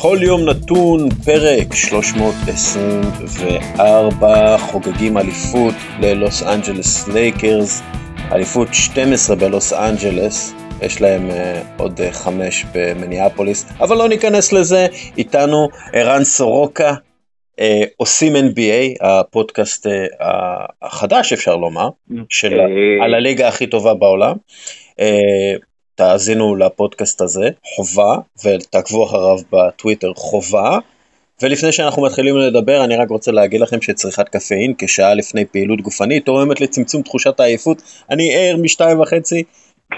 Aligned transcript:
כל 0.00 0.18
יום 0.22 0.48
נתון, 0.48 1.08
פרק 1.24 1.74
324, 1.74 4.58
חוגגים 4.58 5.18
אליפות 5.18 5.74
ללוס 6.00 6.42
אנג'לס 6.42 7.08
לייקרס, 7.08 7.82
אליפות 8.32 8.68
12 8.72 9.36
בלוס 9.36 9.72
אנג'לס, 9.72 10.54
יש 10.82 11.00
להם 11.00 11.30
אה, 11.30 11.34
עוד 11.76 12.00
אה, 12.00 12.02
חמש 12.12 12.64
במניאפוליס, 12.74 13.66
אבל 13.80 13.96
לא 13.96 14.08
ניכנס 14.08 14.52
לזה, 14.52 14.86
איתנו 15.18 15.68
ערן 15.92 16.24
סורוקה, 16.24 16.92
אה, 16.92 16.96
עושים 17.96 18.36
NBA, 18.36 18.94
הפודקאסט 19.00 19.86
אה, 19.86 19.90
החדש 20.82 21.32
אפשר 21.32 21.56
לומר, 21.56 21.88
של, 22.28 22.60
על 23.04 23.14
הליגה 23.14 23.48
הכי 23.48 23.66
טובה 23.66 23.94
בעולם. 23.94 24.34
אה, 25.00 25.04
תאזינו 25.96 26.56
לפודקאסט 26.56 27.20
הזה, 27.20 27.48
חובה, 27.74 28.16
ותעקבו 28.44 29.04
אחריו 29.06 29.36
בטוויטר, 29.52 30.12
חובה. 30.14 30.78
ולפני 31.42 31.72
שאנחנו 31.72 32.02
מתחילים 32.02 32.36
לדבר, 32.36 32.84
אני 32.84 32.96
רק 32.96 33.10
רוצה 33.10 33.32
להגיד 33.32 33.60
לכם 33.60 33.80
שצריכת 33.80 34.28
קפאין 34.28 34.74
כשעה 34.78 35.14
לפני 35.14 35.44
פעילות 35.44 35.80
גופנית 35.80 36.24
תורמת 36.26 36.60
לצמצום 36.60 37.02
תחושת 37.02 37.40
העייפות. 37.40 37.82
אני 38.10 38.34
ער 38.34 38.56
משתיים 38.56 39.00
וחצי, 39.00 39.42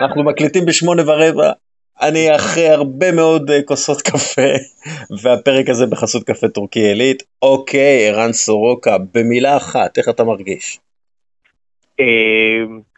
אנחנו 0.00 0.24
מקליטים 0.24 0.66
בשמונה 0.66 1.02
ורבע, 1.06 1.52
אני 2.00 2.36
אחרי 2.36 2.68
הרבה 2.68 3.12
מאוד 3.12 3.50
uh, 3.50 3.52
כוסות 3.64 4.02
קפה, 4.02 4.52
והפרק 5.22 5.68
הזה 5.68 5.86
בחסות 5.86 6.24
קפה 6.24 6.48
טורקי 6.48 6.80
עילית. 6.80 7.22
אוקיי, 7.42 8.08
ערן 8.08 8.32
סורוקה, 8.32 8.96
במילה 9.14 9.56
אחת, 9.56 9.98
איך 9.98 10.08
אתה 10.08 10.24
מרגיש? 10.24 10.80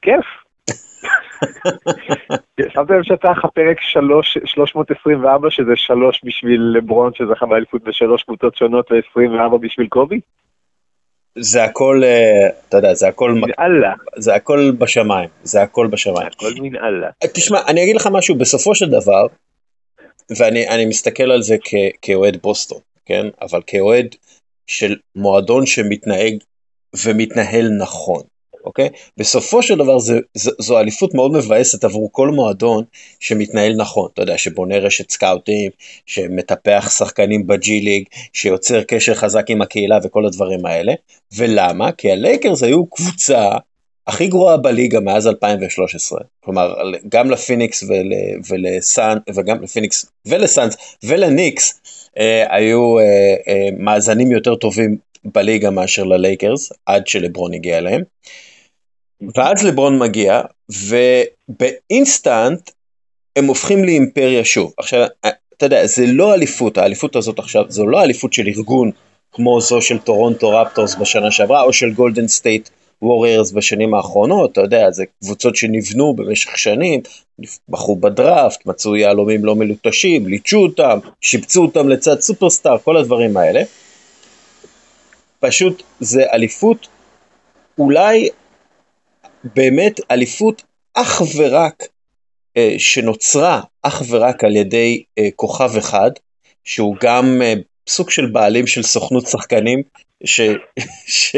כיף. 0.02 0.26
שמת 2.68 2.90
לב 2.90 3.02
שאתה 3.02 3.30
לך 3.30 3.46
פרק 3.54 3.80
324 3.80 5.50
שזה 5.50 5.76
3 5.76 6.20
בשביל 6.24 6.60
לברון 6.76 7.12
שזכה 7.14 7.46
באליפות 7.46 7.82
בשלוש 7.82 8.22
קבוצות 8.22 8.56
שונות 8.56 8.92
ו-24 8.92 9.56
בשביל 9.60 9.86
קובי? 9.86 10.20
זה 11.38 11.64
הכל, 11.64 12.00
אה, 12.04 12.48
אתה 12.68 12.76
יודע, 12.76 12.94
זה 12.94 13.08
הכל, 13.08 13.32
מנהלה. 13.32 13.94
זה 14.16 14.34
הכל 14.34 14.72
בשמיים, 14.78 15.28
זה 15.42 15.62
הכל 15.62 15.86
בשמיים. 15.86 16.26
הכל 16.26 16.52
מנהלה. 16.60 17.10
אה, 17.22 17.28
תשמע, 17.28 17.58
אני 17.68 17.84
אגיד 17.84 17.96
לך 17.96 18.08
משהו, 18.12 18.34
בסופו 18.34 18.74
של 18.74 18.88
דבר, 18.88 19.26
ואני 20.38 20.86
מסתכל 20.86 21.30
על 21.30 21.42
זה 21.42 21.56
כאוהד 22.02 22.36
בוסטון, 22.42 22.78
כן? 23.06 23.26
אבל 23.42 23.60
כאוהד 23.66 24.14
של 24.66 24.96
מועדון 25.16 25.66
שמתנהג 25.66 26.34
ומתנהל 27.04 27.68
נכון. 27.78 28.22
אוקיי? 28.70 28.88
בסופו 29.16 29.62
של 29.62 29.78
דבר 29.78 29.98
זה, 29.98 30.18
זו, 30.34 30.50
זו 30.58 30.78
אליפות 30.78 31.14
מאוד 31.14 31.32
מבאסת 31.32 31.84
עבור 31.84 32.08
כל 32.12 32.28
מועדון 32.28 32.84
שמתנהל 33.20 33.74
נכון, 33.76 34.08
אתה 34.14 34.22
יודע, 34.22 34.38
שבונה 34.38 34.78
רשת 34.78 35.10
סקאוטים, 35.10 35.70
שמטפח 36.06 36.90
שחקנים 36.98 37.46
בג'י 37.46 37.80
ליג, 37.80 38.04
שיוצר 38.32 38.82
קשר 38.82 39.14
חזק 39.14 39.50
עם 39.50 39.62
הקהילה 39.62 39.98
וכל 40.04 40.26
הדברים 40.26 40.66
האלה. 40.66 40.92
ולמה? 41.36 41.92
כי 41.92 42.12
הלייקרס 42.12 42.62
היו 42.62 42.86
קבוצה 42.86 43.50
הכי 44.06 44.26
גרועה 44.26 44.56
בליגה 44.56 45.00
מאז 45.00 45.26
2013. 45.26 46.20
כלומר, 46.40 46.74
גם 47.08 47.30
לפיניקס 47.30 47.82
ול, 47.82 48.12
ולסאן, 48.48 49.18
וגם 49.34 49.62
לפיניקס 49.62 50.06
ולסאנס 50.26 50.76
ולניקס 51.04 51.80
אה, 52.18 52.56
היו 52.56 52.98
אה, 52.98 53.04
אה, 53.48 53.68
מאזנים 53.78 54.32
יותר 54.32 54.54
טובים 54.54 54.96
בליגה 55.24 55.70
מאשר 55.70 56.04
ללייקרס, 56.04 56.72
עד 56.86 57.06
שלברון 57.06 57.54
הגיע 57.54 57.78
אליהם. 57.78 58.02
ואז 59.36 59.64
לברון 59.64 59.98
מגיע, 59.98 60.40
ובאינסטנט 60.70 62.70
הם 63.36 63.46
הופכים 63.46 63.84
לאימפריה 63.84 64.44
שוב. 64.44 64.72
עכשיו, 64.76 65.06
אתה 65.56 65.66
יודע, 65.66 65.86
זה 65.86 66.06
לא 66.06 66.34
אליפות, 66.34 66.78
האליפות 66.78 67.16
הזאת 67.16 67.38
עכשיו, 67.38 67.64
זו 67.68 67.86
לא 67.86 68.02
אליפות 68.02 68.32
של 68.32 68.46
ארגון 68.46 68.90
כמו 69.32 69.60
זו 69.60 69.82
של 69.82 69.98
טורונטו 69.98 70.50
רפטורס 70.50 70.94
בשנה 70.94 71.30
שעברה, 71.30 71.62
או 71.62 71.72
של 71.72 71.90
גולדן 71.90 72.28
סטייט 72.28 72.68
ווריירס 73.02 73.52
בשנים 73.52 73.94
האחרונות, 73.94 74.52
אתה 74.52 74.60
יודע, 74.60 74.90
זה 74.90 75.04
קבוצות 75.20 75.56
שנבנו 75.56 76.14
במשך 76.14 76.58
שנים, 76.58 77.00
בחרו 77.68 77.96
בדראפט, 77.96 78.66
מצאו 78.66 78.96
יהלומים 78.96 79.44
לא 79.44 79.56
מלוטשים, 79.56 80.26
ליטשו 80.26 80.58
אותם, 80.58 80.98
שיבצו 81.20 81.62
אותם 81.62 81.88
לצד 81.88 82.20
סופרסטאר, 82.20 82.78
כל 82.78 82.96
הדברים 82.96 83.36
האלה. 83.36 83.62
פשוט 85.40 85.82
זה 86.00 86.22
אליפות 86.32 86.88
אולי 87.78 88.28
באמת 89.44 90.00
אליפות 90.10 90.62
אך 90.94 91.22
ורק 91.36 91.84
אה, 92.56 92.74
שנוצרה 92.78 93.60
אך 93.82 94.02
ורק 94.08 94.44
על 94.44 94.56
ידי 94.56 95.02
אה, 95.18 95.28
כוכב 95.36 95.76
אחד, 95.76 96.10
שהוא 96.64 96.96
גם 97.00 97.42
אה, 97.42 97.54
סוג 97.88 98.10
של 98.10 98.26
בעלים 98.26 98.66
של 98.66 98.82
סוכנות 98.82 99.26
שחקנים, 99.26 99.82
ש, 100.24 100.40
ש, 101.06 101.36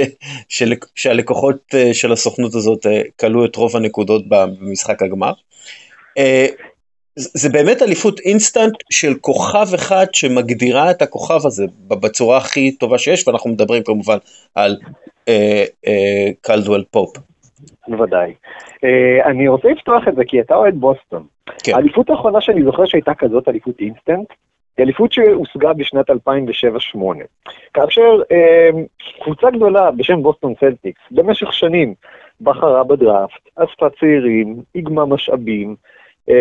ש, 0.49 0.63
שהלקוחות 0.95 1.75
אה, 1.75 1.95
של 1.95 2.13
הסוכנות 2.13 2.55
הזאת 2.55 2.87
אה, 2.87 3.03
כלו 3.21 3.45
את 3.45 3.57
רוב 3.57 3.77
הנקודות 3.77 4.25
במשחק 4.29 5.03
הגמר. 5.03 5.33
אה, 6.19 6.47
זה 7.17 7.49
באמת 7.49 7.83
אליפות 7.83 8.21
אינסטנט 8.21 8.73
של 8.91 9.15
כוכב 9.21 9.75
אחד 9.75 10.07
שמגדירה 10.13 10.91
את 10.91 11.03
הכוכב 11.03 11.47
הזה 11.47 11.65
בצורה 11.89 12.37
הכי 12.37 12.73
טובה 12.73 12.99
שיש, 12.99 13.29
ואנחנו 13.29 13.51
מדברים 13.51 13.83
כמובן 13.83 14.19
על 14.55 14.77
אה, 15.29 15.65
אה, 15.87 16.31
קלדואל 16.41 16.85
פופ. 16.91 17.17
בוודאי. 17.89 18.35
אה, 18.75 19.25
אני 19.25 19.49
רוצה 19.49 19.69
לפתוח 19.69 20.09
את 20.09 20.15
זה 20.15 20.25
כי 20.25 20.41
אתה 20.41 20.55
אוהד 20.55 20.75
בוסטון. 20.75 21.27
כן. 21.65 21.75
האליפות 21.75 22.11
האחרונה 22.11 22.41
שאני 22.41 22.65
זוכר 22.65 22.85
שהייתה 22.87 23.15
כזאת 23.15 23.49
אליפות 23.49 23.81
אינסטנט, 23.81 24.29
היא 24.77 24.85
אליפות 24.85 25.13
שהושגה 25.13 25.73
בשנת 25.73 26.11
2007-2008. 26.11 26.15
כאשר 27.75 28.21
אה, 28.23 28.77
קבוצה 29.25 29.51
גדולה 29.51 29.91
בשם 29.91 30.23
בוסטון 30.23 30.55
סלטיקס, 30.61 31.01
במשך 31.11 31.53
שנים 31.53 31.95
בחרה 32.41 32.85
בדראפט, 32.85 33.49
אספה 33.57 33.87
צעירים, 34.01 34.57
איגמה 34.75 35.07
משאבים, 35.07 35.77
אה, 36.31 36.33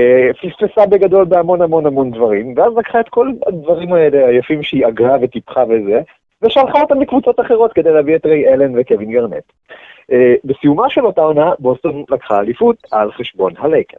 פספסה 0.41 0.85
בגדול 0.85 1.25
בהמון 1.25 1.61
המון 1.61 1.85
המון 1.85 2.11
דברים, 2.11 2.53
ואז 2.57 2.73
לקחה 2.77 2.99
את 2.99 3.09
כל 3.09 3.31
הדברים 3.47 3.93
האלה 3.93 4.27
היפים 4.27 4.63
שהיא 4.63 4.87
אגרה 4.87 5.17
וטיפחה 5.21 5.63
וזה, 5.69 6.01
ושלחה 6.41 6.81
אותם 6.81 7.01
לקבוצות 7.01 7.39
אחרות 7.39 7.73
כדי 7.73 7.91
להביא 7.91 8.15
את 8.15 8.25
ריי 8.25 8.53
אלן 8.53 8.79
וקווין 8.79 9.11
גארנט. 9.11 9.43
אה, 10.11 10.13
בסיומה 10.43 10.89
של 10.89 11.05
אותה 11.05 11.21
עונה, 11.21 11.51
בוסטון 11.59 12.03
לקחה 12.09 12.39
אליפות 12.39 12.77
על 12.91 13.11
חשבון 13.11 13.53
הלייקרס. 13.57 13.97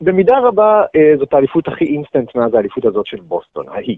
במידה 0.00 0.38
רבה 0.38 0.82
אה, 0.84 1.18
זאת 1.18 1.34
האליפות 1.34 1.68
הכי 1.68 1.84
אינסטנט 1.84 2.36
מאז 2.36 2.54
האליפות 2.54 2.84
הזאת 2.84 3.06
של 3.06 3.20
בוסטון, 3.20 3.68
ההיא. 3.68 3.96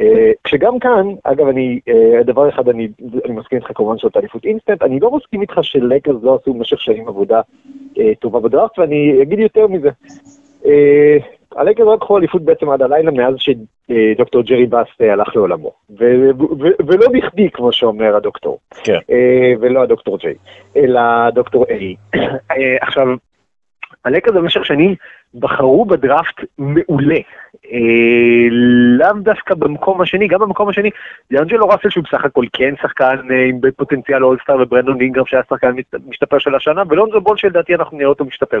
אה, 0.00 0.04
כשגם 0.44 0.78
כאן, 0.78 1.06
אגב, 1.24 1.48
אני, 1.48 1.80
דבר 2.24 2.48
אחד 2.48 2.68
אני, 2.68 2.88
אני 3.24 3.32
מסכים 3.32 3.58
איתך 3.58 3.70
כמובן 3.74 3.98
שזאת 3.98 4.16
אליפות 4.16 4.44
אינסטנט, 4.44 4.82
אני 4.82 5.00
לא 5.00 5.10
מסכים 5.10 5.40
איתך 5.40 5.58
שלייקרס 5.62 6.22
לא 6.22 6.38
עשו 6.42 6.54
במשך 6.54 6.80
שנים 6.80 7.08
עבודה 7.08 7.40
טובה 8.18 8.40
בדראפט, 8.40 8.78
ואני 8.78 9.22
אגיד 9.22 9.38
יותר 9.38 9.66
מזה. 9.66 9.90
הלייקרס 11.56 11.86
רק 11.86 11.94
לקחו 11.94 12.18
אליפות 12.18 12.42
בעצם 12.42 12.70
עד 12.70 12.82
הלילה 12.82 13.10
מאז 13.10 13.34
שדוקטור 13.38 14.42
ג'רי 14.42 14.66
באס 14.66 14.86
הלך 15.00 15.36
לעולמו. 15.36 15.72
ולא 16.86 17.06
בכדי, 17.12 17.50
כמו 17.50 17.72
שאומר 17.72 18.16
הדוקטור. 18.16 18.58
כן. 18.84 18.98
אה, 19.10 19.52
ולא 19.60 19.82
הדוקטור 19.82 20.18
ג'יי, 20.18 20.34
אלא 20.76 21.30
דוקטור 21.30 21.64
איי. 21.68 21.96
אה, 22.50 22.76
עכשיו, 22.80 23.06
הלייקרס 24.04 24.34
במשך 24.34 24.64
שנים 24.64 24.94
בחרו 25.34 25.84
בדראפט 25.84 26.40
מעולה. 26.58 27.18
אה, 27.72 28.48
לאו 28.98 29.12
דווקא 29.22 29.54
במקום 29.54 30.00
השני, 30.00 30.28
גם 30.28 30.40
במקום 30.40 30.68
השני, 30.68 30.90
דיאנג'לו 31.30 31.68
ראסל 31.68 31.90
שהוא 31.90 32.04
בסך 32.04 32.24
הכל 32.24 32.44
כן 32.52 32.74
שחקן 32.82 33.16
עם 33.48 33.60
פוטנציאל 33.76 34.24
all-star 34.24 34.56
וברנדון 34.60 35.00
אינגרם 35.00 35.26
שהיה 35.26 35.42
שחקן 35.48 35.74
משתפר 36.06 36.38
של 36.38 36.54
השנה, 36.54 36.82
ולונזו 36.88 37.20
בול 37.20 37.36
שלדעתי 37.36 37.74
אנחנו 37.74 37.96
נראה 37.96 38.08
אותו 38.08 38.24
משתפר. 38.24 38.60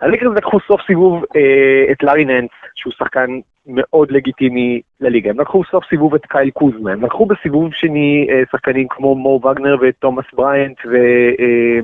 הלייקרס 0.00 0.36
לקחו 0.36 0.58
סוף 0.68 0.80
סיבוב 0.86 1.24
אה, 1.36 1.92
את 1.92 2.02
לארי 2.02 2.24
ננס, 2.24 2.50
שהוא 2.74 2.92
שחקן 2.92 3.30
מאוד 3.66 4.10
לגיטימי 4.10 4.80
לליגה. 5.00 5.30
הם 5.30 5.40
לקחו 5.40 5.64
סוף 5.64 5.84
סיבוב 5.88 6.14
את 6.14 6.26
קייל 6.26 6.50
קוזמה. 6.50 6.92
הם 6.92 7.04
לקחו 7.04 7.26
בסיבוב 7.26 7.72
שני 7.72 8.26
אה, 8.30 8.42
שחקנים 8.52 8.86
כמו 8.90 9.14
מו 9.14 9.40
וגנר 9.44 9.76
ותומאס 9.80 10.26
בריינט 10.32 10.78
ו... 10.86 10.96
אה, 11.40 11.80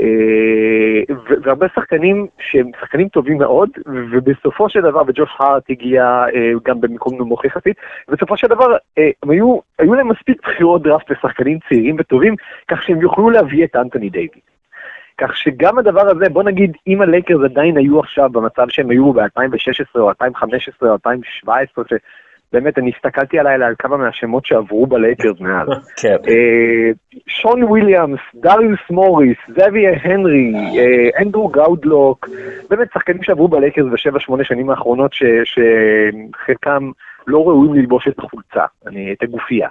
אה, 0.00 1.14
והרבה 1.42 1.66
שחקנים 1.74 2.26
שהם 2.38 2.70
שחקנים 2.80 3.08
טובים 3.08 3.38
מאוד, 3.38 3.68
ובסופו 3.86 4.68
של 4.68 4.80
דבר, 4.80 5.02
וג'וש 5.06 5.30
הארט 5.38 5.70
הגיע 5.70 6.24
אה, 6.34 6.52
גם 6.64 6.80
במקום 6.80 7.18
נמוך 7.18 7.44
יחסית, 7.44 7.76
ובסופו 8.08 8.36
של 8.36 8.46
דבר 8.46 8.76
אה, 8.98 9.10
הם 9.22 9.30
היו, 9.30 9.58
היו 9.78 9.94
להם 9.94 10.08
מספיק 10.08 10.42
בחירות 10.42 10.82
דראפט 10.82 11.10
לשחקנים 11.10 11.58
צעירים 11.68 11.96
וטובים, 11.98 12.34
כך 12.68 12.82
שהם 12.82 13.00
יוכלו 13.00 13.30
להביא 13.30 13.64
את 13.64 13.76
אנטוני 13.76 14.10
דיוויד. 14.10 14.49
כך 15.20 15.36
שגם 15.36 15.78
הדבר 15.78 16.10
הזה, 16.10 16.28
בוא 16.32 16.42
נגיד, 16.42 16.72
אם 16.86 17.02
הלייקרס 17.02 17.40
עדיין 17.44 17.76
היו 17.76 18.00
עכשיו 18.00 18.30
במצב 18.30 18.66
שהם 18.68 18.90
היו 18.90 19.12
ב-2016 19.12 20.00
או 20.00 20.08
2015 20.08 20.88
או 20.88 20.94
2017, 20.94 21.84
שבאמת 21.84 22.78
אני 22.78 22.90
הסתכלתי 22.96 23.38
הלילה 23.38 23.66
על 23.66 23.74
כמה 23.78 23.96
מהשמות 23.96 24.46
שעברו 24.46 24.86
בלייקרס 24.86 25.40
מאז. 25.40 25.68
כן. 26.02 26.16
אה, 26.28 26.90
שון 27.26 27.62
וויליאמס, 27.62 28.20
דריוס 28.34 28.80
מוריס, 28.90 29.38
זאבייר 29.48 29.86
הנרי, 29.88 30.52
אה, 30.78 31.22
אנדרו 31.22 31.48
גאודלוק, 31.48 32.28
באמת 32.70 32.88
שחקנים 32.94 33.22
שעברו 33.22 33.48
בלייקרס 33.48 33.86
בשבע 33.92 34.20
שמונה 34.20 34.44
שנים 34.44 34.70
האחרונות, 34.70 35.12
שחלקם 35.44 36.90
לא 37.26 37.48
ראויים 37.48 37.74
ללבוש 37.74 38.08
את 38.08 38.18
החולצה, 38.18 38.64
את 39.12 39.22
הגופייה. 39.22 39.68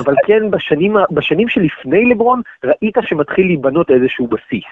אבל 0.00 0.14
כן, 0.26 0.50
בשנים, 0.50 0.96
בשנים 1.10 1.48
שלפני 1.48 2.04
לברון, 2.04 2.42
ראית 2.64 2.94
שמתחיל 3.02 3.46
להיבנות 3.46 3.90
איזשהו 3.90 4.26
בסיס. 4.26 4.64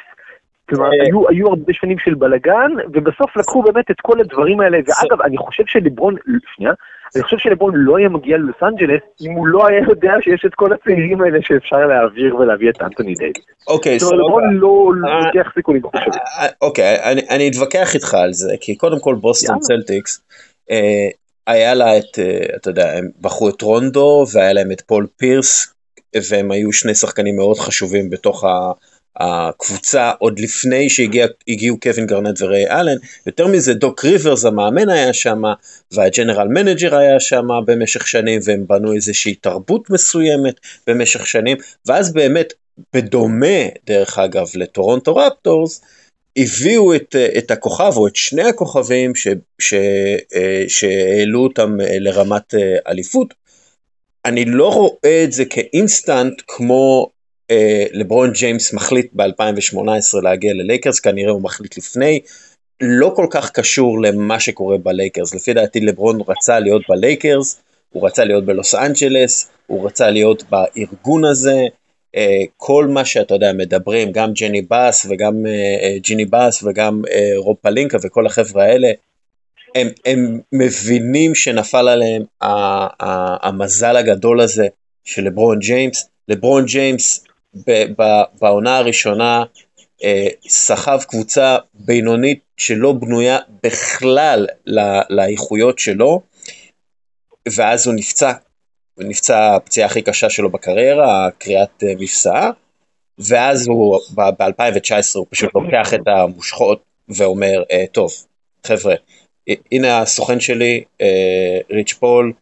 כלומר, 0.69 0.87
אה. 0.87 1.07
היו, 1.07 1.29
היו 1.29 1.49
הרבה 1.49 1.73
שנים 1.73 1.99
של 1.99 2.15
בלאגן, 2.15 2.71
ובסוף 2.93 3.37
לקחו 3.37 3.63
באמת 3.63 3.91
את 3.91 4.01
כל 4.03 4.21
הדברים 4.21 4.61
האלה, 4.61 4.79
ואגב, 4.79 5.23
אני 5.23 5.37
חושב 5.37 5.63
שלברון, 5.67 6.15
שנייה, 6.57 6.73
אני 7.17 7.23
חושב 7.23 7.39
שלברון 7.39 7.73
לא 7.75 7.97
היה 7.97 8.09
מגיע 8.09 8.37
ללוס 8.37 8.57
אנג'לס, 8.63 9.01
אם 9.21 9.33
הוא 9.33 9.47
לא 9.47 9.67
היה 9.67 9.81
יודע 9.89 10.13
שיש 10.21 10.45
את 10.47 10.55
כל 10.55 10.73
הצעירים 10.73 11.23
האלה 11.23 11.39
שאפשר 11.43 11.87
להעביר 11.87 12.37
ולהביא 12.37 12.71
את 12.71 12.83
אנטוני 12.83 13.15
דייוויס. 13.15 13.45
אוקיי, 13.69 14.01
סבבה. 14.01 14.17
לברון 14.17 14.55
לא 14.55 14.93
לוקח 14.95 15.53
סיכונים 15.55 15.83
מחושבים. 15.83 16.13
אוקיי, 16.63 16.97
אני 17.31 17.51
אתווכח 17.51 17.95
איתך 17.95 18.15
על 18.15 18.33
זה, 18.33 18.53
כי 18.61 18.77
קודם 18.77 19.01
כל 19.01 19.15
בוסטון 19.15 19.59
צלטיקס, 19.59 20.23
אה, 20.71 21.09
היה 21.47 21.75
לה 21.75 21.99
את, 21.99 22.19
אה, 22.19 22.57
אתה 22.57 22.71
יודע, 22.71 22.93
הם 22.93 23.11
בחרו 23.21 23.49
את 23.49 23.63
רונדו, 23.63 24.27
והיה 24.33 24.53
להם 24.53 24.73
את 24.73 24.81
פול 24.81 25.07
פירס, 25.17 25.67
והם 26.29 26.51
היו 26.51 26.73
שני 26.73 26.95
שחקנים 26.95 27.37
מאוד 27.37 27.59
חשובים 27.59 28.11
בתוך 28.11 28.45
ה... 28.45 28.73
הקבוצה 29.21 30.13
עוד 30.19 30.41
לפני 30.41 30.91
שהגיעו 30.91 31.81
קווין 31.81 32.07
גארנט 32.07 32.43
וריי 32.43 32.71
אלן, 32.71 32.97
יותר 33.27 33.47
מזה 33.47 33.75
דוק 33.75 34.05
ריברס 34.05 34.45
המאמן 34.45 34.89
היה 34.89 35.13
שם 35.13 35.43
וה 35.93 36.05
general 36.05 36.49
manager 36.49 36.97
היה 36.97 37.21
שם 37.21 37.47
במשך 37.67 38.09
שנים 38.09 38.41
והם 38.45 38.65
בנו 38.67 38.93
איזושהי 38.93 39.35
תרבות 39.35 39.91
מסוימת 39.91 40.61
במשך 40.87 41.27
שנים. 41.27 41.57
ואז 41.87 42.13
באמת 42.13 42.53
בדומה 42.95 43.69
דרך 43.87 44.19
אגב 44.19 44.47
לטורונטו 44.55 45.17
רפטורס 45.17 45.81
הביאו 46.37 46.95
את, 46.95 47.17
את 47.39 47.51
הכוכב 47.51 47.93
או 47.97 48.07
את 48.07 48.17
שני 48.17 48.43
הכוכבים 48.43 49.13
אה, 50.35 50.65
שהעלו 50.69 51.43
אותם 51.43 51.81
אה, 51.81 51.99
לרמת 51.99 52.55
אה, 52.55 52.77
אליפות. 52.89 53.35
אני 54.25 54.45
לא 54.45 54.73
רואה 54.73 55.25
את 55.25 55.33
זה 55.33 55.45
כאינסטנט 55.45 56.43
כמו 56.47 57.11
אה, 57.51 57.85
לברון 57.93 58.33
ג'יימס 58.33 58.73
מחליט 58.73 59.11
ב-2018 59.13 60.23
להגיע 60.23 60.55
ללייקרס, 60.55 61.01
כנראה 61.01 61.33
הוא 61.33 61.43
מחליט 61.43 61.79
לפני, 61.79 62.21
לא 62.81 63.13
כל 63.17 63.27
כך 63.31 63.51
קשור 63.51 64.03
למה 64.03 64.41
שקורה 64.41 64.79
בלייקרס, 64.79 65.35
לפי 65.35 65.55
דעתי 65.55 65.81
לברון 65.81 66.19
רצה 66.29 66.59
להיות 66.59 66.83
בלייקרס, 66.89 67.61
הוא 67.91 68.07
רצה 68.07 68.25
להיות 68.25 68.45
בלוס 68.45 68.75
אנג'לס, 68.75 69.49
הוא 69.67 69.87
רצה 69.87 70.11
להיות 70.11 70.43
בארגון 70.51 71.25
הזה, 71.25 71.53
אה, 71.53 71.67
כל 72.57 72.87
מה 72.87 73.05
שאתה 73.05 73.35
יודע 73.35 73.53
מדברים, 73.53 74.13
גם 74.13 74.33
ג'ני 74.33 74.63
באס 74.63 75.07
וגם 75.11 75.47
אה, 75.47 75.99
ג'יני 75.99 76.25
באס 76.25 76.63
וגם 76.63 77.03
רוב 77.37 77.57
פלינקה 77.61 77.99
וכל 78.03 78.27
החבר'ה 78.27 78.65
האלה, 78.65 78.89
הם, 79.75 79.89
הם 80.07 80.41
מבינים 80.53 81.35
שנפל 81.35 81.89
עליהם 81.89 82.23
המזל 83.43 83.97
הגדול 83.97 84.41
הזה 84.41 84.67
של 85.05 85.25
לברון 85.25 85.59
ג'יימס. 85.59 86.09
לברון 86.29 86.65
ג'יימס 86.65 87.25
בעונה 88.41 88.77
הראשונה 88.77 89.45
אה, 90.05 90.27
סחב 90.49 91.03
קבוצה 91.09 91.57
בינונית 91.75 92.41
שלא 92.57 92.93
בנויה 92.93 93.39
בכלל 93.63 94.47
לאיכויות 95.11 95.79
שלו, 95.79 96.21
ואז 97.49 97.87
הוא 97.87 97.95
נפצע, 97.95 98.33
נפצע 98.99 99.55
הפציעה 99.57 99.87
הכי 99.87 100.03
קשה 100.03 100.31
שלו 100.31 100.51
בקריירה, 100.51 101.29
קריאת 101.39 101.83
אה, 101.83 101.93
מפסעה, 101.99 102.51
ואז 103.19 103.69
הוא 103.69 103.99
ב-2019 104.15 104.93
הוא 105.15 105.27
פשוט 105.31 105.51
לוקח 105.55 105.95
את 105.95 106.09
המושכות 106.09 106.83
ואומר, 107.09 107.63
אה, 107.73 107.85
טוב, 107.93 108.13
חבר'ה, 108.67 108.95
הנה 109.73 109.99
הסוכן 109.99 110.41
שלי, 110.41 110.85
ריץ' 111.71 111.93
פול, 111.93 112.33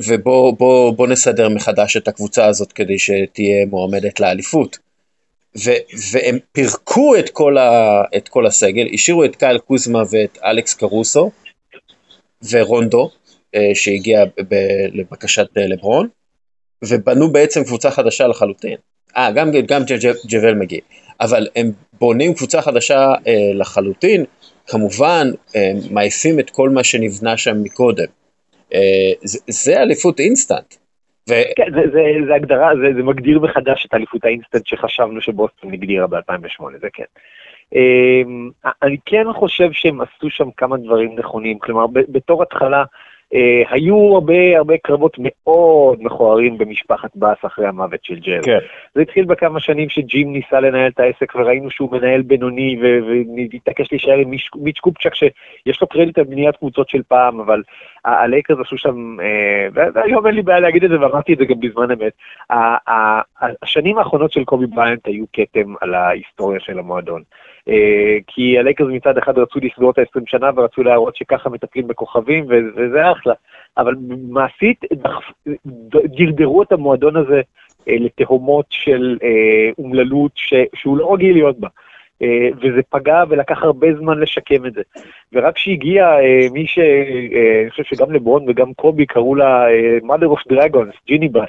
ובוא 0.00 0.52
בוא, 0.52 0.92
בוא 0.92 1.06
נסדר 1.06 1.48
מחדש 1.48 1.96
את 1.96 2.08
הקבוצה 2.08 2.46
הזאת 2.46 2.72
כדי 2.72 2.98
שתהיה 2.98 3.66
מועמדת 3.66 4.20
לאליפות. 4.20 4.78
ו- 5.64 5.82
והם 6.12 6.38
פירקו 6.52 7.16
את 7.18 7.30
כל, 7.30 7.58
ה- 7.58 8.02
את 8.16 8.28
כל 8.28 8.46
הסגל, 8.46 8.86
השאירו 8.92 9.24
את 9.24 9.36
קייל 9.36 9.58
קוזמה 9.58 10.02
ואת 10.10 10.38
אלכס 10.44 10.74
קרוסו 10.74 11.30
ורונדו, 12.50 13.04
אה, 13.04 13.10
שהגיע 13.74 14.24
ב- 14.24 14.86
לבקשת 14.92 15.58
אה, 15.58 15.66
לברון, 15.66 16.08
ובנו 16.84 17.32
בעצם 17.32 17.64
קבוצה 17.64 17.90
חדשה 17.90 18.26
לחלוטין. 18.26 18.76
אה, 19.16 19.30
גם, 19.32 19.50
גם 19.66 19.82
ג'וול 20.28 20.54
מגיע. 20.54 20.80
אבל 21.20 21.46
הם 21.56 21.66
בונים 21.92 22.34
קבוצה 22.34 22.62
חדשה 22.62 23.12
אה, 23.26 23.50
לחלוטין, 23.54 24.24
כמובן 24.66 25.26
אה, 25.56 25.72
מעיפים 25.90 26.40
את 26.40 26.50
כל 26.50 26.68
מה 26.68 26.84
שנבנה 26.84 27.36
שם 27.36 27.62
מקודם. 27.62 28.06
אה, 28.74 29.12
זה 29.48 29.82
אליפות 29.82 30.20
אינסטנט. 30.20 30.74
ו... 31.30 31.32
כן, 31.56 31.72
זה, 31.74 31.80
זה, 31.92 32.00
זה 32.26 32.34
הגדרה, 32.34 32.70
זה, 32.76 32.94
זה 32.96 33.02
מגדיר 33.02 33.38
מחדש 33.40 33.86
את 33.86 33.94
אליפות 33.94 34.24
האינסטנט 34.24 34.66
שחשבנו 34.66 35.20
שבוסטון 35.20 35.72
הגדירה 35.72 36.06
ב-2008, 36.06 36.64
זה 36.80 36.88
כן. 36.92 37.04
אמ, 37.74 38.50
אני 38.82 38.96
כן 39.06 39.24
חושב 39.34 39.72
שהם 39.72 40.00
עשו 40.00 40.30
שם 40.30 40.48
כמה 40.56 40.76
דברים 40.76 41.18
נכונים, 41.18 41.58
כלומר 41.58 41.86
בתור 41.92 42.42
התחלה 42.42 42.84
אה, 43.34 43.62
היו 43.70 44.14
הרבה 44.14 44.56
הרבה 44.56 44.74
קרבות 44.78 45.16
מאוד 45.18 45.98
מכוערים 46.02 46.58
במשפחת 46.58 47.10
באס 47.14 47.38
אחרי 47.46 47.66
המוות 47.66 48.04
של 48.04 48.18
ג'רי. 48.18 48.42
כן. 48.42 48.58
זה 48.94 49.02
התחיל 49.02 49.24
בכמה 49.24 49.60
שנים 49.60 49.88
שג'ים 49.88 50.32
ניסה 50.32 50.60
לנהל 50.60 50.90
את 50.90 51.00
העסק 51.00 51.32
וראינו 51.34 51.70
שהוא 51.70 51.92
מנהל 51.92 52.22
בינוני 52.22 52.76
והתעקש 53.52 53.92
להישאר 53.92 54.18
עם 54.18 54.30
מיץ' 54.54 54.78
קופצ'ק 54.80 55.14
שיש 55.14 55.80
לו 55.80 55.86
קרדיט 55.86 56.18
על 56.18 56.24
בניית 56.24 56.56
קבוצות 56.56 56.88
של 56.88 57.02
פעם, 57.08 57.40
אבל 57.40 57.62
הלייקרס 58.04 58.58
עשו 58.60 58.78
שם, 58.78 59.16
אה, 59.20 59.88
והיום 59.94 60.26
אין 60.26 60.34
לי 60.34 60.42
בעיה 60.42 60.60
להגיד 60.60 60.84
את 60.84 60.90
זה 60.90 61.00
ואמרתי 61.00 61.32
את 61.32 61.38
זה 61.38 61.44
גם 61.44 61.60
בזמן 61.60 61.88
אמת, 61.90 62.12
השנים 63.62 63.98
האחרונות 63.98 64.32
של 64.32 64.44
קובי 64.44 64.66
בריינט 64.66 65.06
היו 65.06 65.24
כתם 65.32 65.74
על 65.80 65.94
ההיסטוריה 65.94 66.60
של 66.60 66.78
המועדון. 66.78 67.22
אה, 67.68 68.18
כי 68.26 68.58
הלייקרס 68.58 68.88
מצד 68.90 69.18
אחד 69.18 69.38
רצו 69.38 69.58
לסגור 69.62 69.90
את 69.90 69.98
ה-20 69.98 70.22
שנה 70.26 70.50
ורצו 70.56 70.82
להראות 70.82 71.16
שככה 71.16 71.50
מטפלים 71.50 71.88
בכוכבים, 71.88 72.46
וזה 72.48 73.12
אחלה. 73.12 73.34
אבל 73.78 73.94
מעשית 74.28 74.80
דרדרו 76.04 76.62
את 76.62 76.72
המועדון 76.72 77.16
הזה 77.16 77.40
אה, 77.88 77.96
לתהומות 78.00 78.66
של 78.70 79.18
אה, 79.22 79.70
אומללות 79.78 80.32
שהוא 80.74 80.98
לא 80.98 81.14
רגיל 81.14 81.32
להיות 81.32 81.58
בה. 81.58 81.68
וזה 82.62 82.80
פגע 82.88 83.22
ולקח 83.28 83.62
הרבה 83.62 83.86
זמן 83.98 84.18
לשקם 84.20 84.66
את 84.66 84.72
זה. 84.72 84.82
ורק 85.32 85.54
כשהגיע 85.54 86.16
מי 86.52 86.66
ש... 86.66 86.78
אני 86.78 87.70
חושב 87.70 87.82
שגם 87.84 88.12
לברון 88.12 88.44
וגם 88.48 88.74
קובי 88.74 89.06
קראו 89.06 89.34
לה 89.34 89.66
mother 90.02 90.36
of 90.36 90.52
dragons, 90.52 90.96
ג'יני 91.06 91.28
בס, 91.28 91.48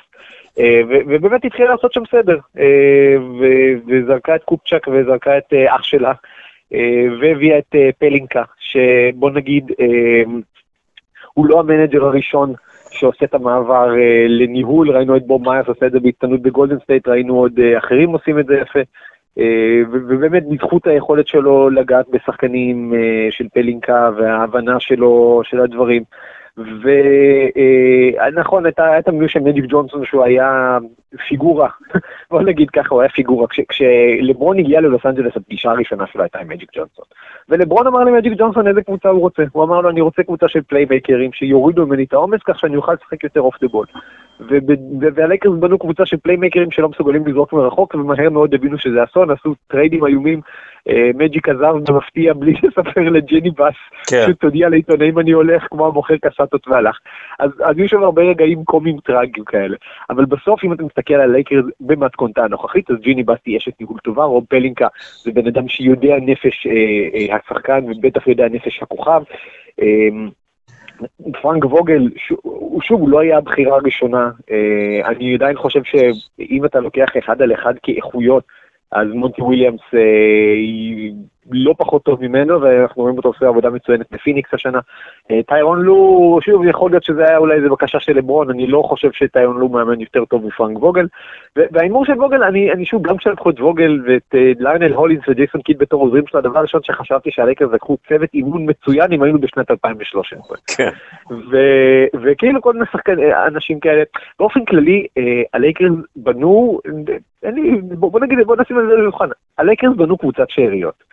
ובאמת 1.07 1.45
התחילה 1.45 1.69
לעשות 1.69 1.93
שם 1.93 2.03
סדר, 2.11 2.37
אה, 2.59 3.15
וזרקה 3.87 4.35
את 4.35 4.43
קופצ'ק 4.43 4.87
וזרקה 4.87 5.37
את 5.37 5.53
אה, 5.53 5.75
אח 5.75 5.83
שלה, 5.83 6.13
והביאה 7.21 7.57
את 7.57 7.75
פלינקה, 7.97 8.43
שבוא 8.59 9.31
נגיד, 9.31 9.71
הוא 11.33 11.45
לא 11.45 11.59
ה 11.59 11.65
manager 11.65 12.05
הראשון 12.05 12.53
שעושה 12.91 13.25
את 13.25 13.33
המעבר 13.33 13.87
לניהול, 14.27 14.91
ראינו 14.91 15.17
את 15.17 15.27
בוב 15.27 15.49
מיירס 15.49 15.67
עושה 15.67 15.85
את 15.85 15.91
זה 15.91 15.99
בהצטיינות 15.99 16.41
בגולדן 16.41 16.79
סטייט, 16.79 17.07
ראינו 17.07 17.39
עוד 17.39 17.59
אחרים 17.77 18.09
עושים 18.09 18.39
את 18.39 18.45
זה 18.45 18.55
יפה. 18.55 18.79
ובאמת 19.91 20.43
בזכות 20.47 20.87
היכולת 20.87 21.27
שלו 21.27 21.69
לגעת 21.69 22.05
בשחקנים 22.09 22.93
של 23.29 23.47
פלינקה 23.53 24.09
וההבנה 24.17 24.79
שלו 24.79 25.41
של 25.43 25.59
הדברים. 25.59 26.03
ונכון, 26.57 28.65
הייתה 28.65 28.99
את 28.99 29.07
המינוי 29.07 29.29
של 29.29 29.39
מג'יק 29.39 29.65
ג'ונסון 29.67 30.05
שהוא 30.05 30.23
היה 30.23 30.77
פיגורה, 31.27 31.69
בוא 32.31 32.41
נגיד 32.41 32.69
ככה, 32.69 32.87
הוא 32.89 33.01
היה 33.01 33.09
פיגורה. 33.09 33.47
כש, 33.47 33.59
כשלברון 33.69 34.59
הגיע 34.59 34.81
ללוס 34.81 35.05
אנג'לס, 35.05 35.33
הפגישה 35.35 35.71
הראשונה 35.71 36.07
שלו 36.07 36.23
הייתה 36.23 36.39
עם 36.39 36.47
מג'יק 36.47 36.69
ג'ונסון. 36.75 37.05
ולברון 37.49 37.87
אמר 37.87 37.99
למג'יק 37.99 38.33
ג'ונסון 38.37 38.67
איזה 38.67 38.81
קבוצה 38.81 39.09
הוא 39.09 39.19
רוצה. 39.19 39.43
הוא 39.51 39.63
אמר 39.63 39.81
לו, 39.81 39.89
אני 39.89 40.01
רוצה 40.01 40.23
קבוצה 40.23 40.47
של 40.47 40.61
פליימייקרים 40.61 41.33
שיורידו 41.33 41.85
ממני 41.85 42.03
את 42.03 42.13
העומס 42.13 42.39
כך 42.45 42.59
שאני 42.59 42.75
אוכל 42.75 42.93
לשחק 42.93 43.23
יותר 43.23 43.41
off 43.41 43.55
the 43.61 43.67
ball. 43.67 43.85
והלייקרס 45.15 45.53
בנו 45.59 45.79
קבוצה 45.79 46.05
של 46.05 46.17
פליימייקרים 46.17 46.71
שלא 46.71 46.89
מסוגלים 46.89 47.27
לזרוק 47.27 47.53
מרחוק, 47.53 47.95
ומהר 47.95 48.29
מאוד 48.29 48.53
הבינו 48.53 48.77
שזה 48.77 49.03
אסון, 49.03 49.31
עשו 49.31 49.55
טריידים 49.67 50.05
איומים 50.05 50.41
אה, 50.89 51.11
מג'יק 51.15 51.49
עזב 51.49 51.73
במפתיע 51.87 52.33
בלי 52.33 52.53
לספר 52.63 53.01
לג'ני 53.01 53.49
בס, 53.49 53.75
כן. 54.07 54.25
שהודיע 54.27 54.69
לעיתונאים 54.69 55.19
אני 55.19 55.31
הולך 55.31 55.67
כמו 55.71 55.87
המוכר 55.87 56.15
קסטות 56.17 56.67
והלך. 56.67 56.97
אז, 57.39 57.51
היו 57.59 57.89
שם 57.89 58.03
הרבה 58.03 58.21
רגעים 58.21 58.63
קומיים 58.63 58.97
טראגיים 58.99 59.45
כאלה. 59.45 59.75
אבל 60.09 60.25
בסוף 60.25 60.63
אם 60.63 60.73
אתה 60.73 60.83
מסתכל 60.83 61.13
על 61.13 61.31
לייקרס 61.31 61.65
במתכונתה 61.79 62.43
הנוכחית, 62.43 62.91
אז 62.91 62.97
ג'יני 63.01 63.23
בס 63.23 63.37
היא 63.43 63.57
אשת 63.57 63.79
ניהול 63.79 63.97
טובה, 64.03 64.23
רוב 64.23 64.45
פלינקה 64.49 64.87
זה 65.23 65.31
בן 65.31 65.47
אדם 65.47 65.67
שיודע 65.67 66.15
נפש 66.21 66.67
אה, 66.67 66.71
אה, 67.33 67.35
השחקן 67.35 67.83
ובטח 67.87 68.27
יודע 68.27 68.45
נפש 68.49 68.83
הכוכב. 68.83 69.21
פרנק 71.41 71.65
ווגל, 71.65 72.09
שוב, 72.81 73.01
הוא 73.01 73.09
לא 73.09 73.19
היה 73.19 73.37
הבחירה 73.37 73.75
הראשונה. 73.75 74.31
אה, 74.51 75.07
אני 75.07 75.35
עדיין 75.35 75.57
חושב 75.57 75.81
שאם 75.83 76.65
אתה 76.65 76.79
לוקח 76.79 77.09
אחד 77.19 77.41
על 77.41 77.53
אחד 77.53 77.73
כאיכויות, 77.83 78.43
אז 78.91 79.07
מונטי 79.13 79.41
וויליאמס 79.41 79.81
אה, 79.93 79.99
לא 81.53 81.73
פחות 81.77 82.03
טוב 82.03 82.21
ממנו, 82.21 82.61
ואנחנו 82.61 83.01
רואים 83.01 83.17
אותו 83.17 83.29
עושה 83.29 83.47
עבודה 83.47 83.69
מצוינת 83.69 84.05
בפיניקס 84.11 84.53
השנה. 84.53 84.79
אה, 85.31 85.43
טיירון 85.47 85.81
לו, 85.81 86.39
שוב, 86.41 86.65
יכול 86.65 86.91
להיות 86.91 87.03
שזה 87.03 87.27
היה 87.27 87.37
אולי 87.37 87.55
איזה 87.55 87.69
בקשה 87.69 87.99
של 87.99 88.17
לברון, 88.17 88.49
אני 88.49 88.67
לא 88.67 88.81
חושב 88.85 89.11
שטיירון 89.11 89.57
לו 89.57 89.69
מאמן 89.69 90.01
יותר 90.01 90.25
טוב 90.25 90.45
מפרנק 90.45 90.77
ווגל. 90.83 91.07
וההימור 91.55 92.05
של 92.05 92.13
ווגל, 92.13 92.43
אני, 92.43 92.71
אני 92.71 92.85
שוב, 92.85 93.07
גם 93.07 93.17
כשלקחו 93.17 93.49
את 93.49 93.59
ווגל 93.59 94.01
ואת 94.05 94.35
אה, 94.35 94.37
ליונל 94.59 94.93
הולינס 94.93 95.23
וג'ייסון 95.27 95.61
קיד 95.61 95.77
בתור 95.77 96.01
עוזרים 96.01 96.23
שלו, 96.27 96.39
הדבר 96.39 96.59
הראשון 96.59 96.81
שחשבתי 96.83 97.31
שהלייקרס 97.31 97.71
לקחו 97.73 97.97
צוות 98.09 98.29
אימון 98.33 98.69
מצוין 98.69 99.13
אם 99.13 99.23
היינו 99.23 99.39
בשנת 99.39 99.71
2013. 99.71 100.57
כן. 100.77 100.89
וכאילו 102.21 102.61
כל 102.61 102.73
מיני 102.73 102.85
שחקנים, 102.91 103.29
אנשים 103.47 103.79
כאלה. 103.79 104.03
באופן 104.39 104.65
כללי, 104.65 105.07
הלייקרס 105.53 105.91
בנו, 106.15 106.79
אין 107.43 107.55
לי, 107.55 107.81
בוא, 107.81 108.11
בוא 108.11 108.19
נגיד, 108.19 108.39
בוא 108.45 108.55
נשים 108.55 108.79
את 108.79 108.85
זה 108.87 108.93
למבחן. 108.93 109.29
הלייקרס 109.57 109.95
בנו 109.95 110.17
קבוצת 110.17 110.49
שאריות. 110.49 111.03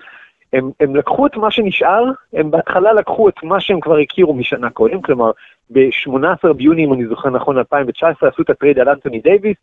הם, 0.53 0.71
הם 0.81 0.97
לקחו 0.97 1.27
את 1.27 1.37
מה 1.37 1.51
שנשאר, 1.51 2.05
הם 2.33 2.51
בהתחלה 2.51 2.93
לקחו 2.93 3.29
את 3.29 3.43
מה 3.43 3.61
שהם 3.61 3.81
כבר 3.81 3.99
הכירו 3.99 4.35
משנה 4.35 4.71
קודם, 4.71 5.03
כלומר, 5.03 5.31
ב-18 5.71 6.53
ביוני, 6.53 6.85
אם 6.85 6.93
אני 6.93 7.07
זוכר 7.07 7.31
נכון, 7.31 7.59
2019, 7.59 8.29
עשו 8.29 8.43
את 8.43 8.51
הטרייד 8.51 8.79
על 8.79 8.89
אנטוני 8.89 9.21
דייוויס, 9.21 9.57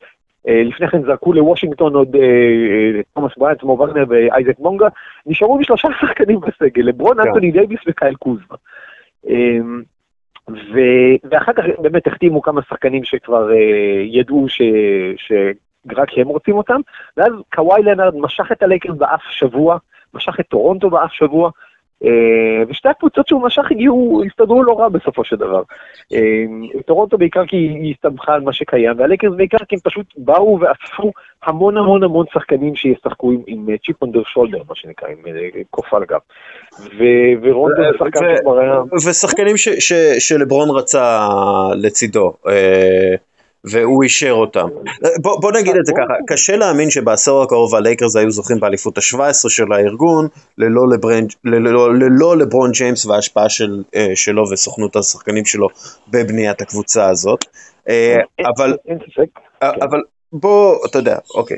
אה, 0.48 0.64
לפני 0.64 0.88
כן 0.88 1.04
זרקו 1.04 1.34
לוושינגטון 1.34 1.96
עוד 1.96 2.16
אה, 2.16 2.22
אה, 2.22 3.02
תומאס 3.14 3.32
בריינט, 3.38 3.64
מו 3.64 3.72
וגנר 3.72 4.06
ואייזק 4.10 4.60
בונגה, 4.60 4.88
נשארו 5.26 5.58
משלושה 5.58 5.88
שחקנים 6.02 6.40
בסגל, 6.40 6.84
לברון, 6.84 7.22
כן. 7.22 7.28
אנטוני 7.28 7.52
דייוויס 7.52 7.80
וקייל 7.88 8.16
קוזמה. 8.16 8.56
אמ, 9.28 9.82
ו... 10.50 10.80
ואחר 11.32 11.54
כך 11.54 11.64
באמת 11.80 12.08
החתימו 12.08 12.42
כמה 12.42 12.62
שחקנים 12.62 13.04
שכבר 13.04 13.50
ידעו 14.06 14.50
ש... 14.50 14.62
שרק 15.18 16.18
הם 16.18 16.28
רוצים 16.28 16.58
אותם, 16.58 16.82
ואז 17.18 17.34
קוואי 17.56 17.84
לנארד 17.84 18.16
משך 18.16 18.52
את 18.52 18.64
הלייקרס 18.64 18.98
באף 18.98 19.22
שבוע, 19.30 19.78
משך 20.16 20.40
את 20.40 20.46
טורונטו 20.48 20.90
באף 20.90 21.12
שבוע, 21.12 21.50
אה, 22.04 22.64
ושתי 22.68 22.90
הקבוצות 22.90 23.28
שהוא 23.28 23.42
משך 23.42 23.72
הגיעו, 23.72 24.22
הסתדרו 24.26 24.64
לא 24.64 24.80
רע 24.80 24.90
בסופו 24.90 25.24
של 25.24 25.36
דבר. 25.36 25.62
אה, 26.14 26.44
טורונטו 26.86 27.18
בעיקר 27.18 27.46
כי 27.46 27.58
היא 27.58 27.94
הסתמכה 27.94 28.34
על 28.34 28.42
מה 28.42 28.54
שקיים, 28.54 28.92
והלייקרס 28.98 29.34
בעיקר 29.38 29.58
כי 29.70 29.76
הם 29.76 29.80
פשוט 29.84 30.06
באו 30.18 30.60
ואספו 30.62 31.12
המון 31.44 31.78
המון 31.78 32.04
המון 32.04 32.26
שחקנים 32.34 32.76
שישחקו 32.76 33.32
עם, 33.32 33.42
עם 33.48 33.68
chip 33.86 34.02
on 34.02 34.10
the 34.10 34.24
shoulder, 34.24 34.62
מה 34.70 34.76
שנקרא, 34.76 35.10
עם 35.10 35.18
אה, 35.28 35.62
קוף 35.70 35.94
על 35.94 36.04
הגב. 36.04 36.20
ורונדו 37.42 37.82
זה 37.82 37.98
שחקן 37.98 38.20
שכבר 38.38 38.60
היה... 38.60 38.82
ושחקנים 39.10 39.56
שלברון 40.20 40.70
רצה 40.70 41.28
לצידו. 41.76 42.34
והוא 43.72 44.04
אישר 44.04 44.32
אותם. 44.32 44.68
בוא, 45.22 45.42
בוא 45.42 45.52
נגיד 45.52 45.76
את 45.76 45.86
זה 45.86 45.94
ככה, 45.94 46.14
קשה 46.28 46.56
להאמין 46.56 46.90
שבעשור 46.90 47.44
הקרוב 47.44 47.76
הלייקרס 47.76 48.16
היו 48.16 48.32
זוכים 48.32 48.60
באליפות 48.60 48.98
ה-17 48.98 49.50
של 49.50 49.72
הארגון 49.72 50.28
ללא, 50.58 50.90
לברן, 50.90 51.24
ללא, 51.44 51.94
ללא 51.94 52.38
לברון 52.38 52.72
ג'יימס 52.72 53.06
וההשפעה 53.06 53.50
של, 53.50 53.84
אה, 53.96 54.12
שלו 54.16 54.50
וסוכנות 54.52 54.96
השחקנים 54.96 55.46
שלו 55.46 55.70
בבניית 56.08 56.62
הקבוצה 56.62 57.10
הזאת. 57.10 57.46
אה, 57.90 58.16
אבל, 58.56 58.78
אבל 59.62 60.02
בוא, 60.34 60.86
אתה 60.86 61.00
יודע, 61.00 61.18
אוקיי. 61.36 61.58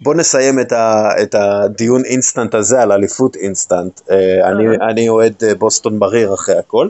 בוא 0.00 0.14
נסיים 0.14 0.60
את, 0.60 0.72
ה, 0.72 1.08
את 1.22 1.34
הדיון 1.34 2.04
אינסטנט 2.04 2.54
הזה 2.54 2.82
על 2.82 2.92
אליפות 2.92 3.36
אינסטנט. 3.36 4.00
אה, 4.10 4.48
אני, 4.48 4.64
אני 4.90 5.08
אוהד 5.08 5.42
בוסטון 5.58 5.98
מריר 5.98 6.34
אחרי 6.34 6.58
הכל. 6.58 6.88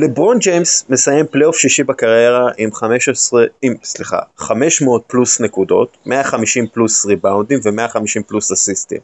לברון 0.00 0.38
ג'יימס 0.38 0.84
מסיים 0.88 1.26
פלייאוף 1.26 1.56
שישי 1.56 1.82
בקריירה 1.82 2.50
עם 2.58 2.72
15, 2.72 3.44
עם, 3.62 3.74
סליחה, 3.84 4.18
500 4.36 5.02
פלוס 5.06 5.40
נקודות, 5.40 5.96
150 6.06 6.66
פלוס 6.66 7.06
ריבאונדים 7.06 7.60
ו-150 7.62 8.22
פלוס 8.26 8.52
אסיסטים. 8.52 8.98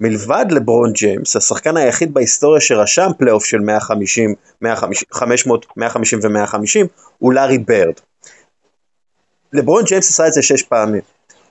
מלבד 0.00 0.46
לברון 0.50 0.92
ג'יימס, 0.92 1.36
השחקן 1.36 1.76
היחיד 1.76 2.14
בהיסטוריה 2.14 2.60
שרשם 2.60 3.10
פלייאוף 3.18 3.44
של 3.44 3.58
150, 3.58 4.34
150, 4.62 5.08
500, 5.12 5.66
150 5.76 6.18
ו-150 6.22 6.86
הוא 7.18 7.32
לארי 7.32 7.58
ברד. 7.58 7.94
לברון 9.52 9.84
ג'יימס 9.84 10.10
עשה 10.10 10.26
את 10.26 10.32
זה 10.32 10.42
שש 10.42 10.62
פעמים. 10.62 11.02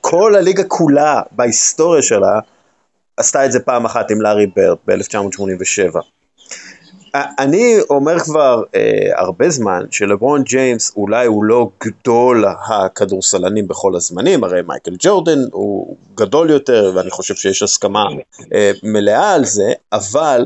כל 0.01 0.35
הליגה 0.35 0.63
כולה 0.63 1.21
בהיסטוריה 1.31 2.01
שלה 2.01 2.39
עשתה 3.17 3.45
את 3.45 3.51
זה 3.51 3.59
פעם 3.59 3.85
אחת 3.85 4.11
עם 4.11 4.21
לארי 4.21 4.47
ברד 4.55 4.77
ב-1987. 4.87 5.99
אני 7.15 7.75
אומר 7.89 8.19
כבר 8.19 8.63
אה, 8.75 9.09
הרבה 9.15 9.49
זמן 9.49 9.85
שלברון 9.91 10.43
ג'יימס 10.43 10.91
אולי 10.95 11.25
הוא 11.25 11.43
לא 11.43 11.69
גדול 11.83 12.45
הכדורסלנים 12.45 13.67
בכל 13.67 13.95
הזמנים, 13.95 14.43
הרי 14.43 14.61
מייקל 14.67 14.95
ג'ורדן 14.99 15.39
הוא 15.51 15.97
גדול 16.15 16.49
יותר 16.49 16.91
ואני 16.95 17.11
חושב 17.11 17.35
שיש 17.35 17.63
הסכמה 17.63 18.03
אה, 18.53 18.71
מלאה 18.83 19.33
על 19.33 19.45
זה, 19.45 19.73
אבל 19.91 20.45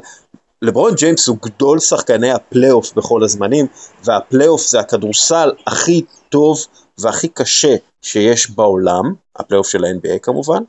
לברון 0.62 0.94
ג'יימס 0.96 1.28
הוא 1.28 1.38
גדול 1.46 1.80
שחקני 1.80 2.32
הפלייאוף 2.32 2.94
בכל 2.94 3.24
הזמנים, 3.24 3.66
והפלייאוף 4.04 4.68
זה 4.68 4.80
הכדורסל 4.80 5.52
הכי 5.68 6.06
טוב 6.30 6.58
והכי 6.98 7.28
קשה 7.28 7.76
שיש 8.02 8.52
בעולם, 8.52 9.14
הפלייאוף 9.36 9.68
של 9.68 9.86
ה-NBA 9.86 10.20
כמובן, 10.22 10.64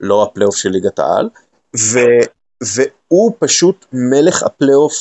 לא 0.00 0.22
הפלייאוף 0.22 0.56
של 0.56 0.68
ליגת 0.68 0.98
העל, 0.98 1.28
ו... 1.76 1.98
והוא 2.76 3.32
פשוט 3.38 3.86
מלך 3.92 4.42
הפלייאוף. 4.42 4.94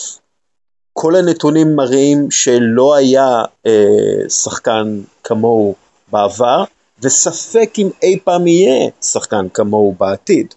כל 0.93 1.13
הנתונים 1.15 1.67
מראים 1.75 2.31
שלא 2.31 2.95
היה 2.95 3.29
אה, 3.65 4.29
שחקן 4.29 4.87
כמוהו 5.23 5.75
בעבר, 6.11 6.63
וספק 7.03 7.69
אם 7.79 7.87
אי 8.03 8.19
פעם 8.19 8.47
יהיה 8.47 8.89
שחקן 9.01 9.49
כמוהו 9.53 9.95
בעתיד. 9.99 10.53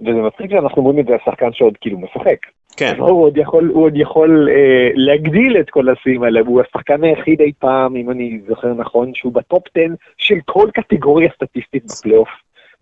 וזה 0.00 0.12
מצחיק 0.12 0.50
שאנחנו 0.50 0.76
אומרים 0.76 0.98
את 0.98 1.06
זה 1.06 1.12
על 1.12 1.18
שחקן 1.24 1.52
שעוד 1.52 1.74
כאילו 1.80 1.98
משחק. 1.98 2.38
כן. 2.76 2.94
הוא 2.98 3.22
עוד 3.22 3.36
יכול, 3.36 3.70
הוא 3.74 3.84
עוד 3.84 3.96
יכול 3.96 4.48
אה, 4.50 4.90
להגדיל 4.94 5.56
את 5.60 5.70
כל 5.70 5.88
השיאים 5.88 6.22
האלה, 6.22 6.40
הוא 6.40 6.60
השחקן 6.60 7.04
היחיד 7.04 7.40
אי 7.40 7.52
פעם, 7.58 7.96
אם 7.96 8.10
אני 8.10 8.40
זוכר 8.48 8.74
נכון, 8.74 9.14
שהוא 9.14 9.32
בטופ 9.32 9.62
10 9.74 9.80
של 10.16 10.34
כל 10.44 10.68
קטגוריה 10.74 11.30
סטטיסטית 11.34 11.84
בפלייאוף. 11.84 12.28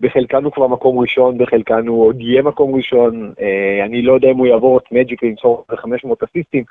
בחלקן 0.01 0.45
הוא 0.45 0.53
כבר 0.53 0.67
מקום 0.67 0.99
ראשון, 0.99 1.39
בחלקן 1.39 1.87
הוא 1.87 2.07
עוד 2.07 2.21
יהיה 2.21 2.43
מקום 2.43 2.75
ראשון, 2.75 3.33
אה, 3.41 3.85
אני 3.85 4.03
לא 4.03 4.13
יודע 4.13 4.31
אם 4.31 4.37
הוא 4.37 4.47
יעבור 4.47 4.79
את 4.79 4.93
מג'יק 4.93 5.23
וימסור 5.23 5.65
500 5.77 6.23
אסיסטים, 6.23 6.65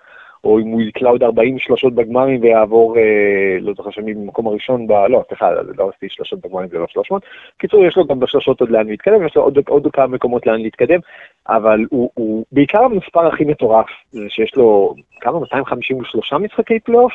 או 0.43 0.59
אם 0.59 0.67
הוא 0.67 0.81
יקלע 0.81 1.09
עוד 1.09 1.23
40 1.23 1.59
שלושות 1.59 1.93
בגמרים 1.93 2.41
ויעבור, 2.41 2.97
אה, 2.97 3.57
לא 3.61 3.73
זוכר 3.73 3.91
שמי 3.91 4.13
במקום 4.13 4.47
הראשון, 4.47 4.87
ב... 4.87 4.91
לא, 4.91 5.23
סליחה, 5.27 5.49
זה 5.65 5.71
לא 5.77 5.89
עשיתי 5.89 6.09
שלושות 6.09 6.39
בגמרים, 6.41 6.69
זה 6.69 6.77
לא 6.77 6.85
300. 6.89 7.23
קיצור, 7.57 7.85
יש 7.85 7.97
לו 7.97 8.05
גם 8.05 8.19
בשלושות 8.19 8.61
עוד 8.61 8.69
לאן 8.69 8.87
להתקדם, 8.87 9.25
יש 9.25 9.35
לו 9.35 9.41
עוד, 9.41 9.57
עוד 9.67 9.87
כמה 9.93 10.07
מקומות 10.07 10.47
לאן 10.47 10.61
להתקדם, 10.61 10.99
אבל 11.49 11.85
הוא, 11.89 12.09
הוא 12.13 12.45
בעיקר 12.51 12.83
המספר 12.83 13.27
הכי 13.27 13.45
מטורף, 13.45 13.87
זה 14.11 14.25
שיש 14.29 14.55
לו 14.55 14.95
כמה, 15.21 15.39
253 15.39 16.33
משחקי 16.33 16.79
פלייאוף, 16.79 17.13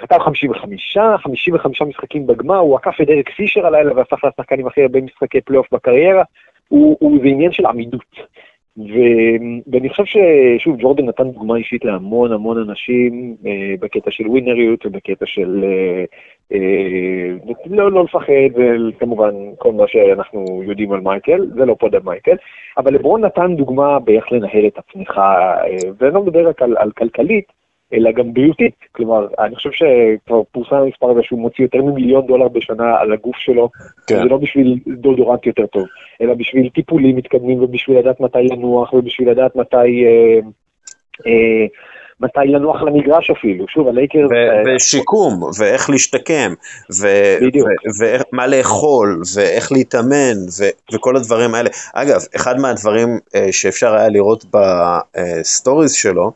חתם 0.00 0.20
55, 0.20 0.98
55 1.22 1.82
משחקים 1.82 2.26
בגמר, 2.26 2.56
הוא 2.56 2.76
עקף 2.76 3.00
את 3.02 3.06
דרק 3.06 3.28
פישר 3.28 3.66
הלילה 3.66 3.94
והפך 3.94 4.24
לשחקן 4.24 4.60
עם 4.60 4.66
הכי 4.66 4.82
הרבה 4.82 5.00
משחקי 5.00 5.40
פלייאוף 5.40 5.66
בקריירה, 5.72 6.22
הוא, 6.68 6.96
הוא, 7.00 7.18
זה 7.22 7.28
עניין 7.28 7.52
של 7.52 7.66
עמידות. 7.66 8.16
ו, 8.78 8.98
ואני 9.72 9.88
חושב 9.88 10.04
ששוב, 10.04 10.76
ג'ורדן 10.80 11.06
נתן 11.06 11.30
דוגמה 11.30 11.56
אישית 11.56 11.84
להמון 11.84 12.32
המון 12.32 12.58
אנשים 12.68 13.36
אה, 13.46 13.74
בקטע 13.80 14.10
של 14.10 14.28
ווינריות 14.28 14.86
ובקטע 14.86 15.26
של 15.26 15.64
אה, 15.64 16.04
אה, 16.52 17.54
לא, 17.66 17.92
לא 17.92 18.04
לפחד, 18.04 18.58
וכמובן 18.58 19.34
כל 19.58 19.72
מה 19.72 19.88
שאנחנו 19.88 20.62
יודעים 20.64 20.92
על 20.92 21.00
מייקל, 21.00 21.46
זה 21.54 21.64
לא 21.64 21.76
פוד 21.78 21.94
על 21.94 22.00
מייקל, 22.04 22.36
אבל 22.78 22.94
לברון 22.94 23.24
נתן 23.24 23.56
דוגמה 23.56 23.98
באיך 23.98 24.32
לנהל 24.32 24.66
את 24.66 24.78
הצמיחה, 24.78 25.54
אה, 25.64 25.76
ואני 25.98 26.14
לא 26.14 26.22
מדבר 26.22 26.48
רק 26.48 26.62
על, 26.62 26.76
על 26.78 26.90
כלכלית, 26.92 27.59
אלא 27.92 28.12
גם 28.12 28.34
בריאותית. 28.34 28.74
כלומר, 28.92 29.26
אני 29.38 29.56
חושב 29.56 29.70
שכבר 29.72 30.42
פורסם 30.52 30.76
המספר 30.76 31.10
הזה 31.10 31.20
שהוא 31.22 31.40
מוציא 31.40 31.64
יותר 31.64 31.82
ממיליון 31.82 32.26
דולר 32.26 32.48
בשנה 32.48 32.96
על 32.98 33.12
הגוף 33.12 33.36
שלו, 33.36 33.70
כן. 34.06 34.16
זה 34.16 34.24
לא 34.24 34.36
בשביל 34.36 34.78
דודורנט 34.86 35.46
יותר 35.46 35.66
טוב, 35.66 35.86
אלא 36.22 36.34
בשביל 36.34 36.68
טיפולים 36.68 37.16
מתקדמים 37.16 37.62
ובשביל 37.62 37.98
לדעת 37.98 38.20
מתי 38.20 38.38
לנוח 38.50 38.92
ובשביל 38.92 39.30
לדעת 39.30 39.56
מתי... 39.56 39.76
אה, 40.06 40.38
אה, 41.26 41.66
מתי 42.20 42.40
לנוח 42.44 42.82
למגרש 42.82 43.30
אפילו, 43.30 43.68
שוב 43.68 43.88
הלייקר... 43.88 44.18
ו- 44.18 44.74
ושיקום, 44.76 45.42
ואיך 45.58 45.90
להשתקם, 45.90 46.52
ומה 48.00 48.46
לאכול, 48.46 49.22
ואיך 49.36 49.72
להתאמן, 49.72 50.36
ו- 50.58 50.94
וכל 50.94 51.16
הדברים 51.16 51.54
האלה. 51.54 51.70
אגב, 51.94 52.20
אחד 52.36 52.58
מהדברים 52.58 53.08
uh, 53.08 53.38
שאפשר 53.50 53.94
היה 53.94 54.08
לראות 54.08 54.44
בסטוריז 54.54 55.92
שלו, 55.92 56.24
אה, 56.24 56.30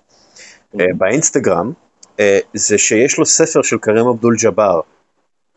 באינסטגרם, 0.75 1.73
אה, 2.21 2.38
זה 2.54 2.78
שיש 2.78 3.19
לו 3.19 3.26
ספר 3.26 3.62
של 3.62 3.78
כרים 3.78 4.06
עבדול 4.06 4.37
ג'באר 4.42 4.80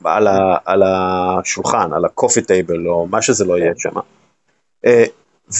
על, 0.03 0.27
על 0.65 0.83
השולחן, 0.85 1.93
על 1.93 2.05
ה 2.05 2.10
coffee 2.10 2.41
table 2.41 2.87
או 2.87 3.07
מה 3.07 3.21
שזה 3.21 3.45
לא 3.45 3.57
יהיה 3.57 3.73
שם. 3.77 3.99
אה, 4.85 5.03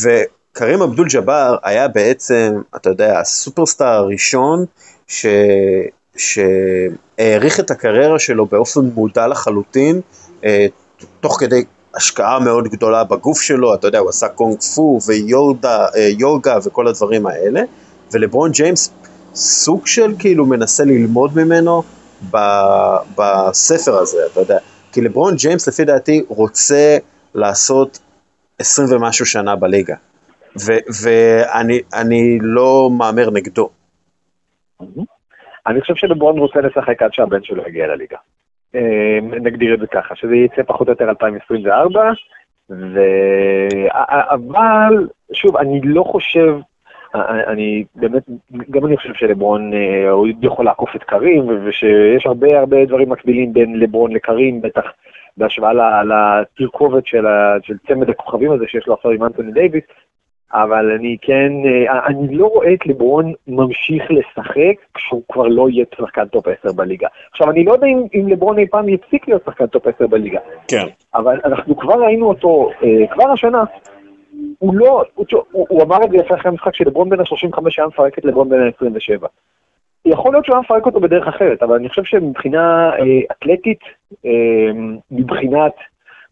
וקרים 0.03 0.81
אבדול 0.81 1.07
ג'אבר 1.07 1.55
היה 1.63 1.87
בעצם, 1.87 2.61
אתה 2.75 2.89
יודע, 2.89 3.19
הסופרסטאר 3.19 3.87
הראשון 3.87 4.65
ש... 5.07 5.25
שהעריך 6.17 7.59
את 7.59 7.71
הקריירה 7.71 8.19
שלו 8.19 8.45
באופן 8.45 8.81
מודע 8.81 9.27
לחלוטין, 9.27 10.01
תוך 11.19 11.39
כדי 11.39 11.63
השקעה 11.95 12.39
מאוד 12.39 12.67
גדולה 12.67 13.03
בגוף 13.03 13.41
שלו, 13.41 13.73
אתה 13.73 13.87
יודע, 13.87 13.99
הוא 13.99 14.09
עשה 14.09 14.27
קונג 14.27 14.61
פו 14.75 14.99
ויוגה 15.07 16.57
וכל 16.63 16.87
הדברים 16.87 17.27
האלה, 17.27 17.61
ולברון 18.11 18.51
ג'יימס 18.51 18.91
סוג 19.37 19.87
של 19.87 20.11
כאילו 20.19 20.45
מנסה 20.45 20.83
ללמוד 20.85 21.31
ממנו 21.35 21.83
ב, 22.31 22.37
בספר 23.17 23.97
הזה, 23.97 24.17
אתה 24.31 24.39
יודע, 24.39 24.57
כי 24.91 25.01
לברון 25.01 25.35
ג'יימס 25.35 25.67
לפי 25.67 25.85
דעתי 25.85 26.23
רוצה 26.27 26.97
לעשות 27.35 27.99
20 28.59 28.87
ומשהו 28.91 29.25
שנה 29.25 29.55
בליגה, 29.55 29.95
ואני 31.03 32.37
לא 32.41 32.89
מהמר 32.97 33.29
נגדו. 33.29 33.69
אני 35.67 35.81
חושב 35.81 35.95
שלברון 35.95 36.37
רוצה 36.39 36.59
לשחק 36.61 37.01
עד 37.01 37.13
שהבן 37.13 37.43
שלו 37.43 37.67
יגיע 37.67 37.87
לליגה. 37.87 38.17
אה, 38.75 39.19
נגדיר 39.21 39.73
את 39.73 39.79
זה 39.79 39.87
ככה, 39.87 40.15
שזה 40.15 40.35
יצא 40.35 40.61
פחות 40.67 40.87
או 40.87 40.93
יותר 40.93 41.09
2024, 41.09 42.11
ו... 42.69 42.99
אבל, 44.29 45.07
שוב, 45.33 45.57
אני 45.57 45.81
לא 45.83 46.03
חושב, 46.03 46.55
אני 47.15 47.83
באמת, 47.95 48.23
גם 48.71 48.85
אני 48.85 48.97
חושב 48.97 49.13
שלברון, 49.13 49.73
אה, 49.73 50.09
הוא 50.09 50.27
יכול 50.41 50.65
לעקוף 50.65 50.95
את 50.95 51.03
קרים, 51.03 51.47
ושיש 51.65 52.25
הרבה 52.25 52.59
הרבה 52.59 52.85
דברים 52.85 53.09
מקבילים 53.09 53.53
בין 53.53 53.79
לברון 53.79 54.11
לקרים, 54.11 54.61
בטח 54.61 54.83
בהשוואה 55.37 56.03
לתרכובת 56.03 57.07
של, 57.07 57.25
של 57.63 57.77
צמד 57.87 58.09
הכוכבים 58.09 58.51
הזה 58.51 58.65
שיש 58.67 58.87
לו 58.87 58.93
עכשיו 58.93 59.11
עם 59.11 59.23
אנטוני 59.23 59.51
דייוויס, 59.51 59.83
אבל 60.53 60.91
אני 60.91 61.17
כן, 61.21 61.51
אה, 61.65 62.07
אני 62.07 62.35
לא 62.35 62.47
רואה 62.47 62.73
את 62.73 62.87
לברון 62.87 63.33
ממשיך 63.47 64.03
לשחק 64.09 64.75
כשהוא 64.93 65.21
כבר 65.31 65.47
לא 65.47 65.69
יהיה 65.69 65.85
שחקן 65.97 66.25
top 66.25 66.47
10 66.47 66.71
בליגה. 66.71 67.07
עכשיו, 67.31 67.51
אני 67.51 67.63
לא 67.63 67.73
יודע 67.73 67.87
אם, 67.87 68.03
אם 68.15 68.27
לברון 68.27 68.57
אי 68.59 68.67
פעם 68.67 68.89
יפסיק 68.89 69.27
להיות 69.27 69.41
שחקן 69.45 69.67
top 69.67 69.87
10 69.87 70.07
בליגה. 70.07 70.39
כן. 70.67 70.85
אבל 71.15 71.39
אנחנו 71.45 71.77
כבר 71.77 72.03
ראינו 72.03 72.29
אותו, 72.29 72.69
אה, 72.83 73.07
כבר 73.13 73.31
השנה, 73.31 73.63
הוא 74.59 74.75
לא, 74.75 75.03
הוא, 75.15 75.25
הוא, 75.51 75.83
אמר 75.83 76.03
את 76.03 76.11
זה 76.11 76.17
יפה 76.17 76.35
אחרי 76.35 76.51
המשחק 76.51 76.75
שלברון 76.75 77.09
בן 77.09 77.19
ה-35 77.19 77.59
היה 77.77 77.87
מפרק 77.87 78.19
את 78.19 78.25
לברון 78.25 78.49
בן 78.49 78.61
ה-27. 78.61 79.27
יכול 80.05 80.33
להיות 80.33 80.45
שהוא 80.45 80.55
היה 80.55 80.61
מפרק 80.61 80.85
אותו 80.85 80.99
בדרך 80.99 81.27
אחרת, 81.27 81.63
אבל 81.63 81.75
אני 81.75 81.89
חושב 81.89 82.03
שמבחינה 82.03 82.89
אה, 82.99 83.03
אתלטית, 83.31 83.79
אה, 84.25 84.71
מבחינת 85.11 85.73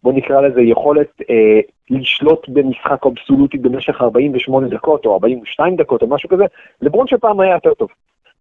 בוא 0.02 0.12
נקרא 0.12 0.40
לזה 0.40 0.62
יכולת 0.62 1.20
אה, 1.30 1.60
לשלוט 1.90 2.48
במשחק 2.48 3.06
אבסולוטי 3.06 3.58
במשך 3.58 4.02
48 4.02 4.68
דקות 4.68 5.06
או 5.06 5.12
42 5.12 5.76
דקות 5.76 6.02
או 6.02 6.06
משהו 6.06 6.28
כזה, 6.28 6.44
לברון 6.82 7.06
של 7.06 7.16
פעם 7.16 7.40
היה 7.40 7.54
יותר 7.54 7.74
טוב. 7.74 7.88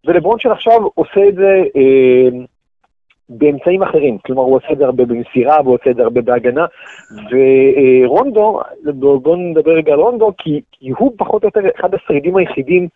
ולברון 0.06 0.40
של 0.40 0.52
עכשיו 0.52 0.88
עושה 0.94 1.28
את 1.28 1.36
זה 1.36 1.64
אה, 1.76 2.46
באמצעים 3.30 3.84
אחרים, 3.84 4.18
כלומר 4.18 4.42
הוא 4.42 4.56
עושה 4.56 4.68
את 4.72 4.78
זה 4.78 4.86
הרבה 4.86 5.06
במסירה, 5.06 5.62
והוא 5.64 5.78
עושה 5.82 5.90
את 5.90 5.96
זה 5.96 6.02
הרבה 6.02 6.22
בהגנה, 6.22 6.66
ורונדו, 7.32 8.62
בואו 8.94 9.36
נדבר 9.36 9.72
רגע 9.72 9.94
על 9.94 10.00
רונדו, 10.00 10.32
כי, 10.38 10.62
כי 10.72 10.90
הוא 10.90 11.12
פחות 11.18 11.44
או 11.44 11.48
יותר 11.48 11.70
אחד 11.80 11.96
השרידים 11.96 12.36
היחידים 12.36 12.88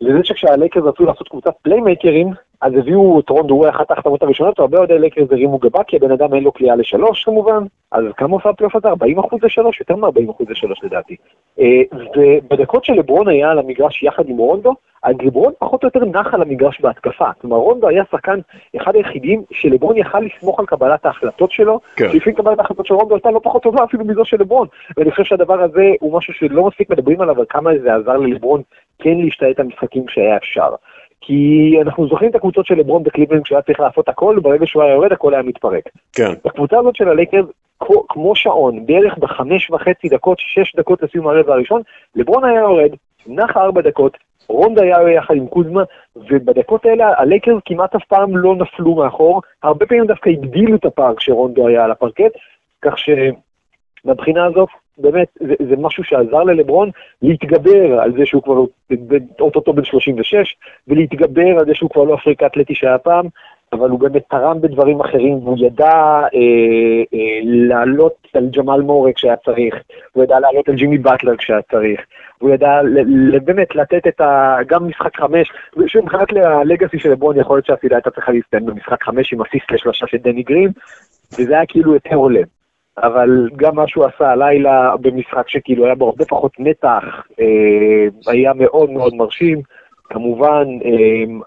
לזה 0.00 0.18
שכשהלייקרס 0.24 0.84
רצו 0.84 1.04
לעשות 1.04 1.28
קבוצת 1.28 1.54
פליימייקרים, 1.62 2.30
אז 2.60 2.72
הביאו 2.76 3.20
את 3.20 3.28
רונדו, 3.30 3.54
הוא 3.54 3.68
אחת 3.68 3.90
ההחתמות 3.90 4.22
הראשונות, 4.22 4.60
והרבה 4.60 4.78
אוהדי 4.78 4.92
לייקרס 4.92 5.28
הרימו 5.30 5.58
גבה, 5.58 5.84
כי 5.84 5.96
הבן 5.96 6.10
אדם 6.12 6.34
אין 6.34 6.44
לו 6.44 6.52
קליעה 6.52 6.76
לשלוש 6.76 7.24
כמובן, 7.24 7.64
אז 7.92 8.04
כמה 8.16 8.36
עושה 8.36 8.48
הפלייאוף 8.48 8.76
הזה? 8.76 8.88
40 8.88 9.18
אחוז 9.18 9.40
לשלוש? 9.42 9.80
יותר 9.80 9.96
מ-40 9.96 10.30
אחוז 10.30 10.46
לשלוש 10.50 10.78
לדעתי. 10.82 11.16
אה, 11.60 11.82
ובדקות 12.16 12.84
שלברון 12.84 13.28
היה 13.28 13.50
על 13.50 13.58
המגרש 13.58 14.02
יחד 14.02 14.28
עם 14.28 14.36
רונדו, 14.36 14.74
אז 15.02 15.16
לברון 15.22 15.52
פחות 15.58 15.82
או 15.82 15.88
יותר 15.88 16.04
נח 16.04 16.34
על 16.34 16.42
המגרש 16.42 16.80
בהתקפה. 16.80 17.32
כלומר, 17.40 17.56
רונדו 17.56 17.88
היה 17.88 18.02
שחקן 18.10 18.38
אחד 18.76 18.96
היחידים 18.96 19.42
שלברון 19.50 19.96
יכל 19.96 20.20
לסמוך 20.20 20.60
על 20.60 20.66
קבלת 20.66 21.06
ההחלטות 21.06 21.52
שלו, 21.52 21.80
כן. 21.96 22.08
שלפעמים 22.12 22.36
קבלת 22.36 22.58
ההחלטות 22.58 22.86
של 22.86 22.94
רונדו 22.94 23.14
הייתה 23.14 23.30
לא 23.30 23.40
פחות 23.42 23.62
טובה 23.62 23.84
אפילו 23.84 24.04
מזו 24.04 24.24
של 24.24 24.36
לברון. 24.40 24.68
ואני 24.96 25.10
חושב 25.10 25.24
שהדבר 25.24 25.62
הזה 25.62 25.90
הוא 26.00 26.18
משהו 26.18 26.34
שלא 26.34 26.66
מספיק 26.66 26.90
מדברים 26.90 27.20
עליו, 27.20 27.34
אבל 27.34 27.44
כמה 27.48 27.70
זה 27.82 27.94
עזר 27.94 28.16
ללברון 28.16 28.62
כן 28.98 29.18
להשתלט 29.18 29.60
על 29.60 29.66
משחקים 29.66 30.06
כשהיה 30.06 30.36
אפשר. 30.36 30.74
כי 31.20 31.72
אנחנו 31.82 32.08
זוכרים 32.08 32.30
את 32.30 32.34
הקבוצות 32.34 32.66
של 32.66 32.74
לברון 32.74 33.02
בקליבלנד 33.02 33.42
כשהיה 33.42 33.62
צריך 33.62 33.80
לעשות 33.80 34.08
הכל, 34.08 34.38
ברגע 34.42 34.66
שהוא 34.66 34.82
היה 34.82 34.92
יורד 34.92 35.12
הכל 35.12 35.34
היה 35.34 35.42
מתפרק. 35.42 35.84
כן. 36.12 36.32
בקבוצה 36.44 36.78
הזאת 36.78 36.96
של 36.96 37.08
הלייקרס, 37.08 37.46
כמו 38.08 38.36
שעון, 38.36 38.86
בערך 38.86 39.18
בחמש 39.18 39.70
וחצי 39.70 40.08
דקות, 40.08 40.38
שש 40.40 40.76
דקות 40.76 41.02
לסיום 41.02 41.28
הרבע 41.28 41.54
הראשון, 41.54 41.82
לברון 42.16 42.44
היה 42.44 42.60
יורד, 42.60 42.90
נח 43.26 43.56
ארבע 43.56 43.80
דקות, 43.80 44.16
רונדו 44.48 44.78
היה 44.78 45.10
יחד 45.10 45.34
עם 45.34 45.46
קוזמה, 45.46 45.82
ובדקות 46.16 46.86
האלה 46.86 47.12
הלייקרס 47.18 47.62
כמעט 47.64 47.94
אף 47.94 48.04
פעם 48.04 48.36
לא 48.36 48.56
נפלו 48.56 48.94
מאחור, 48.94 49.42
הרבה 49.62 49.86
פעמים 49.86 50.06
דווקא 50.06 50.30
הגדילו 50.30 50.76
את 50.76 50.84
הפער 50.84 51.18
כשרונדו 51.18 51.68
היה 51.68 51.84
על 51.84 51.90
הפרקט, 51.90 52.32
כך 52.82 52.94
שמבחינה 52.98 54.44
הזאת, 54.44 54.68
באמת, 54.98 55.28
זה, 55.40 55.54
זה 55.68 55.76
משהו 55.78 56.04
שעזר 56.04 56.42
ללברון 56.42 56.90
להתגבר 57.22 58.00
על 58.00 58.12
זה 58.12 58.26
שהוא 58.26 58.42
כבר 58.42 58.64
אוטוטו 59.40 59.72
בן 59.72 59.84
36, 59.84 60.56
ולהתגבר 60.88 61.58
על 61.58 61.66
זה 61.66 61.74
שהוא 61.74 61.90
כבר 61.90 62.04
לא 62.04 62.14
אפריקה 62.14 62.46
אתלטי 62.46 62.74
שהיה 62.74 62.98
פעם, 62.98 63.26
אבל 63.72 63.90
הוא 63.90 64.00
באמת 64.00 64.22
תרם 64.30 64.60
בדברים 64.60 65.00
אחרים, 65.00 65.34
והוא 65.34 65.56
ידע 65.58 65.92
אה, 66.34 67.02
אה, 67.14 67.40
לעלות 67.42 68.16
על 68.34 68.48
ג'מאל 68.48 68.80
מורה 68.80 69.12
כשהיה 69.12 69.36
צריך, 69.36 69.74
הוא 70.12 70.24
ידע 70.24 70.40
לעלות 70.40 70.68
על 70.68 70.74
ג'ימי 70.74 70.98
באטלר 70.98 71.36
כשהיה 71.36 71.62
צריך, 71.62 72.00
הוא 72.38 72.50
ידע 72.50 72.80
באמת 73.44 73.76
לתת 73.76 74.06
את 74.06 74.20
ה... 74.20 74.56
גם 74.66 74.88
משחק 74.88 75.16
חמש, 75.16 75.52
ושוב, 75.76 76.02
מבחינת 76.02 76.28
הלגאסי 76.44 76.98
של 76.98 77.10
לברון, 77.10 77.38
יכול 77.38 77.56
להיות 77.56 77.66
שהסידה 77.66 77.96
הייתה 77.96 78.10
צריכה 78.10 78.32
להסתיים 78.32 78.66
במשחק 78.66 79.02
חמש 79.02 79.32
עם 79.32 79.40
אסיסט 79.40 79.70
לשלושה 79.70 80.06
של 80.06 80.18
דני 80.18 80.42
גרין, 80.42 80.70
וזה 81.32 81.54
היה 81.54 81.66
כאילו 81.66 81.94
יותר 81.94 82.14
הולם. 82.14 82.59
אבל 82.98 83.48
גם 83.56 83.76
מה 83.76 83.88
שהוא 83.88 84.04
עשה 84.04 84.30
הלילה 84.30 84.96
במשחק 85.00 85.48
שכאילו 85.48 85.84
היה 85.84 85.94
בו 85.94 86.08
הרבה 86.08 86.24
פחות 86.24 86.52
מתח, 86.58 87.04
אה, 87.40 88.32
היה 88.32 88.52
מאוד 88.54 88.90
מאוד 88.90 89.14
מרשים. 89.14 89.62
כמובן, 90.04 90.66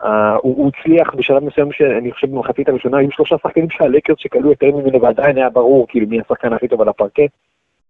אה, 0.03 0.35
הוא 0.41 0.71
הצליח 0.75 1.13
בשלב 1.15 1.43
מסוים 1.43 1.71
שאני 1.71 2.11
חושב 2.11 2.31
במחצית 2.31 2.69
הראשונה, 2.69 2.97
היו 2.97 3.11
שלושה 3.11 3.35
שחקנים 3.43 3.69
של 3.69 3.83
הלקרס 3.83 4.17
שכלו 4.19 4.49
יותר 4.49 4.71
ממנו 4.71 5.01
ועדיין 5.01 5.37
היה 5.37 5.49
ברור 5.49 5.87
כאילו 5.89 6.07
מי 6.07 6.19
השחקן 6.19 6.53
הכי 6.53 6.67
טוב 6.67 6.81
על 6.81 6.89
הפרקט, 6.89 7.31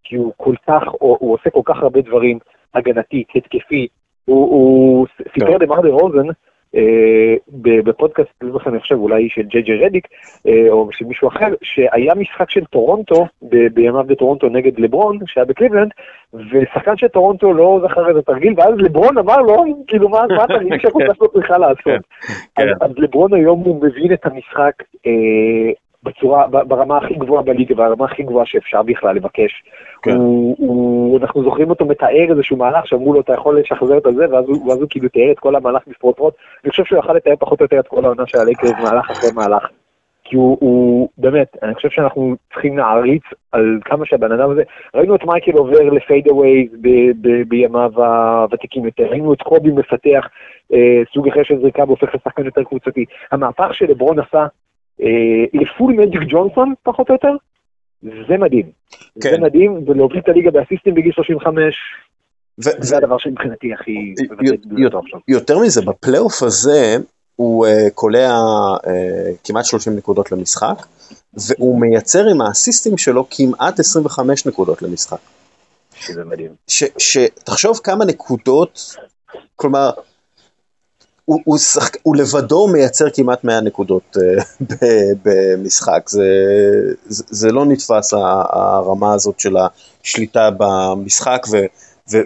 כי 0.04 0.16
הוא 0.16 0.34
כל 0.38 0.56
כך, 0.68 0.84
הוא 1.00 1.34
עושה 1.34 1.50
כל 1.50 1.62
כך 1.66 1.78
הרבה 1.78 2.02
דברים, 2.02 2.40
הגנתי, 2.74 3.24
התקפי, 3.36 3.88
הוא 4.26 5.08
סיפר 5.34 5.58
למר 5.58 5.82
דה 5.82 5.90
רוזן, 5.90 6.28
בפודקאסט, 7.84 8.30
לא 8.42 8.60
אני 8.66 8.80
חושב, 8.80 8.96
אולי 8.96 9.30
של 9.30 9.42
ג'יי 9.42 9.62
ג'יי 9.62 9.86
רדיק, 9.86 10.08
אה, 10.48 10.70
או 10.70 10.90
של 10.92 11.06
מישהו 11.06 11.28
אחר, 11.28 11.48
שהיה 11.62 12.16
משחק 12.16 12.50
של 12.50 12.66
טורונטו, 12.66 13.26
בימיו 13.74 14.04
בטורונטו 14.04 14.50
נגד 14.50 14.80
לברון, 14.80 15.20
שהיה 15.26 15.46
בקליבלנד, 15.46 15.92
ושחקן 16.34 16.98
של 16.98 17.08
טורונטו 17.08 17.54
לא 17.54 17.82
זכר 17.84 18.12
את 18.12 18.16
התרגיל, 18.16 18.54
ואז 18.58 18.74
לברון 18.78 19.18
אמר 19.18 19.38
לו, 19.38 19.64
כאילו, 19.88 20.10
מה 20.10 20.22
התרגיל 20.44 20.80
שהקבוצה 20.82 21.14
שלו 21.18 21.28
צריכה 21.28 21.58
לעשות? 21.58 21.84
כן, 21.84 21.98
כן. 22.56 22.68
אז 22.82 22.92
לברון 22.98 23.34
היום 23.34 23.60
הוא 23.60 23.86
מבין 23.86 24.14
את 24.14 24.26
המשחק 24.26 24.74
אה, 25.08 25.72
בצורה, 26.04 26.48
ברמה 26.48 26.98
הכי 26.98 27.14
גבוהה 27.14 27.44
בליגה, 27.44 27.76
ברמה 27.76 28.06
הכי 28.06 28.24
גבוהה 28.24 28.46
שאפשר 28.46 28.84
בכלל 28.84 29.16
לבקש. 29.16 29.64
כן. 30.02 30.16
הוא, 30.16 30.56
הוא, 30.60 31.20
אנחנו 31.20 31.44
זוכרים 31.44 31.70
אותו 31.70 31.86
מתאר 31.86 32.32
איזשהו 32.32 32.58
מהלך 32.58 32.88
שאמרו 32.88 33.14
לו 33.14 33.22
אתה 33.22 33.34
יכול 33.34 33.60
לשחזר 33.60 33.98
את 33.98 34.04
זה, 34.16 34.26
ואז 34.32 34.46
הוא, 34.48 34.68
ואז 34.68 34.78
הוא 34.78 34.88
כאילו 34.90 35.10
תיאר 35.10 35.32
את 35.32 35.40
כל 35.40 35.56
המהלך 35.56 35.82
בפרוטרוט. 35.88 36.34
אני 36.64 36.72
חושב 36.72 36.84
שהוא 36.86 37.00
יכל 37.00 37.14
לתאר 37.14 37.36
פחות 37.40 37.60
או 37.60 37.66
יותר 37.66 37.80
את 37.80 37.88
כל 37.88 38.06
העונה 38.06 38.24
של 38.28 38.38
הלייקרס 38.38 38.72
מהלך 38.84 39.12
אחרי 39.12 39.30
מהלך. 39.36 39.68
כי 40.24 40.36
הוא, 40.36 40.58
הוא 40.62 41.10
באמת, 41.18 41.58
אני 41.64 41.76
חושב 41.76 41.90
שאנחנו 41.90 42.36
צריכים 42.54 42.78
להעריץ 42.78 43.24
על 43.52 43.80
כמה 43.86 44.06
שהבן 44.06 44.32
אדם 44.32 44.52
הזה, 44.52 44.64
ראינו 44.96 45.16
את 45.16 45.24
מייקל 45.26 45.52
עובר 45.52 45.90
ל 45.90 45.98
fadeaways 45.98 46.70
בימיו 47.48 47.92
הוותיקים 47.96 48.86
יותר, 48.86 49.04
ראינו 49.04 49.34
את 49.34 49.42
קובי 49.42 49.72
מפתח 49.72 50.28
אה, 50.74 51.02
סוג 51.14 51.28
אחר 51.28 51.44
של 51.44 51.60
זריקה 51.62 51.84
והופך 51.88 52.16
לשחקן 52.16 52.46
יותר 52.46 52.64
קבוצתי. 52.64 53.06
המהפך 53.32 53.74
שלברון 53.74 54.20
עשה 54.20 54.46
ל 55.54 55.62
full 55.62 55.94
מג'יק 55.94 56.22
ג'ונסון, 56.30 56.74
פחות 56.84 57.10
או 57.10 57.14
יותר, 57.14 57.36
זה 58.02 58.38
מדהים. 58.40 58.72
כן. 59.22 59.30
זה 59.32 59.38
מדהים, 59.38 59.84
ולהוביל 59.88 60.20
את 60.20 60.30
הליגה 60.30 60.52
באסיסטים 60.52 60.94
בגיל 60.94 61.12
35, 61.12 61.76
ו- 62.60 62.70
זה 62.80 62.96
ו- 62.96 62.98
הדבר 62.98 63.18
שמבחינתי 63.18 63.74
הכי... 63.74 64.14
יותר 65.28 65.60
מזה, 65.60 65.82
בפלייאוף 65.82 66.44
הזה 66.44 66.98
הוא 67.36 67.68
uh, 67.68 67.70
קולע 67.94 68.38
uh, 68.84 68.88
כמעט 69.44 69.66
30 69.66 69.96
נקודות 69.96 70.32
למשחק, 70.32 70.86
והוא 71.34 71.82
מייצר 71.82 72.28
עם 72.28 72.42
האסיסטים 72.42 72.98
שלו 72.98 73.26
כמעט 73.30 73.80
25 73.80 74.46
נקודות 74.46 74.82
למשחק. 74.82 75.18
שזה 75.96 76.26
מדהים. 76.26 76.52
שתחשוב 76.98 77.80
כמה 77.84 78.06
נקודות, 78.06 78.96
כלומר, 79.56 79.92
הוא, 81.26 81.42
הוא, 81.46 81.58
שחק, 81.58 81.98
הוא 82.04 82.16
לבדו 82.16 82.68
מייצר 82.68 83.06
כמעט 83.14 83.44
100 83.44 83.62
נקודות 83.62 84.18
uh, 84.18 84.78
במשחק, 85.24 86.10
זה, 86.10 86.24
זה, 87.06 87.24
זה 87.28 87.52
לא 87.52 87.66
נתפס 87.66 88.14
הרמה 88.14 89.14
הזאת 89.14 89.40
של 89.40 89.56
השליטה 90.04 90.50
במשחק 90.58 91.46
ו, 91.52 91.58
ו, 92.12 92.18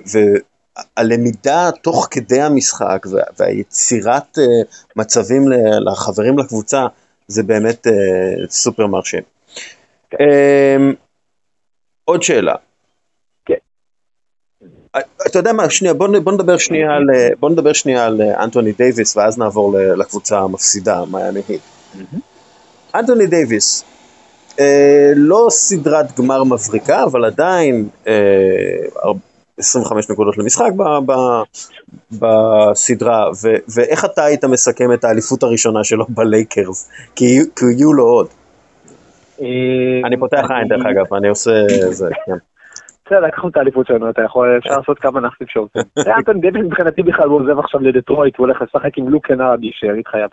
והלמידה 0.98 1.70
תוך 1.82 2.08
כדי 2.12 2.42
המשחק 2.42 3.06
והיצירת 3.40 4.38
uh, 4.38 4.42
מצבים 4.96 5.44
לחברים 5.92 6.40
לקבוצה 6.40 6.86
זה 7.28 7.44
באמת 7.44 7.88
uh, 7.88 7.92
סופר 8.50 8.88
מרשים. 8.88 9.24
Um, 10.14 10.18
עוד 12.06 12.24
שאלה. 12.24 12.56
אתה 15.28 15.40
יודע 15.40 15.54
מה, 15.54 15.70
שנייה, 15.70 15.94
בוא, 15.94 16.08
בוא, 16.24 16.32
נדבר 16.32 16.58
שנייה 16.58 16.92
על, 16.92 17.06
בוא 17.40 17.50
נדבר 17.50 17.74
שנייה 17.74 18.06
על 18.06 18.22
אנטוני 18.22 18.72
דייוויס 18.72 19.18
ואז 19.18 19.38
נעבור 19.38 19.78
לקבוצה 19.98 20.40
המפסידה, 20.40 21.04
מיאמי 21.12 21.42
היט. 21.48 21.62
אנטוני 22.96 23.28
דייוויס, 23.28 23.84
אה, 24.60 25.12
לא 25.16 25.48
סדרת 25.50 26.20
גמר 26.20 26.44
מבריקה, 26.44 27.04
אבל 27.04 27.26
עדיין 27.26 27.88
אה, 28.08 28.14
25 29.58 30.10
נקודות 30.10 30.38
למשחק 30.38 30.72
ב, 30.76 30.84
ב, 31.06 31.14
בסדרה, 32.12 33.30
ו, 33.44 33.54
ואיך 33.76 34.06
אתה 34.06 34.24
היית 34.24 34.46
מסכם 34.46 34.94
את 34.94 35.04
האליפות 35.04 35.44
הראשונה 35.44 35.84
שלו 35.84 36.06
בלייקרס? 36.16 36.90
כי, 37.16 37.40
כי 37.56 37.66
יהיו 37.66 37.94
לו 37.94 38.04
עוד. 38.04 38.28
אה, 39.42 39.48
אני 40.06 40.18
פותח 40.18 40.46
עין 40.50 40.68
דרך 40.68 40.86
אגב, 40.86 41.14
אני 41.14 41.30
עושה 41.30 41.52
זה, 41.92 42.10
כן. 42.26 42.38
בסדר, 43.08 43.20
לקחנו 43.20 43.50
את 43.50 43.58
האליפות 43.58 43.88
שלנו, 43.88 44.10
אתה 44.10 44.22
יכול, 44.22 44.58
אפשר 44.58 44.78
לעשות 44.78 45.00
כמה 45.00 45.20
נאחסים 45.20 45.50
שרוצים. 45.50 45.82
אנטון 46.18 46.42
דייוויס 46.42 46.66
מבחינתי 46.66 47.04
בכלל 47.04 47.28
הוא 47.28 47.42
עוזב 47.42 47.60
עכשיו 47.60 47.82
לדטרויט, 47.82 48.38
הוא 48.38 48.48
הולך 48.48 48.62
לשחק 48.62 48.98
עם 48.98 49.10
לוק 49.10 49.28
קנרדי 49.28 49.72
שיריד 49.72 50.08
חייו. 50.08 50.30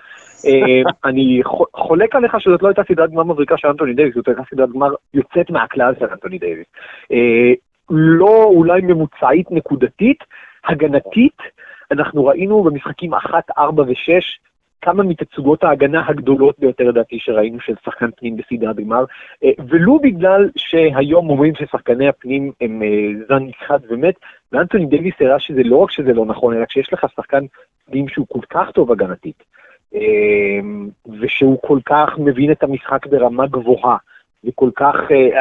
אה, 0.46 0.90
אני 1.10 1.40
חולק 1.74 2.14
עליך 2.16 2.40
שזאת 2.40 2.62
לא 2.62 2.68
הייתה 2.68 2.82
סדרת 2.88 3.10
גמר 3.10 3.22
מבריקה 3.22 3.56
של 3.56 3.68
אנטוני 3.68 3.94
דייוויס, 3.94 4.14
זאת 4.14 4.28
הייתה 4.28 4.42
סדרת 4.50 4.72
גמר 4.72 4.94
יוצאת 5.14 5.50
מהכלל 5.50 5.94
של 5.98 6.06
אנטוני 6.12 6.38
דייוויס. 6.38 6.66
אה, 7.12 7.52
לא 7.90 8.44
אולי 8.44 8.80
ממוצעית 8.82 9.46
נקודתית, 9.50 10.18
הגנתית, 10.64 11.38
אנחנו 11.90 12.26
ראינו 12.26 12.62
במשחקים 12.62 13.14
1, 13.14 13.50
4 13.58 13.82
ו-6 13.82 14.22
כמה 14.84 15.02
מתצוגות 15.02 15.64
ההגנה 15.64 16.02
הגדולות 16.08 16.58
ביותר 16.58 16.84
לדעתי 16.84 17.18
שראינו 17.18 17.60
של 17.60 17.74
שחקן 17.84 18.10
פנים 18.16 18.36
בסדרת 18.36 18.76
גמר, 18.76 19.04
אה, 19.44 19.50
ולו 19.68 19.98
בגלל 19.98 20.50
שהיום 20.56 21.30
אומרים 21.30 21.54
ששחקני 21.54 22.08
הפנים 22.08 22.52
הם 22.60 22.82
זן 23.28 23.42
נכחד 23.42 23.78
ומת, 23.88 24.14
ואנטוני 24.52 24.86
דייוויס 24.86 25.14
הראה 25.20 25.38
שזה 25.38 25.62
לא 25.64 25.76
רק 25.76 25.90
שזה 25.90 26.12
לא 26.12 26.26
נכון, 26.26 26.56
אלא 26.56 26.64
כשיש 26.64 26.92
לך 26.92 27.06
שחקן 27.16 27.44
פנים 27.90 28.08
שהוא 28.08 28.26
כל 28.28 28.40
כך 28.50 28.70
טוב 28.70 28.92
הגנתית, 28.92 29.42
אמ, 29.94 30.88
ושהוא 31.20 31.58
כל 31.62 31.78
כך 31.86 32.18
מבין 32.18 32.52
את 32.52 32.62
המשחק 32.62 33.06
ברמה 33.06 33.46
גבוהה, 33.46 33.96
וכל 34.46 34.70
כך, 34.76 34.94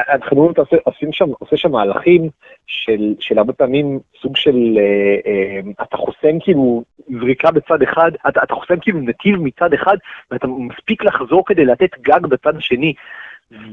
החנונות 0.07 0.59
אה, 0.59 0.63
עושה 0.83 1.05
שם, 1.11 1.29
עושה 1.39 1.57
שם 1.57 1.71
מהלכים 1.71 2.29
של, 2.67 3.15
של 3.19 3.37
הרבה 3.37 3.53
פעמים 3.53 3.99
סוג 4.21 4.35
של, 4.35 4.77
אה, 4.77 5.31
אה, 5.31 5.83
אתה 5.83 5.97
חוסם 5.97 6.39
כאילו 6.39 6.83
זריקה 7.19 7.51
בצד 7.51 7.81
אחד, 7.81 8.11
אתה, 8.27 8.43
אתה 8.43 8.53
חוסם 8.53 8.79
כאילו 8.81 8.99
נתיב 8.99 9.35
מצד 9.35 9.73
אחד, 9.73 9.97
ואתה 10.31 10.47
מספיק 10.47 11.03
לחזור 11.03 11.43
כדי 11.45 11.65
לתת 11.65 11.89
גג 12.01 12.25
בצד 12.25 12.55
השני, 12.55 12.93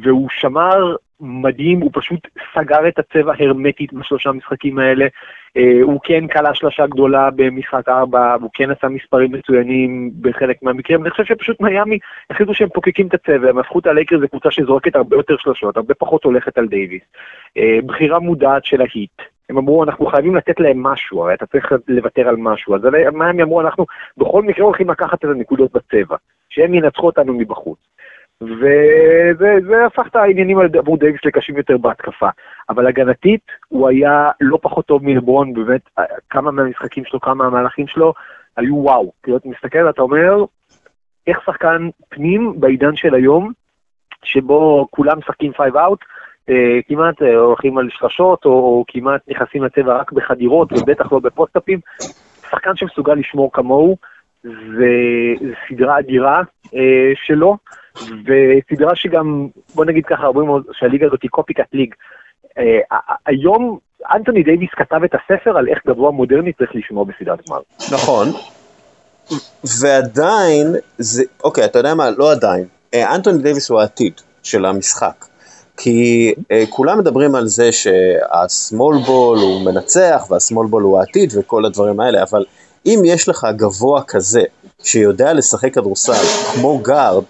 והוא 0.02 0.28
שמר 0.30 0.96
מדהים, 1.20 1.80
הוא 1.80 1.90
פשוט 1.94 2.20
סגר 2.54 2.88
את 2.88 2.98
הצבע 2.98 3.32
הרמטית 3.38 3.92
בשלושה 3.92 4.32
משחקים 4.32 4.78
האלה. 4.78 5.06
אה, 5.56 5.78
הוא 5.82 6.00
כן 6.04 6.26
קלע 6.26 6.54
שלושה 6.54 6.86
גדולה 6.86 7.28
במשחק 7.36 7.88
ארבע, 7.88 8.34
הוא 8.40 8.50
כן 8.54 8.70
עשה 8.70 8.88
מספרים 8.88 9.32
מצוינים 9.32 10.10
בחלק 10.20 10.62
מהמקרים. 10.62 11.02
אני 11.02 11.10
חושב 11.10 11.24
שפשוט 11.24 11.60
מיאמי 11.60 11.98
החליטו 12.30 12.54
שהם 12.54 12.68
פוקקים 12.74 13.06
את 13.06 13.14
הצבע, 13.14 13.48
הם 13.48 13.58
הפכו 13.58 13.78
את 13.78 13.86
הלייקרס 13.86 14.28
לקבוצה 14.28 14.50
שזורקת 14.50 14.96
הרבה 14.96 15.16
יותר 15.16 15.36
שלושות, 15.38 15.76
הרבה 15.76 15.94
פחות 15.94 16.24
הולכת 16.24 16.58
על 16.58 16.66
דייוויס. 16.66 17.02
אה, 17.56 17.78
בחירה 17.86 18.18
מודעת 18.18 18.64
של 18.64 18.80
ההיט. 18.80 19.22
הם 19.50 19.58
אמרו, 19.58 19.84
אנחנו 19.84 20.06
חייבים 20.06 20.36
לתת 20.36 20.60
להם 20.60 20.82
משהו, 20.82 21.22
הרי 21.22 21.34
אתה 21.34 21.46
צריך 21.46 21.72
לוותר 21.88 22.28
על 22.28 22.36
משהו. 22.36 22.74
אז 22.74 22.80
הם 22.84 23.40
אמרו, 23.40 23.60
אנחנו 23.60 23.86
בכל 24.16 24.42
מקרה 24.42 24.64
הולכים 24.64 24.90
לקחת 24.90 25.18
את 25.18 25.24
הנקודות 25.24 25.72
בצבע, 25.72 26.16
שהם 26.50 26.74
ינצחו 26.74 27.06
אותנו 27.06 27.32
מבחוץ. 27.32 27.78
וזה 28.42 29.86
הפך 29.86 30.06
את 30.06 30.16
העניינים 30.16 30.58
עבור 30.78 30.96
דייוויס 30.96 31.24
לקשים 31.24 31.56
יותר 31.56 31.78
בהתקפה. 31.78 32.28
אבל 32.68 32.86
הגנתית, 32.86 33.46
הוא 33.68 33.88
היה 33.88 34.28
לא 34.40 34.58
פחות 34.62 34.86
טוב 34.86 35.04
מלברון, 35.04 35.54
באמת, 35.54 35.80
כמה 36.30 36.50
מהמשחקים 36.50 37.04
שלו, 37.04 37.20
כמה 37.20 37.34
מהמהלכים 37.34 37.86
שלו, 37.86 38.14
היו 38.56 38.76
וואו. 38.76 39.12
כאילו, 39.22 39.36
אתה 39.36 39.48
מסתכל, 39.48 39.90
אתה 39.90 40.02
אומר, 40.02 40.44
איך 41.26 41.38
שחקן 41.46 41.88
פנים 42.08 42.60
בעידן 42.60 42.96
של 42.96 43.14
היום, 43.14 43.52
שבו 44.24 44.86
כולם 44.90 45.18
משחקים 45.18 45.52
five 45.52 45.76
out, 45.76 45.98
אה, 46.48 46.78
כמעט 46.88 47.22
אה, 47.22 47.36
הולכים 47.36 47.78
על 47.78 47.88
שלשות, 47.90 48.44
או, 48.44 48.50
או 48.50 48.84
כמעט 48.88 49.20
נכנסים 49.28 49.64
לצבע 49.64 49.96
רק 49.96 50.12
בחדירות, 50.12 50.72
ובטח 50.72 51.12
לא 51.12 51.18
בפוסט-אפים, 51.18 51.80
שחקן 52.50 52.76
שמסוגל 52.76 53.14
לשמור 53.14 53.52
כמוהו, 53.52 53.96
זה 54.42 54.90
סדרה 55.68 55.98
אדירה 55.98 56.42
אה, 56.74 57.12
שלו. 57.26 57.56
וסדרה 57.96 58.96
שגם, 58.96 59.48
בוא 59.74 59.84
נגיד 59.84 60.06
ככה, 60.06 60.26
אומרים 60.26 60.62
שהליגה 60.72 61.06
הזאת 61.06 61.22
היא 61.22 61.30
copycat 61.30 61.74
league. 61.74 61.94
אה, 62.58 62.78
היום 63.26 63.78
אנטוני 64.14 64.42
דייוויס 64.42 64.70
כתב 64.72 65.00
את 65.04 65.14
הספר 65.14 65.58
על 65.58 65.68
איך 65.68 65.78
גבוה 65.86 66.10
מודרני 66.10 66.52
צריך 66.52 66.70
לשמור 66.74 67.04
בסדרת 67.04 67.48
גמר. 67.48 67.60
נכון, 67.92 68.28
ועדיין, 69.80 70.66
זה, 70.98 71.22
אוקיי, 71.44 71.64
אתה 71.64 71.78
יודע 71.78 71.94
מה, 71.94 72.10
לא 72.10 72.32
עדיין, 72.32 72.64
אה, 72.94 73.14
אנטוני 73.14 73.42
דייוויס 73.42 73.70
הוא 73.70 73.80
העתיד 73.80 74.12
של 74.42 74.64
המשחק. 74.64 75.24
כי 75.82 76.32
אה, 76.38 76.70
כולם 76.70 76.98
מדברים 76.98 77.34
על 77.34 77.46
זה 77.46 77.72
שה 77.72 78.19
small 78.19 78.96
ball 79.06 79.38
הוא 79.38 79.64
מנצח 79.64 80.26
וה 80.30 80.41
small 80.41 80.66
ball 80.66 80.82
הוא 80.82 80.98
העתיד 80.98 81.32
וכל 81.38 81.64
הדברים 81.64 82.00
האלה, 82.00 82.22
אבל 82.22 82.44
אם 82.86 83.02
יש 83.04 83.28
לך 83.28 83.46
גבוה 83.56 84.02
כזה 84.02 84.42
שיודע 84.82 85.32
לשחק 85.32 85.74
כדורסל 85.74 86.24
כמו 86.54 86.78
גארד, 86.78 87.24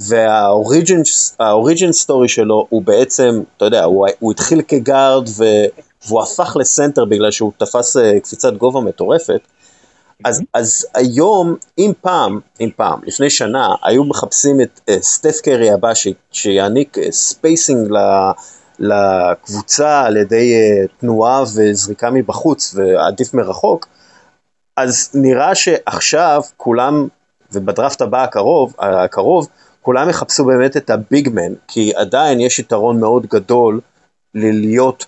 וה 0.00 0.48
origin 0.48 1.92
story 1.92 2.28
שלו 2.28 2.66
הוא 2.68 2.82
בעצם, 2.82 3.42
אתה 3.56 3.64
יודע, 3.64 3.84
הוא, 3.84 4.06
הוא 4.18 4.32
התחיל 4.32 4.62
כגארד 4.68 5.28
ו, 5.36 5.44
והוא 6.06 6.22
הפך 6.22 6.56
לסנטר 6.60 7.04
בגלל 7.04 7.30
שהוא 7.30 7.52
תפס 7.56 7.96
אה, 7.96 8.00
קפיצת 8.22 8.52
גובה 8.52 8.80
מטורפת. 8.80 9.40
אז, 10.24 10.42
אז 10.54 10.86
היום, 10.94 11.56
אם 11.78 11.92
פעם, 12.00 12.40
אם 12.60 12.70
פעם, 12.76 13.00
לפני 13.06 13.30
שנה, 13.30 13.74
היו 13.82 14.04
מחפשים 14.04 14.60
את 14.60 14.80
אה, 14.90 14.92
סטף 15.02 15.40
קרי 15.40 15.70
הבא 15.70 15.94
ש, 15.94 16.08
שיעניק 16.32 16.98
אה, 16.98 17.10
spacing 17.10 17.90
ל, 17.90 17.98
לקבוצה 18.78 20.00
על 20.00 20.16
ידי 20.16 20.54
אה, 20.54 21.00
תנועה 21.00 21.42
וזריקה 21.54 22.10
מבחוץ 22.10 22.74
ועדיף 22.74 23.34
מרחוק, 23.34 23.86
אז 24.78 25.10
נראה 25.14 25.54
שעכשיו 25.54 26.42
כולם, 26.56 27.08
ובדראפט 27.52 28.00
הבא 28.02 28.22
הקרוב, 28.22 28.74
הקרוב 28.78 29.48
כולם 29.82 30.08
יחפשו 30.08 30.44
באמת 30.44 30.76
את 30.76 30.90
הביגמן, 30.90 31.52
כי 31.68 31.92
עדיין 31.96 32.40
יש 32.40 32.58
יתרון 32.58 33.00
מאוד 33.00 33.26
גדול 33.26 33.80
ללהיות 34.34 35.06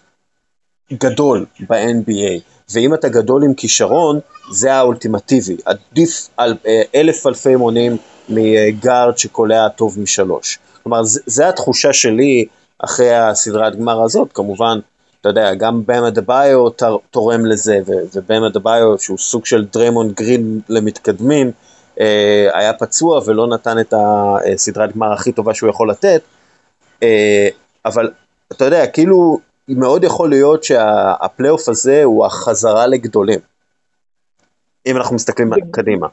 גדול 0.93 1.47
ב-NBA, 1.69 2.41
ואם 2.73 2.95
אתה 2.95 3.09
גדול 3.09 3.45
עם 3.45 3.55
כישרון, 3.55 4.21
זה 4.53 4.75
האולטימטיבי, 4.75 5.57
עדיף 5.65 6.29
על 6.37 6.57
אה, 6.67 6.83
אלף 6.95 7.27
אלפי 7.27 7.57
מונים 7.57 7.97
מגארד 8.29 9.19
שקולע 9.19 9.69
טוב 9.69 10.01
משלוש. 10.01 10.59
כלומר, 10.83 11.01
זה 11.05 11.49
התחושה 11.49 11.93
שלי 11.93 12.47
אחרי 12.79 13.15
הסדרת 13.15 13.77
גמר 13.77 14.03
הזאת, 14.03 14.33
כמובן, 14.33 14.79
אתה 15.21 15.29
יודע, 15.29 15.55
גם 15.55 15.83
באם 15.87 16.11
אדה-ביו 16.11 16.71
תורם 17.11 17.47
לזה, 17.47 17.79
ובאם 18.15 18.49
אדה-ביו 18.49 18.99
שהוא 18.99 19.19
סוג 19.19 19.47
של 19.47 19.65
דריימונד 19.65 20.13
גרין 20.13 20.61
למתקדמים, 20.69 21.51
אה, 22.01 22.49
היה 22.55 22.73
פצוע 22.73 23.21
ולא 23.27 23.47
נתן 23.47 23.79
את 23.81 23.95
הסדרת 24.55 24.97
גמר 24.97 25.13
הכי 25.13 25.33
טובה 25.33 25.55
שהוא 25.55 25.71
יכול 25.71 25.91
לתת, 25.91 26.23
אה, 27.03 27.49
אבל 27.85 28.11
אתה 28.53 28.65
יודע, 28.65 28.87
כאילו 28.87 29.39
מאוד 29.69 30.05
יכול 30.05 30.31
להיות 30.31 30.65
שהפלייאוף 30.65 31.69
הזה 31.69 32.05
הוא 32.05 32.27
החזרה 32.27 32.87
לגדולים, 32.87 33.39
אם 34.87 34.97
אנחנו 34.97 35.17
מסתכלים 35.17 35.51
קדימה. 35.71 36.07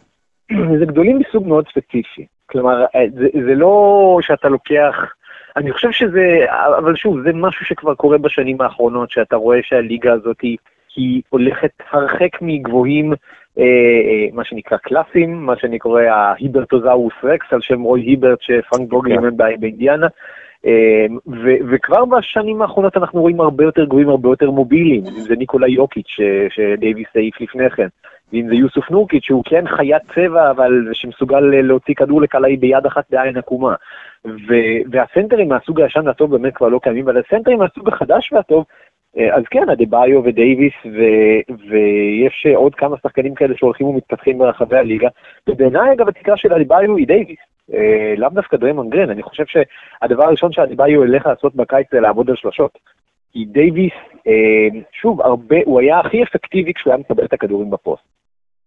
זה 0.79 0.85
גדולים 0.85 1.19
מסוג 1.19 1.47
מאוד 1.47 1.65
ספציפי, 1.67 2.25
כלומר 2.45 2.81
אה, 2.95 3.01
זה, 3.13 3.27
זה 3.33 3.55
לא 3.55 4.17
שאתה 4.21 4.49
לוקח, 4.49 4.95
אני 5.57 5.71
חושב 5.71 5.91
שזה, 5.91 6.45
אבל 6.77 6.95
שוב, 6.95 7.21
זה 7.21 7.29
משהו 7.33 7.65
שכבר 7.65 7.95
קורה 7.95 8.17
בשנים 8.17 8.61
האחרונות, 8.61 9.11
שאתה 9.11 9.35
רואה 9.35 9.59
שהליגה 9.63 10.13
הזאת 10.13 10.41
היא, 10.41 10.57
היא 10.95 11.21
הולכת 11.29 11.71
הרחק 11.91 12.41
מגבוהים 12.41 13.13
אה, 13.59 13.63
אה, 13.63 14.27
מה 14.33 14.43
שנקרא 14.43 14.77
קלאסים, 14.77 15.45
מה 15.45 15.57
שאני 15.57 15.79
קורא 15.79 16.01
ההיברטוזאוס 16.01 17.13
רקס, 17.23 17.45
על 17.51 17.61
שם 17.61 17.81
רוי 17.81 18.01
היברט 18.01 18.41
שפרנק 18.41 18.89
בוגי 18.89 19.09
לימד 19.09 19.41
כן. 19.41 19.59
באינדיאנה. 19.59 20.07
אה, 20.65 21.05
וכבר 21.71 22.05
בשנים 22.05 22.61
האחרונות 22.61 22.97
אנחנו 22.97 23.21
רואים 23.21 23.39
הרבה 23.39 23.63
יותר 23.63 23.85
גבוהים, 23.85 24.09
הרבה 24.09 24.29
יותר 24.29 24.51
מובילים, 24.51 25.03
אם 25.05 25.21
זה 25.21 25.35
ניקולה 25.35 25.67
יוקיץ' 25.67 26.17
שדייוויס 26.49 27.07
העיף 27.15 27.41
לפני 27.41 27.69
כן, 27.69 27.87
ואם 28.33 28.47
זה 28.47 28.55
יוסוף 28.55 28.91
נורקיץ' 28.91 29.23
שהוא 29.23 29.43
כן 29.45 29.67
חיית 29.67 30.01
צבע, 30.15 30.51
אבל 30.51 30.89
שמסוגל 30.93 31.39
להוציא 31.39 31.93
כדור 31.95 32.21
לקלעי 32.21 32.57
ביד 32.57 32.85
אחת 32.85 33.05
בעין 33.09 33.37
עקומה. 33.37 33.75
והסנטרים 34.91 35.49
מהסוג 35.49 35.81
הישן 35.81 36.07
והטוב 36.07 36.31
באמת 36.31 36.55
כבר 36.55 36.67
לא 36.67 36.79
קיימים, 36.83 37.09
אבל 37.09 37.17
הסנטרים 37.17 37.59
מהסוג 37.59 37.87
החדש 37.87 38.33
והטוב 38.33 38.65
אה, 39.17 39.35
אז 39.35 39.43
כן, 39.51 39.69
אדה-ביו 39.69 40.23
ודייוויס, 40.23 40.73
ו- 40.85 41.53
ויש 41.69 42.47
עוד 42.55 42.75
כמה 42.75 42.95
שחקנים 43.03 43.35
כאלה 43.35 43.57
שהולכים 43.57 43.87
ומתפתחים 43.87 44.37
ברחבי 44.37 44.77
הליגה, 44.77 45.07
ובעיניי 45.49 45.93
אגב 45.93 46.07
התקרה 46.07 46.37
של 46.37 46.53
אדה-ביו 46.53 46.95
היא 46.95 47.07
דייוויס, 47.07 47.39
אה, 47.73 48.13
לאו 48.17 48.29
דווקא 48.29 48.57
דריימונד 48.57 48.89
גרין, 48.89 49.09
אני 49.09 49.23
חושב 49.23 49.43
שהדבר 49.47 50.23
הראשון 50.23 50.51
שאדה-ביו 50.51 51.03
ילך 51.03 51.25
לעשות 51.25 51.55
בקיץ 51.55 51.87
זה 51.91 51.99
לעבוד 51.99 52.29
על 52.29 52.35
שלושות. 52.35 52.77
כי 53.33 53.45
דייוויס, 53.45 53.93
אה, 54.27 54.79
שוב, 54.91 55.21
הרבה, 55.21 55.57
הוא 55.65 55.79
היה 55.79 55.99
הכי 55.99 56.23
אפקטיבי 56.23 56.73
כשהוא 56.73 56.91
היה 56.91 56.99
מקבל 56.99 57.25
את 57.25 57.33
הכדורים 57.33 57.69
בפוסט. 57.69 58.16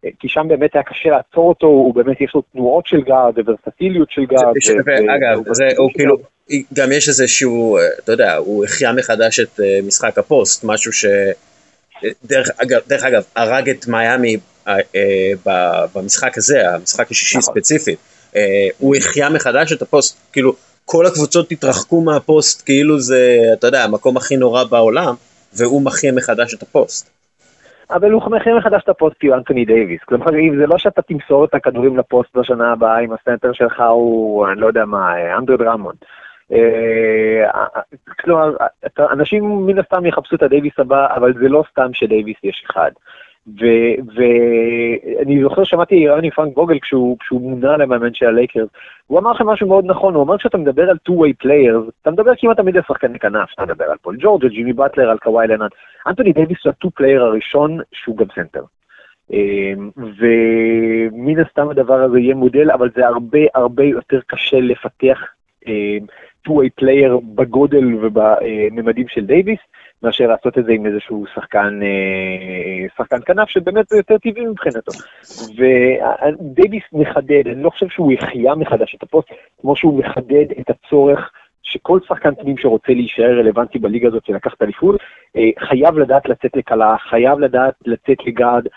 אה, 0.05 0.11
כי 0.21 0.29
שם 0.29 0.47
באמת 0.49 0.75
היה 0.75 0.83
קשה 0.83 1.09
לעצור 1.09 1.49
אותו, 1.49 1.67
הוא 1.67 1.95
באמת 1.95 2.21
יש 2.21 2.33
לו 2.35 2.43
תנועות 2.53 2.87
של 2.87 3.01
גארד 3.03 3.39
וורסטיליות 3.39 4.11
של 4.11 4.25
גארד. 4.25 4.55
אגב, 4.89 5.53
זה, 5.53 5.65
הוא 5.77 5.91
כאילו, 5.95 6.17
גם 6.75 6.93
יש 6.93 7.09
איזה 7.09 7.29
שהוא, 7.29 7.79
אתה 8.05 8.13
יודע, 8.13 8.37
הוא 8.37 8.65
החיה 8.65 8.93
מחדש 8.93 9.41
את 9.41 9.61
משחק 9.87 10.19
הפוסט, 10.19 10.65
משהו 10.65 10.93
ש... 10.93 11.05
דרך 12.25 12.49
אגב, 12.57 12.81
דרך 12.89 13.05
אגב 13.05 13.23
הרג 13.37 13.71
את 13.71 13.87
מיאמי 13.87 14.37
במשחק 15.95 16.39
הזה, 16.39 16.71
המשחק 16.71 17.11
השישי 17.11 17.39
נכון. 17.39 17.55
ספציפית. 17.55 17.99
הוא 18.79 18.97
החיה 18.97 19.29
מחדש 19.29 19.73
את 19.73 19.83
הפוסט, 19.83 20.19
כאילו 20.33 20.55
כל 20.85 21.07
הקבוצות 21.07 21.53
התרחקו 21.53 22.01
מהפוסט 22.01 22.63
כאילו 22.67 23.01
זה, 23.01 23.39
אתה 23.53 23.67
יודע, 23.67 23.85
המקום 23.85 24.17
הכי 24.17 24.37
נורא 24.37 24.65
בעולם, 24.65 25.15
והוא 25.53 25.83
מחיה 25.83 26.13
מחדש 26.13 26.55
את 26.55 26.63
הפוסט. 26.63 27.11
אבל 27.93 28.13
הוא 28.13 28.23
מחיה 28.31 28.55
מחדש 28.55 28.83
את 28.83 28.89
הפוסט 28.89 29.19
כי 29.19 29.27
הוא 29.27 29.37
אנטוני 29.37 29.65
דייוויס. 29.65 30.01
כלומר, 30.05 30.27
זה 30.59 30.67
לא 30.67 30.79
שאתה 30.79 31.03
תמסור 31.03 31.45
את 31.45 31.55
הכדורים 31.55 31.97
לפוסט 31.97 32.37
בשנה 32.37 32.73
הבאה 32.73 33.01
אם 33.01 33.13
הסנטר 33.13 33.53
שלך 33.53 33.81
הוא, 33.81 34.49
אני 34.49 34.61
לא 34.61 34.67
יודע 34.67 34.85
מה, 34.85 35.35
אנדרו 35.39 35.57
דרמונד. 35.57 35.97
אה, 36.53 37.51
כלומר, 38.21 38.57
אנשים 38.99 39.67
מן 39.67 39.79
הסתם 39.79 40.07
יחפשו 40.07 40.37
את 40.37 40.43
הדייוויס 40.43 40.79
הבא, 40.79 41.15
אבל 41.17 41.33
זה 41.35 41.49
לא 41.49 41.65
סתם 41.71 41.91
שדייוויס 41.93 42.37
יש 42.45 42.65
אחד. 42.71 42.91
ואני 43.47 45.43
זוכר 45.43 45.65
שמעתי 45.65 46.09
רני 46.09 46.31
פרנק 46.31 46.55
ווגל 46.55 46.79
כשהוא, 46.79 47.17
כשהוא 47.21 47.41
מונה 47.41 47.77
למאמן 47.77 48.15
של 48.15 48.27
הלייקרס, 48.27 48.69
הוא 49.07 49.19
אמר 49.19 49.33
לכם 49.33 49.47
משהו 49.47 49.69
מאוד 49.69 49.85
נכון, 49.87 50.15
הוא 50.15 50.23
אמר 50.23 50.39
כשאתה 50.39 50.59
מדבר 50.59 50.91
על 50.91 50.97
two-way 51.09 51.45
players, 51.45 51.91
אתה 52.03 52.11
מדבר 52.11 52.33
כמעט 52.39 52.57
תמיד 52.57 52.77
על 52.77 52.83
שחקני 52.89 53.19
כנף, 53.19 53.53
אתה 53.55 53.63
מדבר 53.63 53.85
על 53.85 53.97
פול 54.03 54.17
ג'ורג', 54.21 54.45
על 54.45 54.51
ג'ימי 54.51 54.73
באטלר, 54.73 55.11
על 55.11 55.19
קוואי 55.19 55.47
לנארד, 55.47 55.73
אנטוני 56.07 56.33
דייוויס 56.33 56.59
הוא 56.65 56.73
ה-two-way 56.73 57.01
player 57.01 57.21
הראשון 57.21 57.79
שהוא 57.93 58.17
גם 58.17 58.27
סנטר. 58.35 58.63
אמ, 59.33 59.91
ומן 59.97 61.41
הסתם 61.41 61.69
הדבר 61.69 62.03
הזה 62.03 62.19
יהיה 62.19 62.35
מודל, 62.35 62.71
אבל 62.71 62.91
זה 62.95 63.07
הרבה 63.07 63.39
הרבה 63.55 63.85
יותר 63.85 64.21
קשה 64.27 64.61
לפתח 64.61 65.19
אמ, 65.67 66.07
two-way 66.49 66.83
player 66.83 67.21
בגודל 67.35 67.95
ובממדים 67.95 69.09
של 69.09 69.27
דייוויס. 69.27 69.61
מאשר 70.03 70.27
לעשות 70.27 70.59
את 70.59 70.65
זה 70.65 70.73
עם 70.73 70.87
איזשהו 70.87 71.25
שחקן, 71.35 71.81
אה, 71.83 72.89
שחקן 72.97 73.19
כנף 73.27 73.49
שבאמת 73.49 73.89
זה 73.89 73.97
יותר 73.97 74.19
טבעי 74.19 74.47
מבחינתו. 74.47 74.93
ודייוויס 75.57 76.83
מחדד, 76.93 77.43
אני 77.47 77.63
לא 77.63 77.71
חושב 77.71 77.89
שהוא 77.89 78.13
יחיה 78.13 78.55
מחדש 78.55 78.95
את 78.95 79.03
הפוסט, 79.03 79.29
כמו 79.61 79.77
שהוא 79.77 79.99
מחדד 79.99 80.47
את 80.61 80.71
הצורך 80.71 81.31
שכל 81.63 81.99
שחקן 82.09 82.35
פנים 82.35 82.59
שרוצה 82.59 82.93
להישאר 82.93 83.39
רלוונטי 83.39 83.79
בליגה 83.79 84.09
הזאת 84.09 84.25
שלקח 84.25 84.55
את 84.55 84.63
אליפות, 84.63 85.01
אה, 85.37 85.51
חייב 85.59 85.99
לדעת 85.99 86.29
לצאת 86.29 86.57
לקלה, 86.57 86.97
חייב 86.99 87.39
לדעת 87.39 87.75
לצאת 87.87 88.21
אה, 88.21 88.71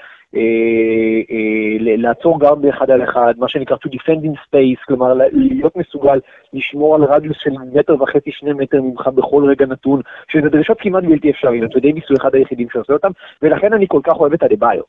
לעצור 1.98 2.40
גם 2.40 2.62
באחד 2.62 2.92
על 2.92 3.04
אחד, 3.04 3.34
מה 3.38 3.48
שנקרא 3.48 3.78
to 3.78 3.90
defend 3.90 4.24
in 4.24 4.38
space, 4.48 4.86
כלומר 4.88 5.14
להיות 5.32 5.76
מסוגל 5.76 6.20
לשמור 6.54 6.96
על 6.96 7.04
רדיוס 7.04 7.38
של 7.40 7.52
מטר 7.74 8.02
וחצי, 8.02 8.32
שני 8.32 8.54
מטר 8.54 8.82
ממך 8.82 9.08
בכל 9.08 9.46
רגע 9.50 9.66
נתון, 9.66 10.02
שזה 10.28 10.50
דרישות 10.50 10.78
כמעט 10.82 11.04
בלתי 11.04 11.30
אפשריות, 11.32 11.76
ודייוויס 11.76 12.04
הוא 12.10 12.18
אחד 12.18 12.36
היחידים 12.36 12.68
שעושה 12.74 12.94
אותם, 12.94 13.12
ולכן 13.42 13.74
אני 13.74 13.86
כל 13.88 14.02
כך 14.04 14.14
אוהב 14.14 14.34
את 14.34 14.44
אדה-ביו, 14.44 14.82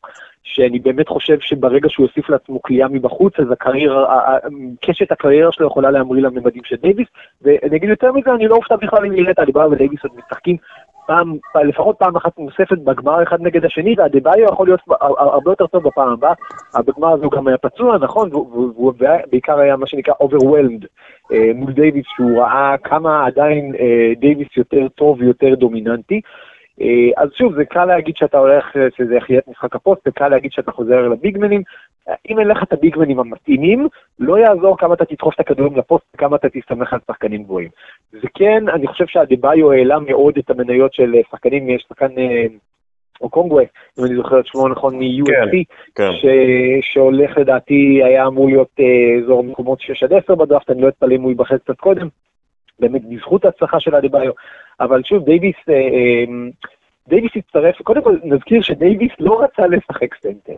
שאני 0.43 0.79
באמת 0.79 1.07
חושב 1.07 1.39
שברגע 1.39 1.89
שהוא 1.89 2.05
יוסיף 2.05 2.29
לעצמו 2.29 2.61
כליאה 2.61 2.87
מבחוץ, 2.87 3.33
אז 3.39 3.51
הקריירה, 3.51 4.21
קשת 4.81 5.11
הקריירה 5.11 5.51
שלו 5.51 5.67
יכולה 5.67 5.91
להמריא 5.91 6.23
לממדים 6.23 6.63
של 6.63 6.75
דייוויס, 6.75 7.07
ואני 7.41 7.77
אגיד 7.77 7.89
יותר 7.89 8.11
מזה, 8.11 8.33
אני 8.33 8.47
לא 8.47 8.55
אופתע 8.55 8.75
בכלל 8.75 9.05
אם 9.05 9.11
נראה 9.11 9.31
את 9.31 9.39
אדה-ביו 9.39 9.71
ודייוויס 9.71 10.03
עוד 10.03 10.11
משחקים 10.17 10.57
פעם, 11.07 11.37
לפחות 11.63 11.95
פעם 11.99 12.15
אחת 12.15 12.39
נוספת 12.39 12.77
בגמר 12.77 13.23
אחד 13.23 13.41
נגד 13.41 13.65
השני, 13.65 13.95
ואדה-ביו 13.97 14.45
יכול 14.45 14.67
להיות 14.67 14.79
הרבה 15.17 15.51
יותר 15.51 15.67
טוב 15.67 15.83
בפעם 15.83 16.09
הבאה. 16.09 16.33
בגמר 16.87 17.13
הזה 17.13 17.25
הוא 17.25 17.31
גם 17.31 17.47
היה 17.47 17.57
פצוע, 17.57 17.97
נכון, 17.97 18.29
והוא 18.33 18.93
בעיקר 19.31 19.59
היה 19.59 19.75
מה 19.75 19.87
שנקרא 19.87 20.13
overwhelmed 20.13 20.85
אה, 21.31 21.51
מול 21.55 21.73
דייוויס, 21.73 22.05
שהוא 22.15 22.41
ראה 22.41 22.75
כמה 22.83 23.25
עדיין 23.25 23.75
אה, 23.79 24.13
דייוויס 24.19 24.47
יותר 24.57 24.87
טוב 24.87 25.17
ויותר 25.19 25.55
דומיננטי. 25.55 26.21
אה, 26.81 27.23
אז 27.23 27.29
שוב, 27.37 27.55
זה 27.55 27.65
קל 27.65 27.85
להגיד 27.85 28.17
שאתה 28.17 28.37
הולך, 28.37 28.65
שזה 28.97 29.15
יחיה 29.15 29.39
את 29.39 29.47
משחק 29.47 29.75
הפוסט, 29.75 30.01
זה 30.05 30.11
קל 30.11 30.27
להגיד 30.27 30.51
שאתה 30.51 30.71
חוזר 30.71 31.07
לביגמנים. 31.07 31.61
אם 32.29 32.39
אין 32.39 32.47
לך 32.47 32.63
את 32.63 32.73
הביגמנים 32.73 33.19
המתאימים, 33.19 33.87
לא 34.19 34.39
יעזור 34.39 34.77
כמה 34.77 34.93
אתה 34.93 35.05
תדחוף 35.05 35.33
את 35.35 35.39
הכדורים 35.39 35.77
לפוסט 35.77 36.05
וכמה 36.15 36.35
אתה 36.35 36.49
תסתמך 36.49 36.93
על 36.93 36.99
שחקנים 37.07 37.43
גבוהים. 37.43 37.69
זה 38.11 38.27
כן, 38.33 38.69
אני 38.69 38.87
חושב 38.87 39.05
שאדבאיו 39.07 39.71
העלה 39.71 39.99
מאוד 39.99 40.37
את 40.37 40.49
המניות 40.49 40.93
של 40.93 41.15
שחקנים, 41.31 41.69
יש 41.69 41.85
שחקן... 41.89 42.17
אה, 42.17 42.45
אוקונגוו, 43.21 43.65
אם 43.99 44.05
אני 44.05 44.15
זוכר 44.15 44.39
את 44.39 44.45
שמו 44.47 44.67
נכון, 44.67 44.95
מ-USC, 44.95 45.51
כן, 45.95 46.03
כן. 46.03 46.09
שהולך 46.81 47.37
לדעתי, 47.37 48.01
היה 48.03 48.27
אמור 48.27 48.47
להיות 48.47 48.69
אה, 48.79 49.23
אזור 49.23 49.43
מקומות 49.43 49.81
6 49.81 50.03
עד 50.03 50.13
10 50.13 50.35
בדראפט, 50.35 50.69
אני 50.69 50.81
לא 50.81 50.87
אתפלא 50.87 51.15
אם 51.15 51.21
הוא 51.21 51.31
ייבחר 51.31 51.57
קצת 51.57 51.77
קודם, 51.77 52.07
באמת 52.79 53.01
בזכות 53.05 53.45
ההצלחה 53.45 53.79
של 53.79 53.95
אדבאיו. 53.95 54.31
אבל 54.79 55.03
שוב, 55.03 55.25
דייוויס, 55.25 55.55
אה, 55.69 55.73
אה, 55.73 56.23
דייוויס 57.07 57.31
הצטרף, 57.35 57.81
קודם 57.81 58.03
כל 58.03 58.17
נזכיר 58.23 58.61
שדייוויס 58.61 59.11
לא 59.19 59.43
רצה 59.43 59.67
לשחק 59.67 60.15
סנטר. 60.21 60.55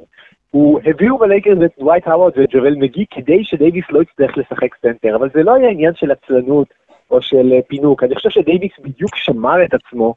הוא 0.52 0.80
הביאו 0.86 1.18
בלייקרס 1.18 1.58
את 1.66 1.72
דווייט 1.80 2.08
האוורד 2.08 2.34
ואת 2.36 2.50
ג'אוויל 2.50 2.76
מגי 2.76 3.06
כדי 3.12 3.44
שדייוויס 3.44 3.86
לא 3.90 4.02
יצטרך 4.02 4.38
לשחק 4.38 4.76
סנטר, 4.82 5.16
אבל 5.16 5.30
זה 5.34 5.44
לא 5.44 5.54
היה 5.54 5.70
עניין 5.70 5.94
של 5.96 6.12
עצלנות 6.12 6.68
או 7.12 7.22
של 7.22 7.54
אה, 7.54 7.62
פינוק, 7.68 8.04
אני 8.04 8.16
חושב 8.16 8.30
שדייוויס 8.30 8.72
בדיוק 8.80 9.16
שמר 9.16 9.64
את 9.64 9.74
עצמו 9.74 10.14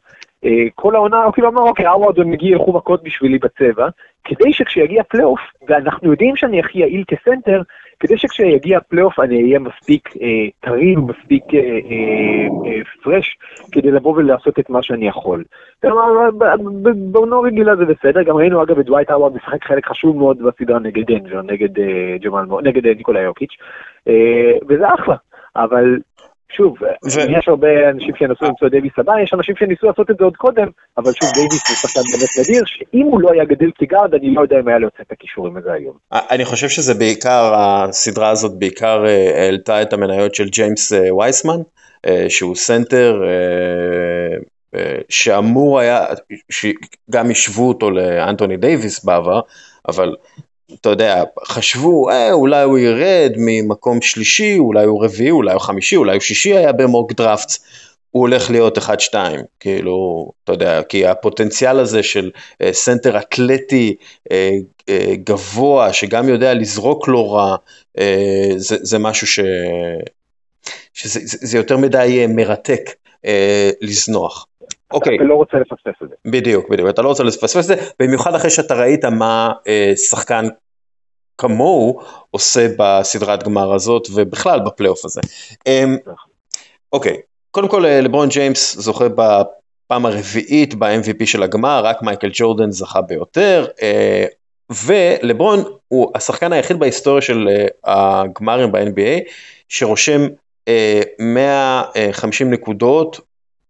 כל 0.75 0.95
העונה, 0.95 1.25
הוא 1.25 1.33
כאילו 1.33 1.49
אמר, 1.49 1.63
אוקיי, 1.63 1.87
האוורד 1.87 2.19
ומגי 2.19 2.47
ילכו 2.47 2.73
מכות 2.73 3.03
בשבילי 3.03 3.39
בצבע, 3.39 3.89
כדי 4.25 4.53
שכשיגיע 4.53 5.03
פלייאוף, 5.03 5.41
ואנחנו 5.69 6.11
יודעים 6.11 6.37
שאני 6.37 6.61
הכי 6.61 6.79
יעיל 6.79 7.05
כסנטר, 7.09 7.63
כדי 8.01 8.19
שכשיגיע 8.19 8.81
פלייאוף 8.81 9.21
אני 9.21 9.43
אהיה 9.43 9.59
מספיק 9.59 10.09
אה, 10.23 10.49
טרי 10.61 10.97
ומספיק 10.97 11.45
אה, 11.55 11.61
אה, 11.61 12.47
אה, 12.67 12.81
fresh 13.03 13.39
כדי 13.73 13.91
לבוא 13.91 14.17
ולעשות 14.17 14.59
את 14.59 14.71
מה 14.71 14.83
שאני 14.83 15.09
יכול. 15.09 15.45
בעונה 17.13 17.37
רגילה 17.37 17.77
זה 17.77 17.85
בסדר, 17.85 18.23
גם 18.23 18.37
ראינו 18.37 18.63
אגב 18.63 18.79
את 18.79 18.87
דווייט 18.87 19.11
האווארד 19.11 19.35
משחק 19.35 19.65
חלק 19.65 19.87
חשוב 19.87 20.17
מאוד 20.17 20.39
בסדרה 20.43 20.79
נגד 20.79 21.07
דנבר, 21.07 21.43
נגד 21.43 21.79
אה, 21.79 22.17
נגד 22.63 22.87
אה, 22.87 22.95
ניקולאי 22.95 23.23
יוקיץ', 23.23 23.57
אה, 24.09 24.53
וזה 24.69 24.95
אחלה, 24.95 25.17
אבל 25.57 25.99
שוב, 26.57 26.75
ו... 26.83 26.87
יש 27.39 27.49
הרבה 27.49 27.91
אנשים 27.91 28.15
שינסו 28.19 28.45
למצוא 28.45 28.67
את 28.67 28.73
דייוויס 28.73 28.93
הבא, 28.99 29.13
יש 29.23 29.35
אנשים 29.35 29.55
שניסו 29.57 29.87
לעשות 29.87 30.11
את 30.11 30.17
זה 30.19 30.25
עוד 30.25 30.37
קודם, 30.37 30.67
אבל 30.99 31.13
שוב, 31.13 31.31
דייוויס 31.35 31.69
הוא 31.69 31.77
שחקן 31.77 32.01
באמת 32.13 32.31
נדיר, 32.41 32.63
שאם 32.67 33.07
הוא 33.07 33.21
לא 33.21 33.33
היה 33.33 33.45
גדל 33.45 33.71
כגארד, 33.79 34.15
אני 34.15 34.35
לא 34.35 34.41
יודע 34.41 34.61
אם 34.61 34.69
היה 34.69 34.79
לו 34.79 34.89
את 35.01 35.13
הכישורים 35.13 35.57
הזה 35.57 35.73
היום. 35.73 35.97
אני 36.13 36.45
חושב 36.45 36.69
שזה 36.69 36.95
בעיקר, 36.95 37.53
הסדרה 37.55 38.31
הזאת 38.31 38.59
בעיקר 38.59 39.07
אה, 39.07 39.43
העלתה 39.43 39.83
את 39.83 39.93
המניות 39.93 40.35
של 40.35 40.49
ג'יימס 40.49 40.93
אה, 40.93 41.15
וייסמן, 41.15 41.61
אה, 42.07 42.25
שהוא 42.29 42.57
סנטר, 42.57 43.23
שאמור 45.09 45.81
היה, 45.81 46.07
שגם 46.51 47.31
השוו 47.31 47.69
אותו 47.69 47.91
לאנטוני 47.91 48.57
דייוויס 48.57 49.05
בעבר, 49.05 49.41
אבל 49.89 50.17
אתה 50.75 50.89
יודע, 50.89 51.23
חשבו, 51.45 52.11
אה, 52.11 52.33
אולי 52.33 52.63
הוא 52.63 52.79
ירד 52.79 53.33
ממקום 53.37 54.03
שלישי, 54.03 54.59
אולי 54.59 54.85
הוא 54.85 55.05
רביעי, 55.05 55.31
אולי 55.31 55.53
הוא 55.53 55.61
חמישי, 55.61 55.97
אולי 55.97 56.13
הוא 56.13 56.21
שישי 56.21 56.57
היה 56.57 56.73
ב 56.73 56.81
mock 56.81 57.13
drafts, 57.13 57.61
הוא 58.11 58.21
הולך 58.21 58.51
להיות 58.51 58.79
1-2, 58.79 59.15
כאילו, 59.61 60.31
אתה 60.45 60.53
יודע, 60.53 60.83
כי 60.83 61.07
הפוטנציאל 61.07 61.79
הזה 61.79 62.03
של 62.03 62.31
אה, 62.63 62.73
סנטר 62.73 63.19
אתלטי 63.19 63.95
אה, 64.33 64.51
אה, 64.89 65.15
גבוה, 65.25 65.93
שגם 65.93 66.29
יודע 66.29 66.55
לזרוק 66.55 67.09
לא 67.09 67.35
רע, 67.35 67.57
אה, 67.99 68.49
זה, 68.57 68.77
זה 68.83 68.99
משהו 68.99 69.27
ש... 69.27 69.41
שזה 70.95 71.21
זה, 71.25 71.39
זה 71.41 71.57
יותר 71.59 71.77
מדי 71.77 72.19
אה, 72.21 72.27
מרתק 72.27 72.91
אה, 73.25 73.71
לזנוח. 73.81 74.47
אוקיי. 74.93 75.17
אתה 75.17 75.25
לא 75.25 75.35
רוצה 75.35 75.57
לפספס 75.57 76.03
את 76.03 76.09
זה. 76.09 76.15
בדיוק, 76.31 76.69
בדיוק, 76.71 76.89
אתה 76.89 77.03
לא 77.03 77.09
רוצה 77.09 77.25
לפספס 77.25 77.57
את 77.57 77.63
זה, 77.65 77.75
במיוחד 78.01 78.35
אחרי 78.35 78.51
שאתה 78.51 78.75
ראית 78.75 79.05
מה 79.05 79.53
אה, 79.69 79.93
שחקן 79.97 80.45
כמוהו 81.39 82.01
עושה 82.31 82.67
בסדרת 82.79 83.43
גמר 83.43 83.75
הזאת 83.75 84.07
ובכלל 84.15 84.61
בפלייאוף 84.61 85.05
הזה. 85.05 85.21
אה, 85.67 85.85
אוקיי, 86.93 87.17
קודם 87.51 87.69
כל 87.69 87.87
אה, 87.87 88.01
לברון 88.01 88.29
ג'יימס 88.29 88.77
זוכה 88.79 89.09
בפעם 89.09 90.07
הרביעית 90.07 90.75
ב-MVP 90.75 91.27
של 91.27 91.43
הגמר, 91.43 91.81
רק 91.85 92.03
מייקל 92.03 92.31
ג'ורדן 92.33 92.71
זכה 92.71 93.01
ביותר, 93.01 93.67
אה, 93.83 94.25
ולברון 94.87 95.65
הוא 95.89 96.11
השחקן 96.15 96.53
היחיד 96.53 96.79
בהיסטוריה 96.79 97.23
של 97.23 97.49
אה, 97.49 98.21
הגמרים 98.21 98.73
ב-NBA 98.73 99.31
שרושם 99.69 100.27
150 101.19 102.51
נקודות 102.51 103.21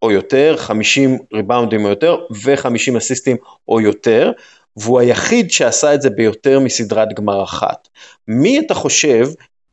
או 0.03 0.11
יותר, 0.11 0.55
50 0.57 1.19
ריבאונדים 1.33 1.85
או 1.85 1.91
יותר 1.91 2.17
ו-50 2.45 2.97
אסיסטים 2.97 3.37
או 3.69 3.81
יותר, 3.81 4.33
והוא 4.77 5.01
היחיד 5.01 5.51
שעשה 5.51 5.95
את 5.95 6.03
זה 6.03 6.11
ביותר 6.11 6.61
מסדרת 6.61 7.13
גמר 7.13 7.43
אחת. 7.43 7.89
מי 8.29 8.59
אתה 8.59 8.75
חושב 8.75 9.25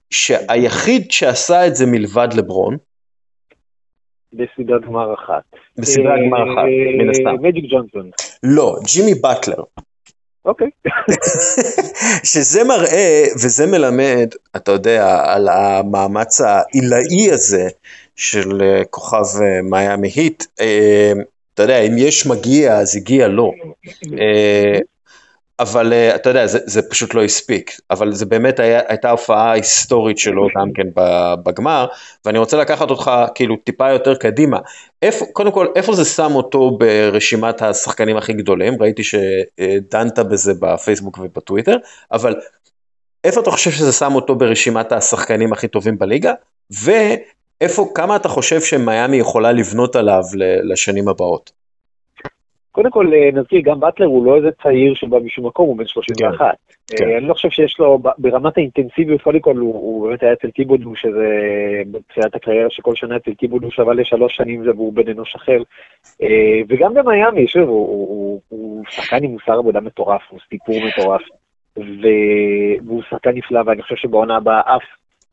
שהיחיד 0.10 1.12
שעשה 1.12 1.68
את 1.68 1.76
זה 1.76 1.86
מלבד 1.86 2.28
לברון? 2.34 2.78
בסדרת 4.34 4.82
גמר 4.82 5.13
אחת. 5.13 5.44
בסדרת 5.78 6.20
גמר 6.28 6.44
אחת, 6.44 6.63
מן 6.98 7.10
הסתם. 7.10 7.36
מג'יק 7.42 7.66
ג'ונסון. 7.72 8.10
לא, 8.44 8.76
ג'ימי 8.86 9.13
באטלר. 9.13 9.63
אוקיי. 10.46 10.70
שזה 12.32 12.63
מראה 12.63 13.24
וזה 13.36 13.68
מלמד, 13.68 14.30
אתה 14.56 14.72
יודע, 14.72 15.24
על 15.26 15.48
המאמץ 15.50 16.42
העילאי 16.42 17.32
הזה 17.32 17.68
של 18.17 18.62
אה, 18.62 18.86
כוכב 18.89 19.41
אה, 19.41 19.62
מיאמי 19.62 20.12
היט. 20.15 20.43
אה, 20.60 21.12
אתה 21.53 21.63
יודע, 21.63 21.80
אם 21.80 21.93
יש 21.97 22.25
מגיע, 22.25 22.77
אז 22.77 22.95
הגיע 22.95 23.27
לו. 23.27 23.51
אבל 25.60 25.93
אתה 25.93 26.30
יודע, 26.30 26.47
זה, 26.47 26.60
זה 26.65 26.82
פשוט 26.89 27.13
לא 27.13 27.23
הספיק, 27.23 27.80
אבל 27.91 28.13
זה 28.13 28.25
באמת 28.25 28.60
היה, 28.60 28.82
הייתה 28.88 29.10
הופעה 29.10 29.51
היסטורית 29.51 30.17
שלו 30.17 30.47
גם 30.58 30.73
כן 30.73 30.88
בגמר, 31.43 31.88
ואני 32.25 32.38
רוצה 32.38 32.58
לקחת 32.58 32.89
אותך 32.89 33.12
כאילו 33.36 33.56
טיפה 33.63 33.91
יותר 33.91 34.15
קדימה. 34.15 34.60
איפה, 35.01 35.25
קודם 35.34 35.51
כל, 35.51 35.67
איפה 35.75 35.93
זה 35.93 36.06
שם 36.06 36.36
אותו 36.36 36.77
ברשימת 36.77 37.62
השחקנים 37.62 38.17
הכי 38.17 38.34
גדולים? 38.34 38.82
ראיתי 38.82 39.03
שדנת 39.03 40.19
בזה 40.19 40.53
בפייסבוק 40.60 41.17
ובטוויטר, 41.17 41.77
אבל 42.12 42.36
איפה 43.23 43.41
אתה 43.41 43.51
חושב 43.51 43.71
שזה 43.71 43.91
שם 43.91 44.15
אותו 44.15 44.36
ברשימת 44.36 44.91
השחקנים 44.91 45.53
הכי 45.53 45.67
טובים 45.67 45.97
בליגה? 45.97 46.34
ואיפה, 47.62 47.91
כמה 47.96 48.15
אתה 48.15 48.30
חושב 48.30 48.62
שמיאמי 48.62 49.17
יכולה 49.17 49.52
לבנות 49.52 49.96
עליו 49.96 50.24
לשנים 50.63 51.08
הבאות? 51.08 51.52
קודם 52.72 52.91
כל 52.91 53.13
אה, 53.13 53.30
נזכיר, 53.34 53.62
גם 53.62 53.80
באטלר 53.80 54.06
הוא 54.06 54.26
לא 54.26 54.36
איזה 54.36 54.50
צעיר 54.63 54.93
שבא 54.93 55.20
משום 55.20 55.46
מקום, 55.46 55.67
הוא 55.67 55.78
בן 55.78 55.86
31. 55.88 56.38
כן. 56.38 56.46
אה, 56.46 56.98
כן. 56.98 57.17
אני 57.17 57.28
לא 57.28 57.34
חושב 57.34 57.50
שיש 57.50 57.80
לו, 57.80 58.00
ברמת 58.17 58.58
האינטנסיביות, 58.58 59.22
קודם 59.22 59.39
כל 59.39 59.58
הוא, 59.58 59.74
הוא 59.74 60.08
באמת 60.08 60.24
היה 60.24 60.34
אצל 60.34 60.52
טיבודו, 60.52 60.96
שזה 60.96 61.28
בתחילת 61.91 62.36
הקריירה 62.36 62.70
שכל 62.70 62.96
שנה 62.96 63.15
אצל 63.15 63.34
טיבודו 63.34 63.72
שווה 63.72 63.93
לשלוש 63.93 64.36
שנים 64.36 64.63
זה 64.63 64.72
והוא 64.72 64.93
בן 64.93 65.10
אנוש 65.10 65.36
אחר. 65.36 65.62
אה, 66.22 66.62
וגם 66.70 66.93
במיאמי, 66.93 67.48
שוב, 67.48 67.70
הוא, 67.70 67.88
הוא, 67.88 68.41
הוא 68.50 68.84
שחקן 68.89 69.24
עם 69.24 69.32
מוסר 69.32 69.54
עבודה 69.54 69.80
מטורף, 69.80 70.22
הוא 70.30 70.39
סיפור 70.50 70.76
מטורף. 70.88 71.22
והוא 72.86 73.02
שחקן 73.10 73.32
נפלא, 73.32 73.62
ואני 73.65 73.82
חושב 73.82 73.96
שבעונה 73.96 74.36
הבאה 74.38 74.60
אף 74.60 74.84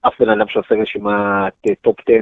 אף 0.07 0.21
בן 0.21 0.29
אדם 0.29 0.49
שעושה 0.49 0.75
רשימת 0.75 1.53
טופ 1.83 1.97
10 2.01 2.13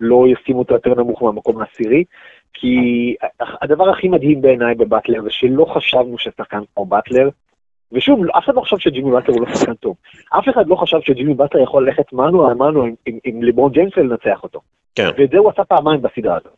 לא 0.00 0.24
ישים 0.28 0.56
אותו 0.56 0.74
יותר 0.74 0.94
נמוך 0.94 1.22
מהמקום 1.22 1.60
העשירי. 1.60 2.04
כי 2.52 3.14
הדבר 3.62 3.90
הכי 3.90 4.08
מדהים 4.08 4.40
בעיניי 4.40 4.74
בבטלר 4.74 5.22
זה 5.22 5.30
שלא 5.30 5.64
חשבנו 5.64 6.18
ששחקן 6.18 6.60
כמו 6.74 6.86
באטלר, 6.86 7.28
ושוב, 7.92 8.20
אף 8.38 8.44
אחד 8.44 8.54
לא 8.54 8.60
חשב 8.60 8.78
שג'ימי 8.78 9.10
באטלר 9.10 9.34
הוא 9.34 9.46
לא 9.46 9.54
שחקן 9.54 9.74
טוב. 9.74 9.96
אף 10.38 10.48
אחד 10.48 10.66
לא 10.66 10.76
חשב 10.76 10.98
שג'ימי 11.00 11.34
באטלר 11.34 11.62
יכול 11.62 11.86
ללכת 11.86 12.12
mano 12.12 12.46
a 12.46 12.54
mano 12.54 12.82
עם, 12.82 12.94
עם, 13.06 13.18
עם 13.24 13.42
ליברון 13.42 13.72
ג'יימס 13.72 13.92
ולנצח 13.96 14.42
אותו. 14.42 14.60
כן. 14.96 15.08
ואת 15.18 15.30
זה 15.30 15.38
הוא 15.38 15.50
עשה 15.50 15.64
פעמיים 15.64 16.02
בסדרה 16.02 16.36
הזאת. 16.36 16.52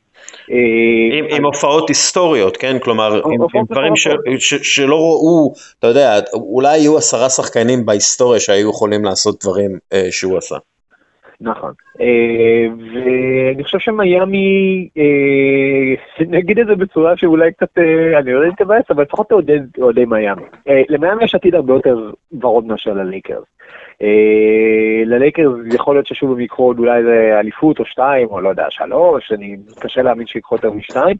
עם, 1.13 1.25
עם 1.31 1.45
הופעות 1.45 1.89
היסטוריות, 1.89 2.57
כן? 2.57 2.79
כלומר, 2.79 3.15
עם, 3.15 3.43
עם 3.55 3.65
דברים 3.71 3.97
ש, 3.97 4.09
ש, 4.39 4.55
שלא 4.55 4.97
ראו, 4.97 5.53
אתה 5.79 5.87
יודע, 5.87 6.19
אולי 6.33 6.79
יהיו 6.79 6.99
עשרה 6.99 7.31
שחקנים 7.31 7.87
בהיסטוריה 7.87 8.41
שהיו 8.41 8.71
יכולים 8.71 9.05
לעשות 9.05 9.45
דברים 9.45 9.79
אה, 9.93 10.07
שהוא 10.11 10.39
עשה. 10.39 10.57
נכון. 11.41 11.73
אה, 12.01 12.67
ואני 12.95 13.65
חושב 13.65 13.79
שמיאמי, 13.79 14.89
אה, 14.99 16.25
נגיד 16.39 16.59
את 16.59 16.67
זה 16.67 16.75
בצורה 16.75 17.17
שאולי 17.17 17.53
קצת, 17.53 17.79
אה, 17.79 18.19
אני 18.19 18.33
לא 18.33 18.39
יודע 18.39 18.49
אם 18.49 18.55
תבאס, 18.65 18.85
אבל 18.91 19.03
לפחות 19.03 19.29
תעודד 19.29 19.61
אוהדי 19.79 20.05
מיאמי. 20.05 20.43
למיאמי 20.89 21.25
יש 21.25 21.35
עתיד 21.35 21.55
הרבה 21.55 21.75
יותר 21.75 22.11
ורוד 22.41 22.65
מאשר 22.65 22.93
ללייקרס. 22.93 23.45
ללייקרס 25.07 25.53
יכול 25.75 25.95
להיות 25.97 26.07
ששוב 26.07 26.33
הם 26.33 26.41
יקחו 26.41 26.63
עוד 26.63 26.79
אולי 26.79 27.03
אליפות 27.41 27.79
או 27.79 27.85
שתיים, 27.85 28.29
או 28.29 28.41
לא 28.41 28.49
יודע, 28.49 28.67
שלוש, 28.71 29.33
אני 29.33 29.57
קשה 29.81 30.03
להאמין 30.03 30.27
שיקחו 30.27 30.55
יותר 30.55 30.71
משתיים. 30.71 31.17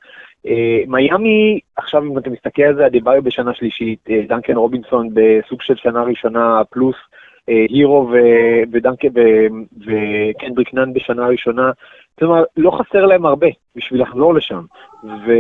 מיאמי, 0.87 1.61
עכשיו 1.77 2.03
אם 2.03 2.19
אתה 2.19 2.31
מסתכל 2.31 2.63
על 2.63 2.75
זה, 2.75 2.87
הדיבר 2.87 3.21
בשנה 3.21 3.55
שלישית, 3.55 4.09
דנקן 4.29 4.57
רובינסון 4.57 5.09
בסוג 5.15 5.63
של 5.63 5.77
שנה 5.77 6.03
ראשונה 6.03 6.63
פלוס. 6.71 6.97
הירו 7.49 8.11
ודנקה 8.73 9.09
וקנדריק 9.87 10.75
נאן 10.75 10.93
בשנה 10.93 11.25
הראשונה. 11.25 11.71
אומרת, 12.23 12.47
לא 12.57 12.71
חסר 12.71 13.07
להם 13.07 13.27
הרבה 13.27 13.47
בשביל 13.79 14.03
לחזור 14.03 14.35
לשם. 14.35 14.65
ו... 15.05 15.33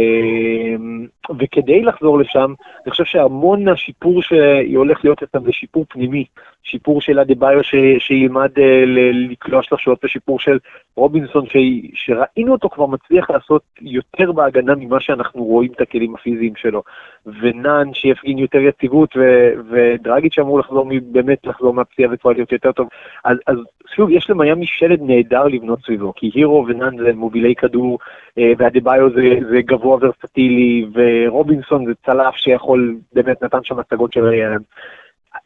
וכדי 1.38 1.82
לחזור 1.82 2.18
לשם, 2.18 2.54
אני 2.84 2.90
חושב 2.90 3.04
שהמון 3.04 3.64
מהשיפור 3.64 4.22
שהולך 4.22 5.04
להיות 5.04 5.22
אצלם 5.22 5.44
זה 5.44 5.52
שיפור 5.52 5.84
פנימי. 5.88 6.24
שיפור 6.62 7.00
של 7.00 7.18
אדה 7.18 7.34
ביו 7.34 7.64
ש... 7.64 7.74
שילמד 7.98 8.58
אה, 8.58 8.84
לקלוע 9.12 9.62
שלושות, 9.62 10.04
ושיפור 10.04 10.40
של 10.40 10.58
רובינסון 10.96 11.46
ש... 11.46 11.56
שראינו 11.94 12.52
אותו 12.52 12.68
כבר 12.68 12.86
מצליח 12.86 13.30
לעשות 13.30 13.62
יותר 13.80 14.32
בהגנה 14.32 14.74
ממה 14.74 15.00
שאנחנו 15.00 15.44
רואים 15.44 15.72
את 15.72 15.80
הכלים 15.80 16.14
הפיזיים 16.14 16.56
שלו. 16.56 16.82
ונאן 17.26 17.94
שיפגין 17.94 18.38
יותר 18.38 18.58
יציבות, 18.58 19.16
ו... 19.16 19.50
ודרגיץ' 19.70 20.34
שאמור 20.34 20.58
לחזור, 20.58 20.88
באמת 21.02 21.46
לחזור 21.46 21.74
מהפציעה 21.74 22.10
וכבר 22.12 22.32
להיות 22.32 22.52
יותר 22.52 22.72
טוב. 22.72 22.88
אז, 23.24 23.36
אז 23.46 23.56
שוב, 23.94 24.10
יש 24.10 24.30
למיאמי 24.30 24.66
שלד 24.66 25.00
נהדר 25.02 25.44
לבנות 25.44 25.78
סביבו, 25.84 26.12
כי 26.16 26.30
הירו 26.34 26.66
ונאן 26.68 26.96
זה 26.98 27.12
מובילי 27.14 27.54
כדור, 27.54 27.98
אה, 28.38 28.52
ואדה 28.58 28.80
ביו 28.80 29.10
זה, 29.14 29.46
זה 29.50 29.62
גבוה 29.62 29.98
ורסטילי, 30.00 30.86
ורובינסון 30.94 31.86
זה 31.86 31.92
צלף 32.06 32.34
שיכול, 32.34 32.96
באמת 33.12 33.42
נתן 33.42 33.58
שם 33.62 33.78
הצגות 33.78 34.12
של 34.12 34.24
ריאלם. 34.24 34.60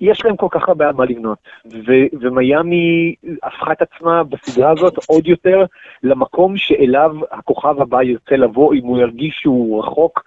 יש 0.00 0.24
להם 0.24 0.36
כל 0.36 0.46
כך 0.50 0.68
הרבה 0.68 0.88
על 0.88 0.94
מה 0.94 1.04
לבנות, 1.04 1.38
ו- 1.66 2.16
ומיאמי 2.20 3.14
הפכה 3.42 3.72
את 3.72 3.82
עצמה 3.82 4.24
בסדרה 4.24 4.70
הזאת 4.70 4.94
עוד 5.08 5.26
יותר 5.26 5.64
למקום 6.02 6.56
שאליו 6.56 7.16
הכוכב 7.30 7.80
הבא 7.80 8.02
ירצה 8.02 8.36
לבוא 8.36 8.74
אם 8.74 8.84
הוא 8.84 8.98
ירגיש 8.98 9.38
שהוא 9.40 9.84
רחוק, 9.84 10.24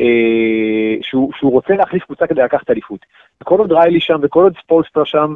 אה, 0.00 0.04
שהוא, 1.02 1.32
שהוא 1.38 1.52
רוצה 1.52 1.74
להחליף 1.74 2.04
קבוצה 2.04 2.26
כדי 2.26 2.42
לקחת 2.42 2.70
אליפות. 2.70 3.00
כל 3.44 3.58
עוד 3.58 3.72
ריילי 3.72 4.00
שם 4.00 4.18
וכל 4.22 4.42
עוד 4.42 4.54
ספולסטר 4.62 5.04
שם, 5.04 5.34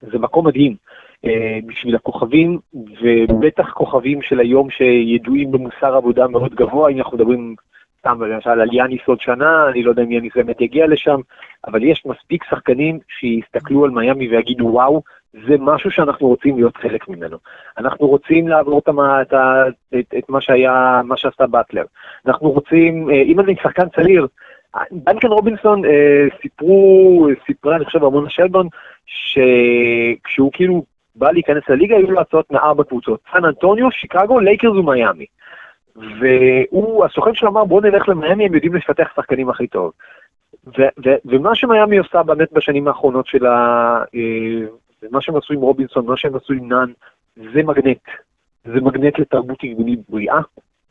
זה 0.00 0.18
מקום 0.18 0.46
מדהים. 0.46 0.76
אה, 1.24 1.58
בשביל 1.66 1.96
הכוכבים, 1.96 2.58
ובטח 3.02 3.72
כוכבים 3.72 4.22
של 4.22 4.40
היום 4.40 4.70
שידועים 4.70 5.52
במוסר 5.52 5.94
עבודה 5.96 6.28
מאוד 6.28 6.54
גבוה, 6.54 6.90
אם 6.90 6.98
אנחנו 6.98 7.16
מדברים 7.16 7.54
סתם 7.98 8.22
למשל 8.22 8.50
על 8.50 8.68
יאניס 8.72 9.00
עוד 9.06 9.20
שנה, 9.20 9.68
אני 9.68 9.82
לא 9.82 9.90
יודע 9.90 10.02
אם 10.02 10.12
יאניס 10.12 10.32
באמת 10.34 10.60
יגיע 10.60 10.86
לשם, 10.86 11.20
אבל 11.66 11.82
יש 11.82 12.06
מספיק 12.06 12.44
שחקנים 12.44 12.98
שיסתכלו 13.08 13.84
על 13.84 13.90
מיאמי 13.90 14.28
ויגידו 14.28 14.66
וואו, 14.66 15.02
זה 15.32 15.56
משהו 15.58 15.90
שאנחנו 15.90 16.28
רוצים 16.28 16.56
להיות 16.56 16.76
חלק 16.76 17.08
ממנו. 17.08 17.36
אנחנו 17.78 18.06
רוצים 18.06 18.48
לעבור 18.48 18.78
את, 18.78 18.88
את, 18.92 19.34
את, 19.98 20.14
את 20.18 20.28
מה 20.28 20.40
שהיה, 20.40 21.00
מה 21.04 21.16
שעשה 21.16 21.46
באטלר. 21.46 21.84
אנחנו 22.26 22.50
רוצים, 22.50 23.10
אה, 23.10 23.22
אם 23.22 23.40
אני 23.40 23.54
שחקן 23.62 23.88
צעיר, 23.88 24.26
דנקן 24.92 25.28
רובינסון 25.28 25.84
אה, 25.84 26.26
סיפרו, 26.42 27.28
סיפרה 27.46 27.76
אני 27.76 27.84
חושב 27.84 28.02
רמונה 28.02 28.30
שלבורן, 28.30 28.68
שכשהוא 29.06 30.50
כאילו 30.52 30.84
בא 31.20 31.30
להיכנס 31.30 31.62
לליגה 31.68 31.96
היו 31.96 32.10
לו 32.10 32.20
הצעות 32.20 32.50
מארבע 32.50 32.84
קבוצות, 32.84 33.20
סן 33.32 33.44
אנטוניו, 33.44 33.90
שיקגו, 33.90 34.40
לייקרס 34.40 34.76
ומיאמי. 34.76 35.26
והוא, 35.96 37.04
הסוכן 37.04 37.34
שלו 37.34 37.48
אמר 37.48 37.64
בוא 37.64 37.80
נלך 37.80 38.08
למיאמי, 38.08 38.46
הם 38.46 38.54
יודעים 38.54 38.74
לפתח 38.74 39.12
שחקנים 39.16 39.48
הכי 39.50 39.66
טוב. 39.66 39.92
ומה 41.24 41.54
שמיאמי 41.54 41.98
עושה 41.98 42.22
באמת 42.22 42.52
בשנים 42.52 42.88
האחרונות 42.88 43.26
של 43.26 43.46
ה... 43.46 43.52
אה, 44.14 44.66
מה 45.10 45.20
שהם 45.20 45.36
עשו 45.36 45.54
עם 45.54 45.60
רובינסון, 45.60 46.06
מה 46.06 46.16
שהם 46.16 46.36
עשו 46.36 46.52
עם 46.52 46.68
נאן, 46.68 46.92
זה 47.36 47.62
מגנט. 47.62 48.02
זה 48.64 48.80
מגנט 48.80 49.18
לתרבות 49.18 49.64
ארגונית 49.64 49.98
בריאה, 50.08 50.40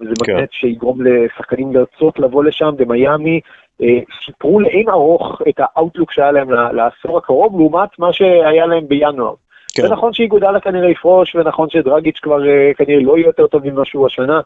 וזה 0.02 0.14
כן. 0.26 0.34
מגנט 0.34 0.52
שיגרום 0.52 1.00
לשחקנים 1.02 1.74
לרצות 1.74 2.20
לבוא 2.20 2.44
לשם, 2.44 2.72
במיאמי 2.78 3.40
אה, 3.82 4.00
שיפרו 4.10 4.60
לאין 4.60 4.90
ארוך 4.90 5.42
את 5.50 5.60
האאוטלוק 5.60 6.12
שהיה 6.12 6.32
להם 6.32 6.52
לעשור 6.52 7.18
הקרוב, 7.18 7.60
לעומת 7.60 8.00
מה 8.00 8.14
שהיה 8.14 8.66
להם 8.66 8.88
בינואר. 8.88 9.34
כן. 9.82 9.88
זה 9.88 9.94
נכון 9.94 10.14
שאיגודלה 10.14 10.60
כנראה 10.60 10.90
יפרוש, 10.90 11.36
ונכון 11.36 11.70
שדרגיץ' 11.70 12.20
כבר 12.20 12.48
אה, 12.48 12.72
כנראה 12.78 13.02
לא 13.02 13.18
יהיה 13.18 13.28
יותר 13.28 13.48
טוב 13.48 13.68
ממה 13.68 13.86
שהוא 13.86 14.08
השנה, 14.08 14.42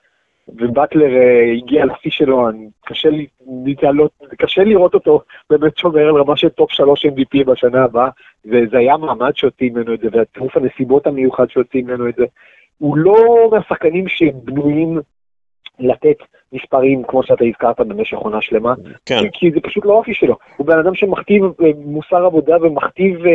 ובטלר 0.47 1.07
uh, 1.07 1.57
הגיע 1.57 1.85
לשיא 1.85 2.11
שלו, 2.11 2.49
אני, 2.49 2.67
קשה 2.85 3.09
לי 3.09 3.27
להתעלות, 3.65 4.11
קשה 4.37 4.63
לראות 4.63 4.93
אותו 4.93 5.21
באמת 5.49 5.77
שומר 5.77 6.07
על 6.07 6.15
רמה 6.15 6.37
של 6.37 6.49
טופ 6.49 6.71
שלוש 6.71 7.05
MVP 7.05 7.43
בשנה 7.45 7.83
הבאה, 7.83 8.09
וזה 8.45 8.77
היה 8.77 8.97
מעמד 8.97 9.31
שהוציא 9.35 9.71
ממנו 9.71 9.93
את 9.93 9.99
זה, 9.99 10.07
והטירוף 10.11 10.57
הנסיבות 10.57 11.07
המיוחד 11.07 11.49
שהוציא 11.49 11.83
ממנו 11.83 12.09
את 12.09 12.15
זה. 12.15 12.25
הוא 12.77 12.97
לא 12.97 13.49
מהשחקנים 13.51 14.07
שבנויים 14.07 14.99
לתת 15.79 16.17
מספרים 16.53 17.03
כמו 17.07 17.23
שאתה 17.23 17.45
הזכרת 17.45 17.79
במשך 17.79 18.17
עונה 18.17 18.41
שלמה, 18.41 18.73
כן. 19.05 19.19
כי 19.33 19.51
זה 19.51 19.59
פשוט 19.63 19.85
לא 19.85 19.93
אופי 19.93 20.13
שלו. 20.13 20.37
הוא 20.57 20.67
בן 20.67 20.79
אדם 20.79 20.95
שמכתיב 20.95 21.43
אה, 21.43 21.71
מוסר 21.85 22.25
עבודה 22.25 22.55
ומכתיב 22.61 23.25
אה, 23.25 23.31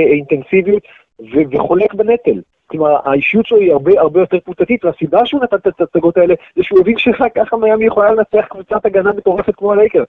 אינטנסיביות 1.21 1.65
וחולק 1.65 1.95
בנטל. 1.95 2.41
כלומר, 2.67 2.97
האישיות 3.05 3.47
שלו 3.47 3.59
היא 3.59 3.73
הרבה 3.73 4.01
הרבה 4.01 4.21
יותר 4.21 4.39
קבוצתית, 4.39 4.85
והסיבה 4.85 5.27
שהוא 5.27 5.43
נתן 5.43 5.57
את 5.57 5.81
ההצגות 5.81 6.17
האלה, 6.17 6.35
זה 6.57 6.63
שהוא 6.63 6.81
הבין 6.81 6.99
שרק 6.99 7.33
ככה 7.35 7.57
מיאמי 7.57 7.87
יכולה 7.87 8.13
לנצח 8.13 8.47
קבוצת 8.51 8.87
הגנה 8.87 9.13
מטורפת 9.13 9.55
כמו 9.57 9.73
הלייקר. 9.73 10.03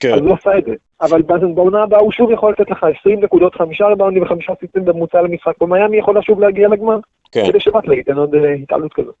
כן. 0.00 0.14
אז 0.14 0.20
הוא 0.20 0.36
עשה 0.40 0.58
את 0.58 0.64
זה. 0.64 0.72
אבל 1.00 1.22
בעונה 1.54 1.82
הבאה 1.82 2.00
הוא 2.00 2.12
שוב 2.12 2.30
יכול 2.30 2.52
לתת 2.52 2.70
לך 2.70 2.86
20 3.00 3.24
נקודות, 3.24 3.54
חמישה 3.54 3.86
ריבאונדים 3.86 4.22
וחמישה 4.22 4.52
סיסים 4.60 4.84
בממוצע 4.84 5.22
למשחק, 5.22 5.62
ומיאמי 5.62 5.98
יכולה 5.98 6.22
שוב 6.22 6.40
להגיע 6.40 6.68
לגמר. 6.68 6.98
כן. 7.32 7.46
כדי 7.46 7.60
שרק 7.60 7.84
ייתן 7.88 8.16
עוד 8.16 8.34
התעלות 8.62 8.92
כזאת. 8.92 9.14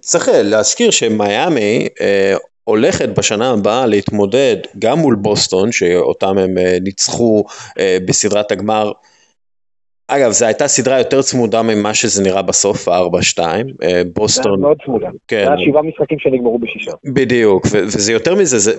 צריך 0.00 0.28
להזכיר 0.32 0.90
שמיאמי 0.90 1.88
הולכת 2.64 3.08
בשנה 3.18 3.50
הבאה 3.50 3.86
להתמודד 3.86 4.56
גם 4.78 4.98
מול 4.98 5.14
בוסטון, 5.14 5.72
שאותם 5.72 6.38
הם 6.38 6.54
ניצחו 6.82 7.44
בסדרת 8.06 8.52
הגמר 8.52 8.92
אגב, 10.10 10.30
זו 10.30 10.46
הייתה 10.46 10.68
סדרה 10.68 10.98
יותר 10.98 11.22
צמודה 11.22 11.62
ממה 11.62 11.94
שזה 11.94 12.22
נראה 12.22 12.42
בסוף, 12.42 12.88
ה-4-2, 12.88 13.38
אה, 13.82 14.02
בוסטון. 14.14 14.60
מאוד 14.60 14.76
צמודה. 14.84 15.08
כן. 15.28 15.44
זה 15.44 15.52
היה 15.52 15.66
שבעה 15.66 15.82
משחקים 15.82 16.18
שנגמרו 16.18 16.58
בשישה. 16.58 16.90
בדיוק, 17.04 17.66
וזה 17.72 18.12
יותר 18.12 18.34
מזה, 18.34 18.58
זה, 18.58 18.72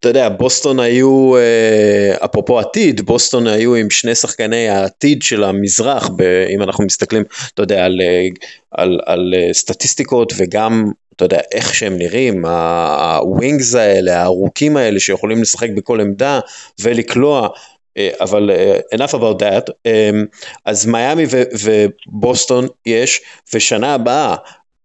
אתה 0.00 0.08
יודע, 0.08 0.28
בוסטון 0.28 0.80
היו, 0.80 1.36
אה, 1.36 2.24
אפרופו 2.24 2.58
עתיד, 2.58 3.00
בוסטון 3.00 3.46
היו 3.46 3.74
עם 3.74 3.90
שני 3.90 4.14
שחקני 4.14 4.68
העתיד 4.68 5.22
של 5.22 5.44
המזרח, 5.44 6.10
אם 6.54 6.62
אנחנו 6.62 6.84
מסתכלים, 6.84 7.22
אתה 7.54 7.62
יודע, 7.62 7.84
על, 7.84 8.00
אה, 8.00 8.26
על, 8.70 9.00
על 9.06 9.34
סטטיסטיקות 9.52 10.32
וגם, 10.36 10.84
אתה 11.16 11.24
יודע, 11.24 11.40
איך 11.52 11.74
שהם 11.74 11.98
נראים, 11.98 12.44
הווינגס 12.46 13.74
האלה, 13.74 14.20
הארוכים 14.20 14.76
האלה 14.76 15.00
שיכולים 15.00 15.42
לשחק 15.42 15.68
בכל 15.76 16.00
עמדה 16.00 16.40
ולקלוע. 16.80 17.48
אה, 17.96 18.10
אבל 18.20 18.50
uh, 18.50 18.96
enough 18.96 19.12
about 19.12 19.38
that, 19.38 19.70
um, 19.70 20.38
אז 20.64 20.86
מיאמי 20.86 21.26
ובוסטון 21.62 22.66
יש, 22.86 23.20
ושנה 23.54 23.94
הבאה 23.94 24.36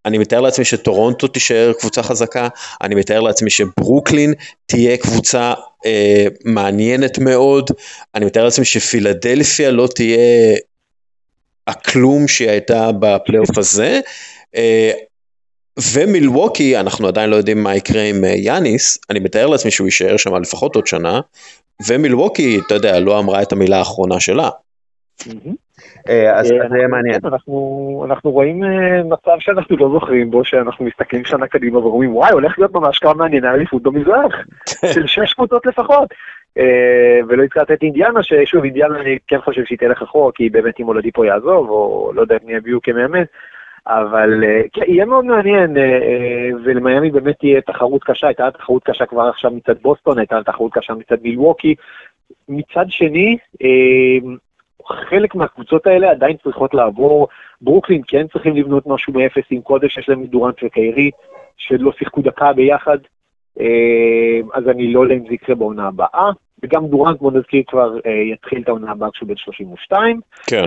אני 0.06 0.18
מתאר 0.18 0.42
לעצמי 0.42 0.66
שטורונטו 0.66 1.28
תישאר 1.28 1.74
קבוצה 1.80 2.04
חזקה, 2.04 2.48
אני 2.82 2.96
מתאר 2.96 3.20
לעצמי 3.20 3.50
שברוקלין 3.50 4.34
תהיה 4.66 4.98
קבוצה 4.98 5.54
uh, 5.54 5.88
מעניינת 6.46 7.20
מאוד, 7.20 7.72
אני 8.16 8.26
מתאר 8.26 8.44
לעצמי 8.46 8.66
שפילדלפיה 8.66 9.72
לא 9.72 9.88
תהיה 9.96 10.58
הכלום 11.68 12.28
שהיא 12.28 12.50
הייתה 12.50 12.92
בפלייאוף 13.00 13.58
הזה, 13.58 14.00
uh, 14.56 14.60
ומילווקי, 15.94 16.78
אנחנו 16.78 17.08
עדיין 17.08 17.30
לא 17.30 17.36
יודעים 17.36 17.64
מה 17.64 17.76
יקרה 17.76 18.04
עם 18.04 18.24
יאניס, 18.36 18.98
אני 19.10 19.20
מתאר 19.20 19.48
לעצמי 19.48 19.72
שהוא 19.72 19.88
יישאר 19.88 20.18
שם 20.18 20.36
לפחות 20.36 20.76
עוד 20.76 20.88
שנה, 20.88 21.20
ומילווקי, 21.88 22.60
אתה 22.68 22.74
יודע, 22.74 23.00
לא 23.00 23.20
אמרה 23.20 23.42
את 23.42 23.52
המילה 23.52 23.78
האחרונה 23.78 24.20
שלה. 24.20 24.50
אה, 26.10 26.40
אז 26.40 26.48
זה 26.48 26.78
יהיה 26.78 26.88
מעניין. 26.88 27.20
אנחנו 28.06 28.32
רואים 28.32 28.64
אה, 28.64 29.04
מצב 29.04 29.36
שאנחנו 29.40 29.78
לא 29.78 29.90
זוכרים 29.94 30.32
בו, 30.32 30.46
שאנחנו 30.46 30.86
מסתכלים 30.86 31.26
שנה 31.26 31.48
קדימה 31.48 31.80
ואומרים, 31.80 32.16
וואי, 32.16 32.32
הולך 32.32 32.60
להיות 32.60 32.74
ממש 32.74 33.00
כמה 33.00 33.14
מענייני 33.14 33.50
אליפות 33.50 33.84
במזרח, 33.84 34.34
של 34.94 35.08
שש 35.08 35.34
קבוצות 35.34 35.66
לפחות. 35.66 36.10
אה, 36.58 37.20
ולא 37.28 37.44
הזכרת 37.44 37.72
את 37.72 37.84
אינדיאנה, 37.84 38.24
ששוב, 38.24 38.64
אינדיאנה 38.64 39.02
אני 39.02 39.18
כן 39.28 39.42
חושב 39.42 39.66
שהיא 39.66 39.78
תלך 39.78 40.02
אחורה, 40.02 40.32
כי 40.36 40.50
באמת 40.50 40.80
אם 40.80 40.86
הולדי 40.86 41.12
פה 41.12 41.26
יעזוב, 41.26 41.70
או 41.70 42.12
לא 42.16 42.22
יודע 42.22 42.36
מי 42.46 42.54
יביאו 42.54 42.80
כמאמן. 42.84 43.24
אבל 43.88 44.44
אה, 44.44 44.62
כן, 44.74 44.82
יהיה 44.88 45.06
מאוד 45.06 45.26
מעניין, 45.26 45.78
אה, 45.78 45.84
אה, 45.84 46.50
ולמיאמי 46.64 47.12
באמת 47.12 47.36
תהיה 47.40 47.62
תחרות 47.62 48.04
קשה, 48.04 48.28
הייתה 48.28 48.52
תחרות 48.52 48.84
קשה 48.84 49.06
כבר 49.06 49.22
עכשיו 49.22 49.52
מצד 49.52 49.82
בוסטון, 49.82 50.20
הייתה 50.20 50.44
תחרות 50.46 50.74
קשה 50.74 50.94
מצד 50.94 51.16
מילווקי. 51.24 51.76
מצד 52.50 52.86
שני, 52.90 53.38
חלק 55.10 55.36
מהקבוצות 55.36 55.88
האלה 55.88 56.12
עדיין 56.12 56.38
צריכות 56.44 56.74
לעבור, 56.74 57.28
ברוקלין 57.62 58.02
כן 58.08 58.28
צריכים 58.28 58.56
לבנות 58.56 58.88
משהו 58.88 59.14
מאפס 59.14 59.44
עם 59.50 59.62
קודש, 59.62 59.98
יש 59.98 60.10
להם 60.10 60.26
דורנט 60.26 60.64
וקיירי, 60.64 61.12
שלא 61.58 61.92
שיחקו 61.98 62.22
דקה 62.22 62.54
ביחד, 62.54 62.98
אז 64.54 64.70
אני 64.70 64.94
לא 64.94 65.04
יודע 65.04 65.16
אם 65.16 65.28
זה 65.28 65.34
יקרה 65.34 65.56
בעונה 65.56 65.88
הבאה, 65.88 66.32
וגם 66.64 66.88
דורנט, 66.88 67.20
בוא 67.20 67.32
נזכיר, 67.32 67.64
כבר 67.68 67.94
יתחיל 68.34 68.62
את 68.62 68.68
העונה 68.68 68.92
הבאה 68.92 69.12
כשהוא 69.12 69.28
בן 69.28 69.38
32. 69.38 70.20
כן. 70.50 70.66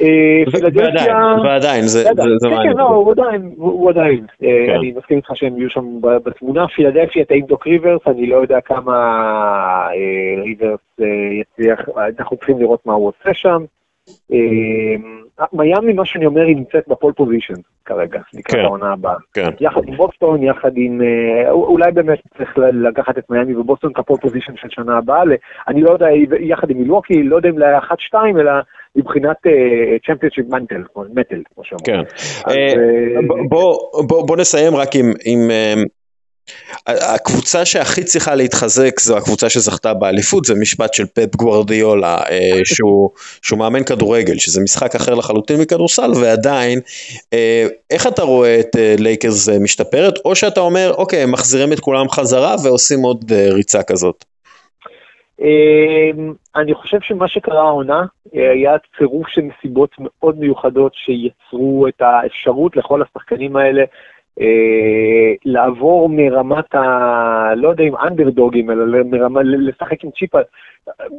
אה, 0.00 0.42
ועדיין, 1.44 1.82
זה 1.86 2.04
כן, 2.04 2.50
מעניין. 2.50 2.72
כן, 2.72 2.78
לא, 2.78 2.84
הוא 2.84 3.12
עדיין, 3.12 3.52
הוא 3.56 3.90
עדיין. 3.90 4.26
אה, 4.42 4.48
כן. 4.66 4.74
אני 4.74 4.92
מסכים 4.96 5.16
איתך 5.16 5.30
שהם 5.34 5.58
יהיו 5.58 5.70
שם 5.70 5.84
בתמונה. 6.00 6.68
פילדלפיה 6.68 7.24
טעים 7.24 7.46
דוק 7.46 7.66
ריברס, 7.66 8.00
אני 8.06 8.26
לא 8.26 8.36
יודע 8.36 8.60
כמה 8.60 8.92
אה, 9.90 10.42
ריברס 10.42 10.80
יצליח, 11.40 11.80
אנחנו 12.18 12.36
צריכים 12.36 12.60
לראות 12.60 12.86
מה 12.86 12.92
הוא 12.92 13.08
עושה 13.08 13.34
שם. 13.34 13.64
מיאמי, 15.52 15.92
מה 15.92 16.04
שאני 16.04 16.26
אומר, 16.26 16.40
היא 16.40 16.56
נמצאת 16.56 16.88
ב 16.88 16.93
pole 16.93 17.12
position 17.12 17.54
כרגע, 17.84 18.20
לקראת 18.34 18.56
כן. 18.56 18.64
העונה 18.64 18.92
הבאה. 18.92 19.14
כן. 19.34 19.50
יחד 19.60 19.80
עם 19.86 19.96
בוסטון, 19.96 20.42
יחד 20.42 20.70
עם... 20.76 21.00
אולי 21.50 21.92
באמת 21.92 22.18
צריך 22.38 22.50
לקחת 22.72 23.18
את 23.18 23.30
מיאמי 23.30 23.56
ובוסטון 23.56 23.92
כ 23.92 24.00
pole 24.00 24.16
position 24.20 24.52
של 24.56 24.68
שנה 24.70 24.98
הבאה. 24.98 25.22
אני 25.68 25.80
לא 25.80 25.90
יודע, 25.90 26.06
יחד 26.40 26.70
עם 26.70 26.78
מילווקי, 26.78 27.22
לא 27.22 27.36
יודע 27.36 27.48
אם 27.48 27.58
ל-1-2, 27.58 28.14
אלא 28.40 28.52
מבחינת 28.96 29.36
championship 30.06 30.46
mental, 30.48 30.82
mettle, 31.14 31.42
כמו 31.54 31.64
שאומרים. 31.64 32.04
כן. 32.04 32.16
אה, 32.48 32.54
אה, 33.16 34.22
בוא 34.26 34.36
נסיים 34.36 34.76
רק 34.76 34.88
עם... 35.24 35.50
אה, 36.88 37.14
הקבוצה 37.14 37.64
שהכי 37.64 38.04
צריכה 38.04 38.34
להתחזק 38.34 39.00
זו 39.00 39.16
הקבוצה 39.16 39.48
שזכתה 39.48 39.94
באליפות, 39.94 40.44
זה 40.44 40.54
משפט 40.54 40.94
של 40.94 41.06
פפ 41.06 41.36
גוורדיולה, 41.36 42.18
שהוא, 42.64 43.10
שהוא 43.42 43.58
מאמן 43.58 43.84
כדורגל, 43.84 44.38
שזה 44.38 44.60
משחק 44.62 44.94
אחר 44.94 45.14
לחלוטין 45.14 45.60
מכדורסל, 45.60 46.10
ועדיין, 46.22 46.80
איך 47.90 48.06
אתה 48.06 48.22
רואה 48.22 48.60
את 48.60 48.76
לייקרס 48.98 49.48
משתפרת, 49.48 50.14
או 50.24 50.34
שאתה 50.34 50.60
אומר, 50.60 50.92
אוקיי, 50.96 51.26
מחזירים 51.26 51.72
את 51.72 51.80
כולם 51.80 52.08
חזרה 52.08 52.54
ועושים 52.64 53.02
עוד 53.02 53.32
ריצה 53.32 53.82
כזאת? 53.82 54.24
אני 56.56 56.74
חושב 56.74 56.98
שמה 57.00 57.28
שקרה 57.28 57.60
העונה 57.60 58.04
אה, 58.36 58.50
היה 58.50 58.76
צירוף 58.98 59.28
של 59.28 59.40
נסיבות 59.40 59.90
מאוד 59.98 60.38
מיוחדות 60.38 60.92
שיצרו 60.94 61.88
את 61.88 62.00
האפשרות 62.00 62.76
לכל 62.76 63.02
השחקנים 63.02 63.56
האלה 63.56 63.84
אה, 64.40 65.34
לעבור 65.44 66.08
מרמת 66.08 66.74
ה... 66.74 67.54
לא 67.56 67.68
יודע 67.68 67.84
אם 67.84 67.96
אנדרדוגים, 67.96 68.70
אלא 68.70 69.02
מרמה, 69.04 69.42
לשחק 69.42 70.04
עם 70.04 70.10
צ'יפה. 70.10 70.38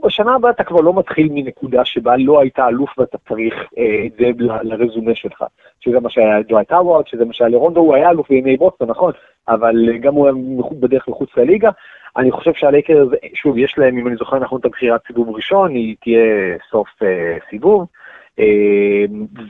בשנה 0.04 0.36
הבאה 0.36 0.52
אתה 0.52 0.64
כבר 0.64 0.82
לא 0.82 0.94
מתחיל 0.94 1.30
מנקודה 1.32 1.86
שבה 1.86 2.18
לא 2.18 2.42
היית 2.42 2.60
אלוף 2.60 3.00
ואתה 3.00 3.18
צריך 3.30 3.54
אה, 3.78 4.06
את 4.06 4.12
זה 4.20 4.44
לרזומה 4.64 5.16
שלך. 5.16 5.44
שזה 5.80 6.00
מה 6.00 6.10
שהיה 6.10 6.42
דווייט 6.48 6.72
האווארד, 6.72 7.08
שזה 7.08 7.26
מה 7.26 7.34
שהיה 7.34 7.50
לרונדו, 7.50 7.80
הוא 7.80 7.96
היה 7.96 8.10
אלוף 8.10 8.30
בימי 8.30 8.58
בוסטון, 8.58 8.90
נכון, 8.90 9.12
אבל 9.48 9.98
גם 9.98 10.14
הוא 10.14 10.28
היה 10.28 10.36
בדרך 10.80 11.08
מחוץ 11.08 11.30
לליגה. 11.38 11.70
אני 12.18 12.32
חושב 12.32 12.54
שהלייקרס, 12.54 13.08
שוב, 13.34 13.58
יש 13.58 13.78
להם, 13.78 13.98
אם 13.98 14.08
אני 14.08 14.16
זוכר 14.16 14.40
נכון, 14.40 14.60
את 14.60 14.66
הבחירת 14.66 15.02
סיבוב 15.08 15.36
ראשון, 15.36 15.72
היא 15.72 15.96
תהיה 16.02 16.58
סוף 16.72 16.88
אה, 17.04 17.38
סיבוב. 17.50 17.86
אה, 18.40 19.06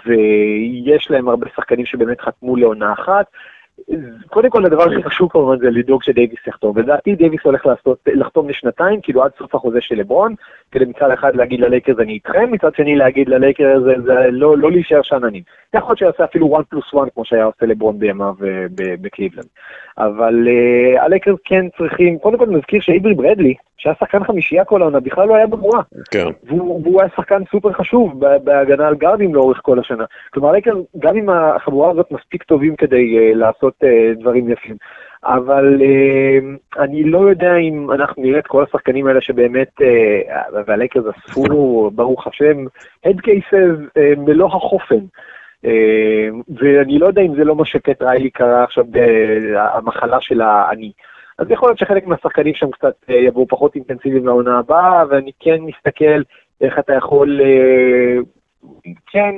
ויש 0.05 1.11
להם 1.11 1.29
הרבה 1.29 1.47
שחקנים 1.55 1.85
שבאמת 1.85 2.21
חתמו 2.21 2.55
לעונה 2.55 2.93
אחת, 2.93 3.25
קודם 4.27 4.49
כל 4.49 4.65
הדבר 4.65 4.83
הכי 4.83 5.03
חשוב 5.03 5.31
כמובן 5.31 5.57
זה 5.59 5.69
לדאוג 5.69 6.03
שדייוויס 6.03 6.47
יחתום, 6.47 6.77
לדעתי 6.77 7.15
דייוויס 7.15 7.41
הולך 7.43 7.65
לעשות, 7.65 7.97
לחתום 8.07 8.49
לשנתיים, 8.49 9.01
כאילו 9.01 9.23
עד 9.23 9.31
סוף 9.37 9.55
החוזה 9.55 9.81
של 9.81 9.95
לברון, 9.95 10.35
כדי 10.71 10.85
מצד 10.85 11.11
אחד 11.11 11.35
להגיד 11.35 11.59
ללייקרס 11.59 11.99
אני 11.99 12.13
איתכם, 12.13 12.51
מצד 12.51 12.75
שני 12.75 12.95
להגיד 12.95 13.29
ללייקרס 13.29 13.83
זה, 13.83 13.93
זה 14.05 14.13
לא, 14.31 14.57
לא 14.57 14.71
להישאר 14.71 15.01
שאננים. 15.01 15.43
יכול 15.73 15.89
להיות 15.89 15.97
שיעשה 15.97 16.23
אפילו 16.23 16.55
1 16.55 16.65
פלוס 16.69 16.85
1 16.93 17.13
כמו 17.13 17.25
שהיה 17.25 17.45
עושה 17.45 17.65
לברון 17.65 17.99
בימיו 17.99 18.33
אה, 18.43 18.65
בקליבלנד. 19.01 19.47
אבל 19.97 20.47
אה, 20.47 21.01
הלייקרס 21.01 21.39
כן 21.45 21.65
צריכים, 21.77 22.19
קודם 22.19 22.37
כל 22.37 22.45
נזכיר 22.45 22.81
שאייברי 22.81 23.13
ברדלי, 23.13 23.55
שהיה 23.77 23.95
שחקן 23.99 24.23
חמישייה 24.23 24.65
כל 24.65 24.81
העונה, 24.81 24.99
בכלל 24.99 25.27
לא 25.27 25.35
היה 25.35 25.47
בבועה. 25.47 25.81
כן. 26.11 26.25
והוא, 26.43 26.81
והוא 26.83 27.01
היה 27.01 27.09
שחקן 27.15 27.41
סופר 27.51 27.73
חשוב 27.73 28.19
בהגנה 28.43 28.87
על 28.87 28.95
גארדים 28.95 29.35
לאורך 29.35 29.59
כל 29.61 29.79
השנה. 29.79 30.05
כלומר, 30.33 30.51
גם 30.99 31.17
אם 31.17 31.29
החבורה 31.29 31.91
הזאת 31.91 32.11
מספיק 32.11 32.43
טובים 32.43 32.75
כדי 32.75 33.17
uh, 33.17 33.37
לעשות 33.37 33.73
uh, 33.83 34.19
דברים 34.19 34.49
יפים. 34.49 34.75
אבל 35.23 35.81
uh, 35.81 36.81
אני 36.83 37.03
לא 37.03 37.29
יודע 37.29 37.55
אם 37.55 37.91
אנחנו 37.91 38.23
נראה 38.23 38.39
את 38.39 38.47
כל 38.47 38.63
השחקנים 38.63 39.07
האלה 39.07 39.21
שבאמת, 39.21 39.71
uh, 39.81 40.55
והלייקרס 40.67 41.05
אספו, 41.05 41.91
ברוך 41.95 42.27
השם, 42.27 42.65
הד 43.05 43.19
קייסס 43.21 43.79
uh, 43.89 44.19
מלוא 44.19 44.47
החופן. 44.47 44.99
אה, 45.65 46.29
ואני 46.49 46.99
לא 46.99 47.07
יודע 47.07 47.21
אם 47.21 47.35
זה 47.35 47.43
לא 47.43 47.55
מה 47.55 47.65
שקט 47.65 48.01
ריילי 48.01 48.29
קרה 48.29 48.63
עכשיו 48.63 48.85
במחלה 48.91 50.17
של 50.21 50.41
האני. 50.41 50.91
אז 51.37 51.51
יכול 51.51 51.69
להיות 51.69 51.79
שחלק 51.79 52.07
מהשחקנים 52.07 52.53
שם 52.53 52.71
קצת 52.71 52.95
אה, 53.09 53.15
יבואו 53.15 53.47
פחות 53.47 53.75
אינטנסיביים 53.75 54.25
לעונה 54.25 54.59
הבאה, 54.59 55.03
ואני 55.09 55.31
כן 55.39 55.57
מסתכל 55.61 56.21
איך 56.61 56.79
אתה 56.79 56.93
יכול 56.93 57.41
אה, 57.41 58.17
כן, 59.11 59.35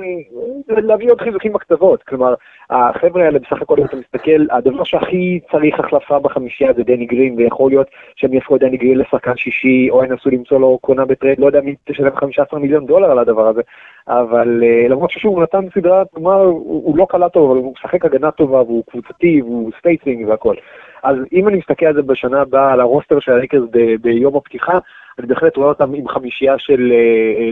להביא 0.68 1.10
עוד 1.10 1.20
חיזוקים 1.20 1.52
בקצוות. 1.52 2.02
כלומר, 2.02 2.34
החבר'ה 2.70 3.24
האלה 3.24 3.38
בסך 3.38 3.62
הכל, 3.62 3.76
אם 3.78 3.84
אתה 3.84 3.96
מסתכל, 3.96 4.46
הדבר 4.50 4.84
שהכי 4.84 5.40
צריך 5.50 5.80
החלפה 5.80 6.18
בחמישייה 6.18 6.72
זה 6.72 6.82
דני 6.82 7.06
גרין, 7.06 7.34
ויכול 7.36 7.70
להיות 7.70 7.86
שהם 8.16 8.34
יפכו 8.34 8.56
את 8.56 8.60
דני 8.60 8.76
גרין 8.76 8.98
לשחקן 8.98 9.36
שישי, 9.36 9.90
או 9.90 10.04
ינסו 10.04 10.30
למצוא 10.30 10.60
לו 10.60 10.78
קונה 10.80 11.04
בטרייד, 11.04 11.38
לא 11.38 11.46
יודע 11.46 11.60
מי 11.60 11.74
תשלם 11.84 12.16
15 12.16 12.60
מיליון 12.60 12.86
דולר 12.86 13.10
על 13.10 13.18
הדבר 13.18 13.48
הזה, 13.48 13.62
אבל 14.08 14.62
אה, 14.64 14.88
למרות 14.88 15.10
ששוב, 15.10 15.34
הוא 15.34 15.42
נתן 15.42 15.70
סדרה, 15.74 16.02
כלומר, 16.14 16.42
הוא 16.44 16.98
לא 16.98 17.06
קלע 17.10 17.28
טוב, 17.28 17.50
אבל 17.50 17.60
הוא 17.60 17.72
משחק 17.72 18.04
הגנה 18.04 18.30
טובה, 18.30 18.62
והוא 18.62 18.84
קבוצתי, 18.90 19.42
והוא 19.42 19.70
spacing 19.78 20.28
והכל. 20.28 20.54
אז 21.02 21.16
אם 21.32 21.48
אני 21.48 21.58
מסתכל 21.58 21.86
על 21.86 21.94
זה 21.94 22.02
בשנה 22.02 22.40
הבאה, 22.40 22.72
על 22.72 22.80
הרוסטר 22.80 23.20
של 23.20 23.32
הלייקרס 23.32 23.64
ביום 24.00 24.36
הפתיחה, 24.36 24.78
אני 25.20 25.28
בהחלט 25.28 25.56
רואה 25.56 25.68
אותם 25.68 25.94
עם 25.94 26.08
חמישייה 26.08 26.54
של 26.58 26.92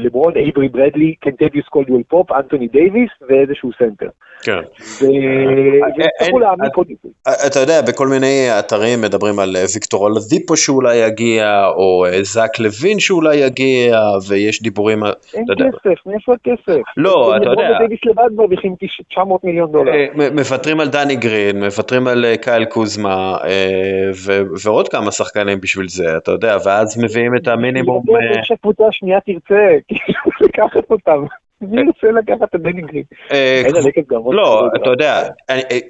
לברון, 0.01 0.37
אייברי 0.37 0.69
ברדלי, 0.69 1.15
קנטביוס 1.21 1.67
קולדוול 1.69 2.03
פופ, 2.09 2.33
אנטוני 2.33 2.69
דייוויס 2.69 3.11
ואיזשהו 3.29 3.71
סנטר. 3.79 4.09
כן. 4.43 4.61
ויצטרכו 5.01 6.39
להעמיק 6.39 6.77
עוד 6.77 6.87
אתה 7.47 7.61
יודע, 7.61 7.83
בכל 7.89 8.09
מיני 8.09 8.47
אתרים 8.59 9.01
מדברים 9.01 9.39
על 9.39 9.57
ויקטור 9.75 10.09
אולדיפו 10.09 10.57
שאולי 10.57 10.97
יגיע, 10.97 11.67
או 11.67 12.05
זאק 12.23 12.59
לוין 12.59 13.01
שאולי 13.01 13.37
יגיע, 13.37 13.99
ויש 14.29 14.63
דיבורים... 14.63 14.99
אין 15.35 15.45
כסף, 15.57 16.07
מאיפה 16.07 16.33
הכסף? 16.35 16.81
לא, 16.97 17.37
אתה 17.37 17.51
יודע... 17.51 17.51
לברון 17.53 17.75
ודייוויס 17.75 18.01
לבד 18.05 18.29
מרוויחים 18.37 18.75
900 19.11 19.45
מיליון 19.45 19.73
דולר. 19.73 19.93
מוותרים 20.15 20.81
על 20.81 20.89
דני 20.89 21.17
גרין, 21.17 21.65
מוותרים 21.65 22.07
על 22.07 22.25
קייל 22.41 22.65
קוזמה, 22.65 23.37
ועוד 24.65 24.89
כמה 24.89 25.13
שחקנים 25.13 25.61
בשביל 25.61 25.89
זה, 25.89 26.17
אתה 26.17 26.31
יודע, 26.31 26.57
ואז 26.65 26.99
מביאים 27.05 27.37
את 27.37 27.49
המינימום... 27.59 28.05
אני 28.17 28.29
חושב 28.29 28.43
שהקבוצה 28.43 28.87
השנייה 28.87 29.21
תרצה, 29.21 29.69
כאילו, 29.89 30.21
לקחת 30.41 30.91
אותם. 30.91 31.25
מי 31.61 31.83
רוצה 31.83 32.07
לקחת 32.21 32.55
את 32.55 32.61
דני 32.61 32.83
גרין? 32.83 33.03
אה, 33.33 33.63
לא, 34.33 34.69
אתה 34.77 34.91
יודע, 34.91 35.29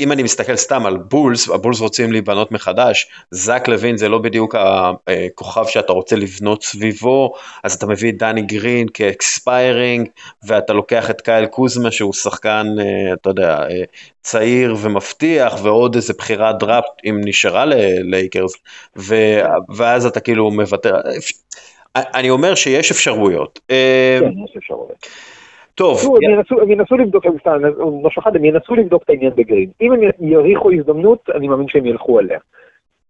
אם 0.00 0.12
אני 0.12 0.22
מסתכל 0.22 0.56
סתם 0.56 0.86
על 0.86 0.96
בולס, 0.96 1.50
הבולס 1.50 1.80
רוצים 1.80 2.12
להיבנות 2.12 2.52
מחדש, 2.52 3.10
זאק 3.30 3.68
לוין 3.68 3.96
זה 3.96 4.08
לא 4.08 4.18
בדיוק 4.18 4.54
הכוכב 4.54 5.64
שאתה 5.66 5.92
רוצה 5.92 6.16
לבנות 6.16 6.62
סביבו, 6.62 7.34
אז 7.64 7.74
אתה 7.74 7.86
מביא 7.86 8.12
את 8.12 8.18
דני 8.18 8.42
גרין 8.42 8.86
כ 8.94 9.15
expiring, 9.15 10.08
ואתה 10.46 10.72
לוקח 10.72 11.10
את 11.10 11.20
קייל 11.20 11.46
קוזמה 11.46 11.90
שהוא 11.90 12.12
שחקן, 12.12 12.66
אה, 12.80 13.12
אתה 13.12 13.30
יודע, 13.30 13.58
אה, 13.70 13.82
צעיר 14.22 14.76
ומבטיח, 14.82 15.64
ועוד 15.64 15.94
איזה 15.94 16.12
בחירת 16.18 16.58
דראפט 16.58 16.92
אם 17.04 17.20
נשארה 17.24 17.64
ללייקרס, 17.64 18.52
ואז 19.76 20.06
אתה 20.06 20.20
כאילו 20.20 20.50
מוותר. 20.50 20.96
אני 21.96 22.30
אומר 22.30 22.54
שיש 22.54 22.90
אפשרויות. 22.90 23.60
כן, 23.68 24.30
יש 24.44 24.56
אפשרויות. 24.56 25.06
טוב. 25.78 25.98
הם 26.62 26.70
ינסו 26.70 26.96
לבדוק, 26.96 27.26
משהו 28.02 28.22
אחד, 28.22 28.36
הם 28.36 28.44
ינסו 28.44 28.74
לבדוק 28.74 29.02
את 29.02 29.10
העניין 29.10 29.32
בגרין. 29.36 29.70
אם 29.80 29.92
הם 29.92 30.00
יריחו 30.20 30.72
הזדמנות, 30.72 31.30
אני 31.34 31.48
מאמין 31.48 31.68
שהם 31.68 31.86
ילכו 31.86 32.18
עליה. 32.18 32.38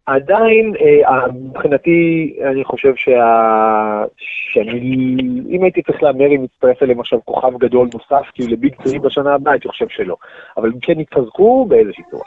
עדיין, 0.07 0.75
אה, 0.81 1.27
מבחינתי, 1.33 2.33
אני 2.51 2.65
חושב 2.65 2.93
שה... 2.97 4.05
שאני, 4.19 5.17
אם 5.51 5.63
הייתי 5.63 5.83
צריך 5.83 6.03
להמר 6.03 6.27
אם 6.27 6.45
יצטרף 6.45 6.83
אליהם 6.83 7.01
עכשיו 7.01 7.19
כוכב 7.25 7.59
גדול 7.59 7.89
נוסף, 7.95 8.27
כאילו 8.35 8.53
ל 8.53 8.58
Big 8.58 8.75
Three 8.85 8.99
בשנה 8.99 9.35
הבאה, 9.35 9.53
הייתי 9.53 9.69
חושב 9.69 9.87
שלא. 9.89 10.17
אבל 10.57 10.69
אם 10.75 10.81
כן 10.83 11.01
יתחזקו, 11.01 11.67
באיזושהי 11.69 12.05
צורה. 12.11 12.25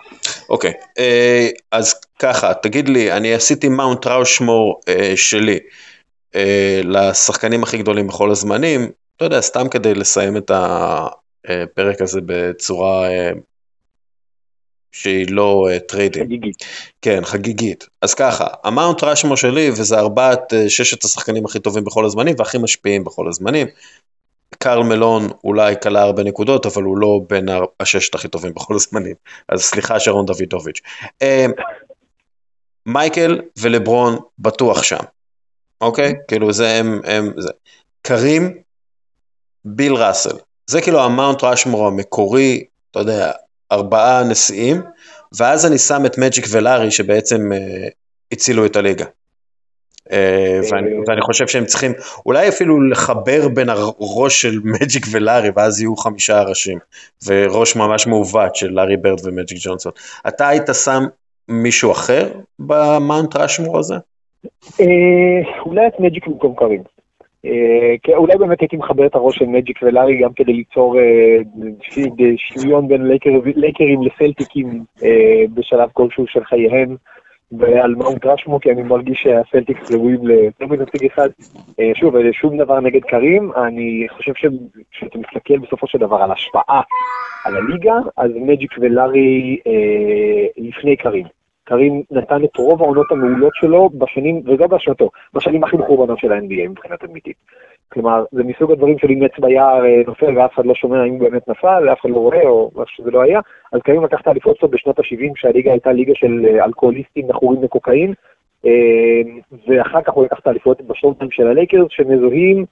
אוקיי, 0.50 0.74
אה, 1.00 1.48
אז 1.72 2.02
ככה, 2.20 2.54
תגיד 2.54 2.90
לי, 2.90 3.12
אני 3.12 3.34
עשיתי 3.34 3.70
מאונט 3.70 4.08
ראשמור 4.08 4.80
אה, 4.90 5.14
שלי. 5.16 5.60
לשחקנים 6.84 7.64
הכי 7.64 7.78
גדולים 7.78 8.08
בכל 8.08 8.32
הזמנים, 8.32 8.82
אתה 9.22 9.28
יודע, 9.28 9.42
סתם 9.42 9.70
כדי 9.70 9.94
לסיים 9.94 10.38
את 10.38 10.52
הפרק 10.54 12.02
הזה 12.02 12.20
בצורה 12.26 13.10
אה, 13.10 13.32
שהיא 14.92 15.26
לא 15.30 15.68
trading. 15.88 16.32
אה, 16.32 16.38
חגיגית. 16.38 16.66
כן, 17.02 17.26
חגיגית. 17.26 17.88
אז 18.02 18.14
ככה, 18.14 18.48
המאונט 18.64 19.04
ראשמור 19.04 19.38
שלי, 19.38 19.70
וזה 19.70 20.00
ארבעת, 20.00 20.54
אה, 20.54 20.70
ששת 20.70 21.04
השחקנים 21.04 21.46
הכי 21.46 21.60
טובים 21.60 21.84
בכל 21.84 22.06
הזמנים 22.06 22.36
והכי 22.38 22.58
משפיעים 22.58 23.04
בכל 23.04 23.28
הזמנים. 23.28 23.68
קרל 24.60 24.84
מלון 24.84 25.28
אולי 25.44 25.76
קלה 25.76 26.02
הרבה 26.02 26.24
נקודות, 26.24 26.66
אבל 26.66 26.84
הוא 26.84 26.98
לא 26.98 27.22
בין 27.30 27.46
הששת 27.80 28.16
הכי 28.16 28.28
טובים 28.28 28.54
בכל 28.54 28.76
הזמנים. 28.76 29.16
אז 29.50 29.62
סליחה, 29.62 30.00
שרון 30.00 30.26
דוידוביץ'. 30.26 30.82
מייקל 32.86 33.42
ולברון 33.60 34.18
בטוח 34.40 34.84
שם, 34.84 35.04
אוקיי? 35.82 36.14
כאילו 36.28 36.54
זה 36.54 36.70
הם, 36.70 37.02
הם, 37.06 37.34
זה. 37.38 37.50
קרים 38.02 38.62
ביל 39.66 39.94
ראסל. 39.94 40.38
זה 40.68 40.82
כאילו 40.82 41.04
המאונט 41.04 41.44
ראשמור 41.44 41.88
המקורי, 41.88 42.64
אתה 42.92 43.00
יודע, 43.00 43.32
ארבעה 43.72 44.24
נשיאים, 44.24 44.82
ואז 45.38 45.66
אני 45.66 45.78
שם 45.78 46.06
את 46.06 46.18
מג'יק 46.18 46.46
ולארי 46.52 46.92
שבעצם 46.92 47.52
אה, 47.54 47.88
הצילו 48.32 48.66
את 48.66 48.76
הליגה. 48.76 49.06
אה, 50.12 50.60
ואני, 50.72 50.90
ואני 51.08 51.22
חושב 51.22 51.48
שהם 51.48 51.66
צריכים 51.66 51.92
אולי 52.26 52.50
אפילו 52.50 52.90
לחבר 52.90 53.48
בין 53.48 53.70
הראש 53.70 54.42
של 54.42 54.60
מג'יק 54.64 55.06
ולארי 55.12 55.50
ואז 55.56 55.82
יהיו 55.82 55.96
חמישה 55.96 56.42
ראשים 56.44 56.80
וראש 57.26 57.76
ממש 57.76 58.08
מעוות 58.08 58.56
של 58.56 58.70
לארי 58.72 58.98
ברד 58.98 59.26
ומג'יק 59.26 59.58
ג'ונסון. 59.62 59.92
אתה 60.28 60.48
היית 60.48 60.70
שם 60.84 61.04
מישהו 61.48 61.92
אחר 61.92 62.30
במאונט 62.60 63.36
ראשמור 63.36 63.80
הזה? 63.80 63.96
אה, 64.80 65.62
אולי 65.66 65.88
את 65.88 66.00
מג'יק 66.00 66.28
במקום 66.28 66.56
קרים. 66.58 66.84
אה, 67.46 68.16
אולי 68.16 68.38
באמת 68.38 68.62
הייתי 68.62 68.78
מחבר 68.78 69.06
את 69.06 69.16
הראש 69.16 69.38
של 69.38 69.46
מג'יק 69.46 69.80
ולארי 69.84 70.22
גם 70.22 70.34
כדי 70.34 70.54
ליצור 70.54 71.00
אה, 71.00 71.38
שוויון 72.38 72.88
בין 72.88 73.08
לייקרים 73.56 74.02
לסלטיקים 74.02 74.84
אה, 75.04 75.44
בשלב 75.54 75.90
כלשהו 75.94 76.28
של 76.28 76.44
חייהם. 76.44 76.96
ועל 77.60 77.96
מאונט 77.96 78.26
רשמו, 78.26 78.60
כי 78.60 78.72
אני 78.72 78.84
מרגיש 78.84 79.22
שהסלטיקס 79.24 79.92
ראויים 79.92 80.28
ליותר 80.28 80.68
מנציג 80.68 81.06
אחד. 81.06 81.30
שוב, 81.94 82.16
שום 82.32 82.58
דבר 82.58 82.80
נגד 82.80 83.02
קרים, 83.02 83.52
אני 83.56 84.08
חושב 84.10 84.32
שכשאתה 84.36 85.18
מסתכל 85.18 85.58
בסופו 85.58 85.88
של 85.88 85.98
דבר 85.98 86.16
על 86.16 86.32
השפעה 86.32 86.82
על 87.46 87.56
הליגה, 87.56 87.96
אז 88.18 88.32
מג'יק 88.36 88.72
ולארי 88.80 89.58
לפני 90.58 90.96
קרים. 90.96 91.26
קרים 91.72 92.04
נתן 92.12 92.44
את 92.44 92.58
רוב 92.58 92.82
העונות 92.82 93.12
המעולות 93.12 93.52
שלו 93.56 93.90
בשנים, 93.90 94.42
וזה 94.46 94.68
בשנתו, 94.68 95.10
בשנים 95.34 95.64
הכי 95.64 95.78
מחורבנות 95.78 96.20
של 96.20 96.32
ה-NBA 96.32 96.70
מבחינת 96.70 97.04
אמיתית. 97.04 97.36
כלומר, 97.94 98.24
זה 98.32 98.44
מסוג 98.44 98.72
הדברים 98.72 98.98
של 99.00 99.08
אם 99.12 99.24
עץ 99.24 99.40
ביער 99.40 99.86
אה, 99.86 100.02
נופל 100.08 100.38
ואף 100.38 100.54
אחד 100.54 100.66
לא 100.66 100.76
שומע 100.76 101.06
אם 101.06 101.12
הוא 101.12 101.20
באמת 101.20 101.48
נפל, 101.48 101.84
ואף 101.88 102.00
אחד 102.02 102.10
לא 102.10 102.16
רואה, 102.16 102.42
או 102.42 102.72
מה 102.76 102.84
שזה 102.88 103.12
לא 103.12 103.22
היה, 103.22 103.40
אז 103.74 103.82
קרים 103.82 104.04
לקח 104.04 104.22
את 104.22 104.28
האליפות 104.28 104.58
שלו 104.58 104.70
בשנות 104.70 105.00
ה-70, 105.00 105.34
כשהליגה 105.36 105.72
הייתה 105.72 105.92
ליגה 105.92 106.14
של 106.16 106.46
אה, 106.46 106.66
אלכוהוליסטים 106.66 107.28
מכורים 107.28 107.64
לקוקאין, 107.64 108.14
אה, 108.66 109.22
ואחר 109.68 110.02
כך 110.02 110.14
הוא 110.14 110.26
לקח 110.26 110.40
את 110.40 110.48
האליפות 110.48 110.82
ב 110.82 110.88
Showtime 110.88 111.32
של 111.32 111.48
הלייקרס, 111.48 111.88
שמזוהים, 111.90 112.66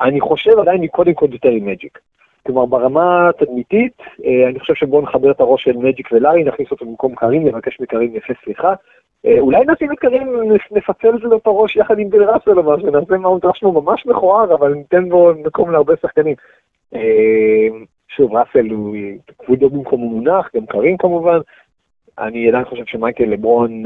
אני 0.00 0.20
חושב 0.20 0.58
עדיין 0.58 0.80
קודם 0.80 1.14
כל 1.14 1.26
יותר 1.32 1.48
עם 1.48 1.66
מג'יק. 1.66 1.98
כלומר, 2.46 2.66
ברמה 2.66 3.28
התדמיתית, 3.28 3.92
אה, 4.24 4.48
אני 4.48 4.60
חושב 4.60 4.74
שבואו 4.74 5.02
נחבר 5.02 5.30
את 5.30 5.40
הראש 5.40 5.64
של 5.64 5.76
מג'יק 5.76 6.08
ולארי, 6.12 6.44
נכניס 6.44 6.70
אותו 6.70 6.86
במקום 6.86 7.14
קרים, 7.14 7.48
נבקש 7.48 7.80
מקרים 7.80 8.16
יפה 8.16 8.32
סליחה. 8.44 8.74
אה, 9.26 9.40
אולי 9.40 9.64
נשים 9.66 9.92
את 9.92 9.98
קרים, 9.98 10.28
נפצל 10.70 11.10
לו 11.22 11.36
את 11.36 11.46
הראש 11.46 11.76
יחד 11.76 11.98
עם 11.98 12.10
ביל 12.10 12.22
ראסל 12.22 12.58
או 12.58 12.76
משהו, 12.76 12.90
נעשה 12.90 13.16
מאונט 13.16 13.44
ראשמור 13.44 13.72
ממש 13.72 14.06
מכוער, 14.06 14.54
אבל 14.54 14.74
ניתן 14.74 15.08
בו 15.08 15.32
מקום 15.44 15.70
להרבה 15.70 15.94
שחקנים. 16.02 16.34
אה, 16.94 17.68
שוב, 18.08 18.32
ראסל 18.32 18.70
הוא 18.70 18.96
כבודו 19.38 19.70
במקום 19.70 20.00
מונח, 20.00 20.50
גם 20.56 20.66
קרים 20.66 20.96
כמובן. 20.96 21.38
אני 22.18 22.48
עדיין 22.48 22.64
חושב 22.64 22.84
שמייקל 22.86 23.24
לברון 23.24 23.82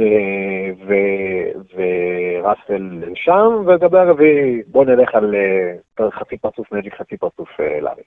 וראסל 1.74 3.04
שם, 3.14 3.62
ולגבי 3.66 3.98
הרביעי, 3.98 4.62
בואו 4.66 4.84
נלך 4.84 5.14
על 5.14 5.34
חצי 6.10 6.36
פרצוף 6.36 6.72
מג'יק, 6.72 6.94
חצי 6.94 7.16
פרצוף 7.16 7.60
לארי. 7.60 8.02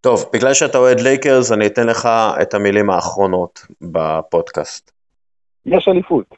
טוב, 0.00 0.24
בגלל 0.32 0.54
שאתה 0.54 0.78
אוהד 0.78 1.00
לייקרס, 1.00 1.52
אני 1.52 1.66
אתן 1.66 1.86
לך 1.86 2.08
את 2.42 2.54
המילים 2.54 2.90
האחרונות 2.90 3.66
בפודקאסט. 3.80 4.90
יש 5.66 5.88
אליפות. 5.88 6.34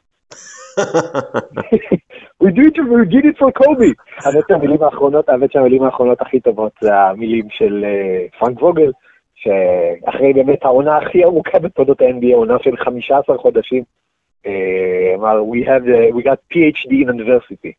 We 2.43 2.49
did 2.57 2.75
it, 2.77 2.85
we 2.89 3.05
did 3.05 3.25
it 3.25 3.37
for 3.37 3.51
Kobe. 3.61 3.93
האמת 4.25 4.43
שהמילים 4.47 4.83
האחרונות, 4.83 5.29
האמת 5.29 5.51
שהמילים 5.51 5.83
האחרונות 5.83 6.21
הכי 6.21 6.39
טובות 6.39 6.71
זה 6.81 6.95
המילים 6.95 7.47
של 7.49 7.85
uh, 7.85 8.39
פרנק 8.39 8.61
ווגל, 8.61 8.91
שאחרי 9.35 10.33
באמת 10.33 10.65
העונה 10.65 10.97
הכי 10.97 11.23
ארוכה 11.23 11.59
בתולדות 11.59 12.01
ה-NBA, 12.01 12.35
עונה 12.35 12.57
של 12.63 12.77
15 12.77 13.37
חודשים, 13.37 13.83
אה, 14.45 15.15
אמר, 15.15 15.41
we, 15.51 15.67
have, 15.67 15.85
uh, 15.85 16.17
we 16.17 16.23
got 16.23 16.39
PhD 16.53 16.91
in 16.91 17.09
university. 17.09 17.71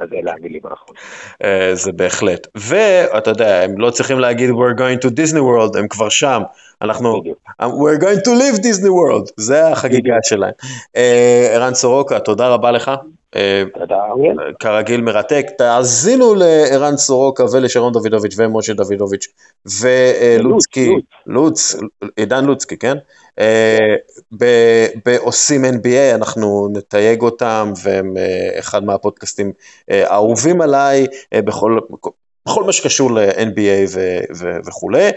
אז 0.00 0.08
אלה 0.12 0.32
המילים 0.32 0.60
האחרונות. 0.64 0.96
אה, 1.44 1.70
זה 1.74 1.92
בהחלט. 1.92 2.46
ואתה 2.54 3.30
יודע, 3.30 3.62
הם 3.62 3.78
לא 3.78 3.90
צריכים 3.90 4.18
להגיד 4.18 4.50
we're 4.50 4.78
going 4.78 5.06
to 5.06 5.08
Disney 5.08 5.40
World, 5.40 5.78
הם 5.78 5.88
כבר 5.88 6.08
שם. 6.08 6.42
אנחנו, 6.82 7.22
we're 7.62 8.00
going 8.00 8.20
to 8.24 8.30
live 8.30 8.58
Disney 8.58 8.90
World, 8.90 9.32
זה 9.36 9.68
החגיגה 9.68 10.14
שלהם. 10.22 10.52
אה, 10.96 11.48
ערן 11.52 11.74
סורוקה, 11.74 12.20
תודה 12.20 12.48
רבה 12.48 12.70
לך. 12.70 12.90
כרגיל 14.60 15.00
מרתק. 15.00 15.46
תאזינו 15.58 16.34
לערן 16.34 16.96
סורוקה 16.96 17.44
ולשרון 17.52 17.92
דוידוביץ' 17.92 18.34
ומשה 18.38 18.74
דוידוביץ' 18.74 19.26
ולוצקי, 19.80 20.90
לוץ, 21.26 21.76
עידן 22.16 22.44
לוצקי, 22.44 22.76
כן? 22.76 22.96
אה, 23.38 23.96
בעושים 25.04 25.64
NBA, 25.64 26.14
אנחנו 26.14 26.68
נתייג 26.72 27.22
אותם, 27.22 27.72
והם 27.82 28.16
אה, 28.16 28.58
אחד 28.58 28.84
מהפודקאסטים 28.84 29.52
אה, 29.90 30.10
האהובים 30.10 30.60
עליי 30.60 31.06
בכל, 31.34 31.78
בכל 32.46 32.64
מה 32.64 32.72
שקשור 32.72 33.12
ל-NBA 33.12 33.88
ו- 33.88 34.20
ו- 34.36 34.58
וכולי, 34.66 35.10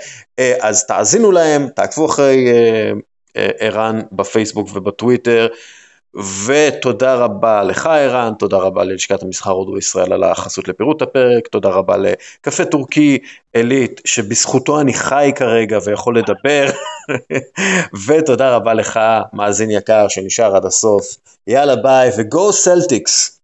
אז 0.59 0.85
תאזינו 0.85 1.31
להם, 1.31 1.67
תעקבו 1.75 2.05
אחרי 2.05 2.47
ערן 3.35 4.01
בפייסבוק 4.11 4.69
ובטוויטר, 4.73 5.47
ותודה 6.15 7.15
רבה 7.15 7.63
לך 7.63 7.85
ערן, 7.85 8.33
תודה 8.39 8.57
רבה 8.57 8.83
ללשכת 8.83 9.23
המסחר 9.23 9.51
הודו 9.51 9.77
ישראל 9.77 10.13
על 10.13 10.23
החסות 10.23 10.67
לפירוט 10.67 11.01
הפרק, 11.01 11.47
תודה 11.47 11.69
רבה 11.69 11.95
לקפה 11.97 12.65
טורקי 12.65 13.17
עילית 13.53 14.01
שבזכותו 14.05 14.81
אני 14.81 14.93
חי 14.93 15.31
כרגע 15.35 15.79
ויכול 15.85 16.17
לדבר, 16.17 16.69
ותודה 18.07 18.55
רבה 18.55 18.73
לך 18.73 18.99
מאזין 19.33 19.71
יקר 19.71 20.07
שנשאר 20.07 20.55
עד 20.55 20.65
הסוף, 20.65 21.17
יאללה 21.47 21.75
ביי 21.75 22.11
ו 22.17 22.29
go 22.29 22.53
Celtics. 22.53 23.38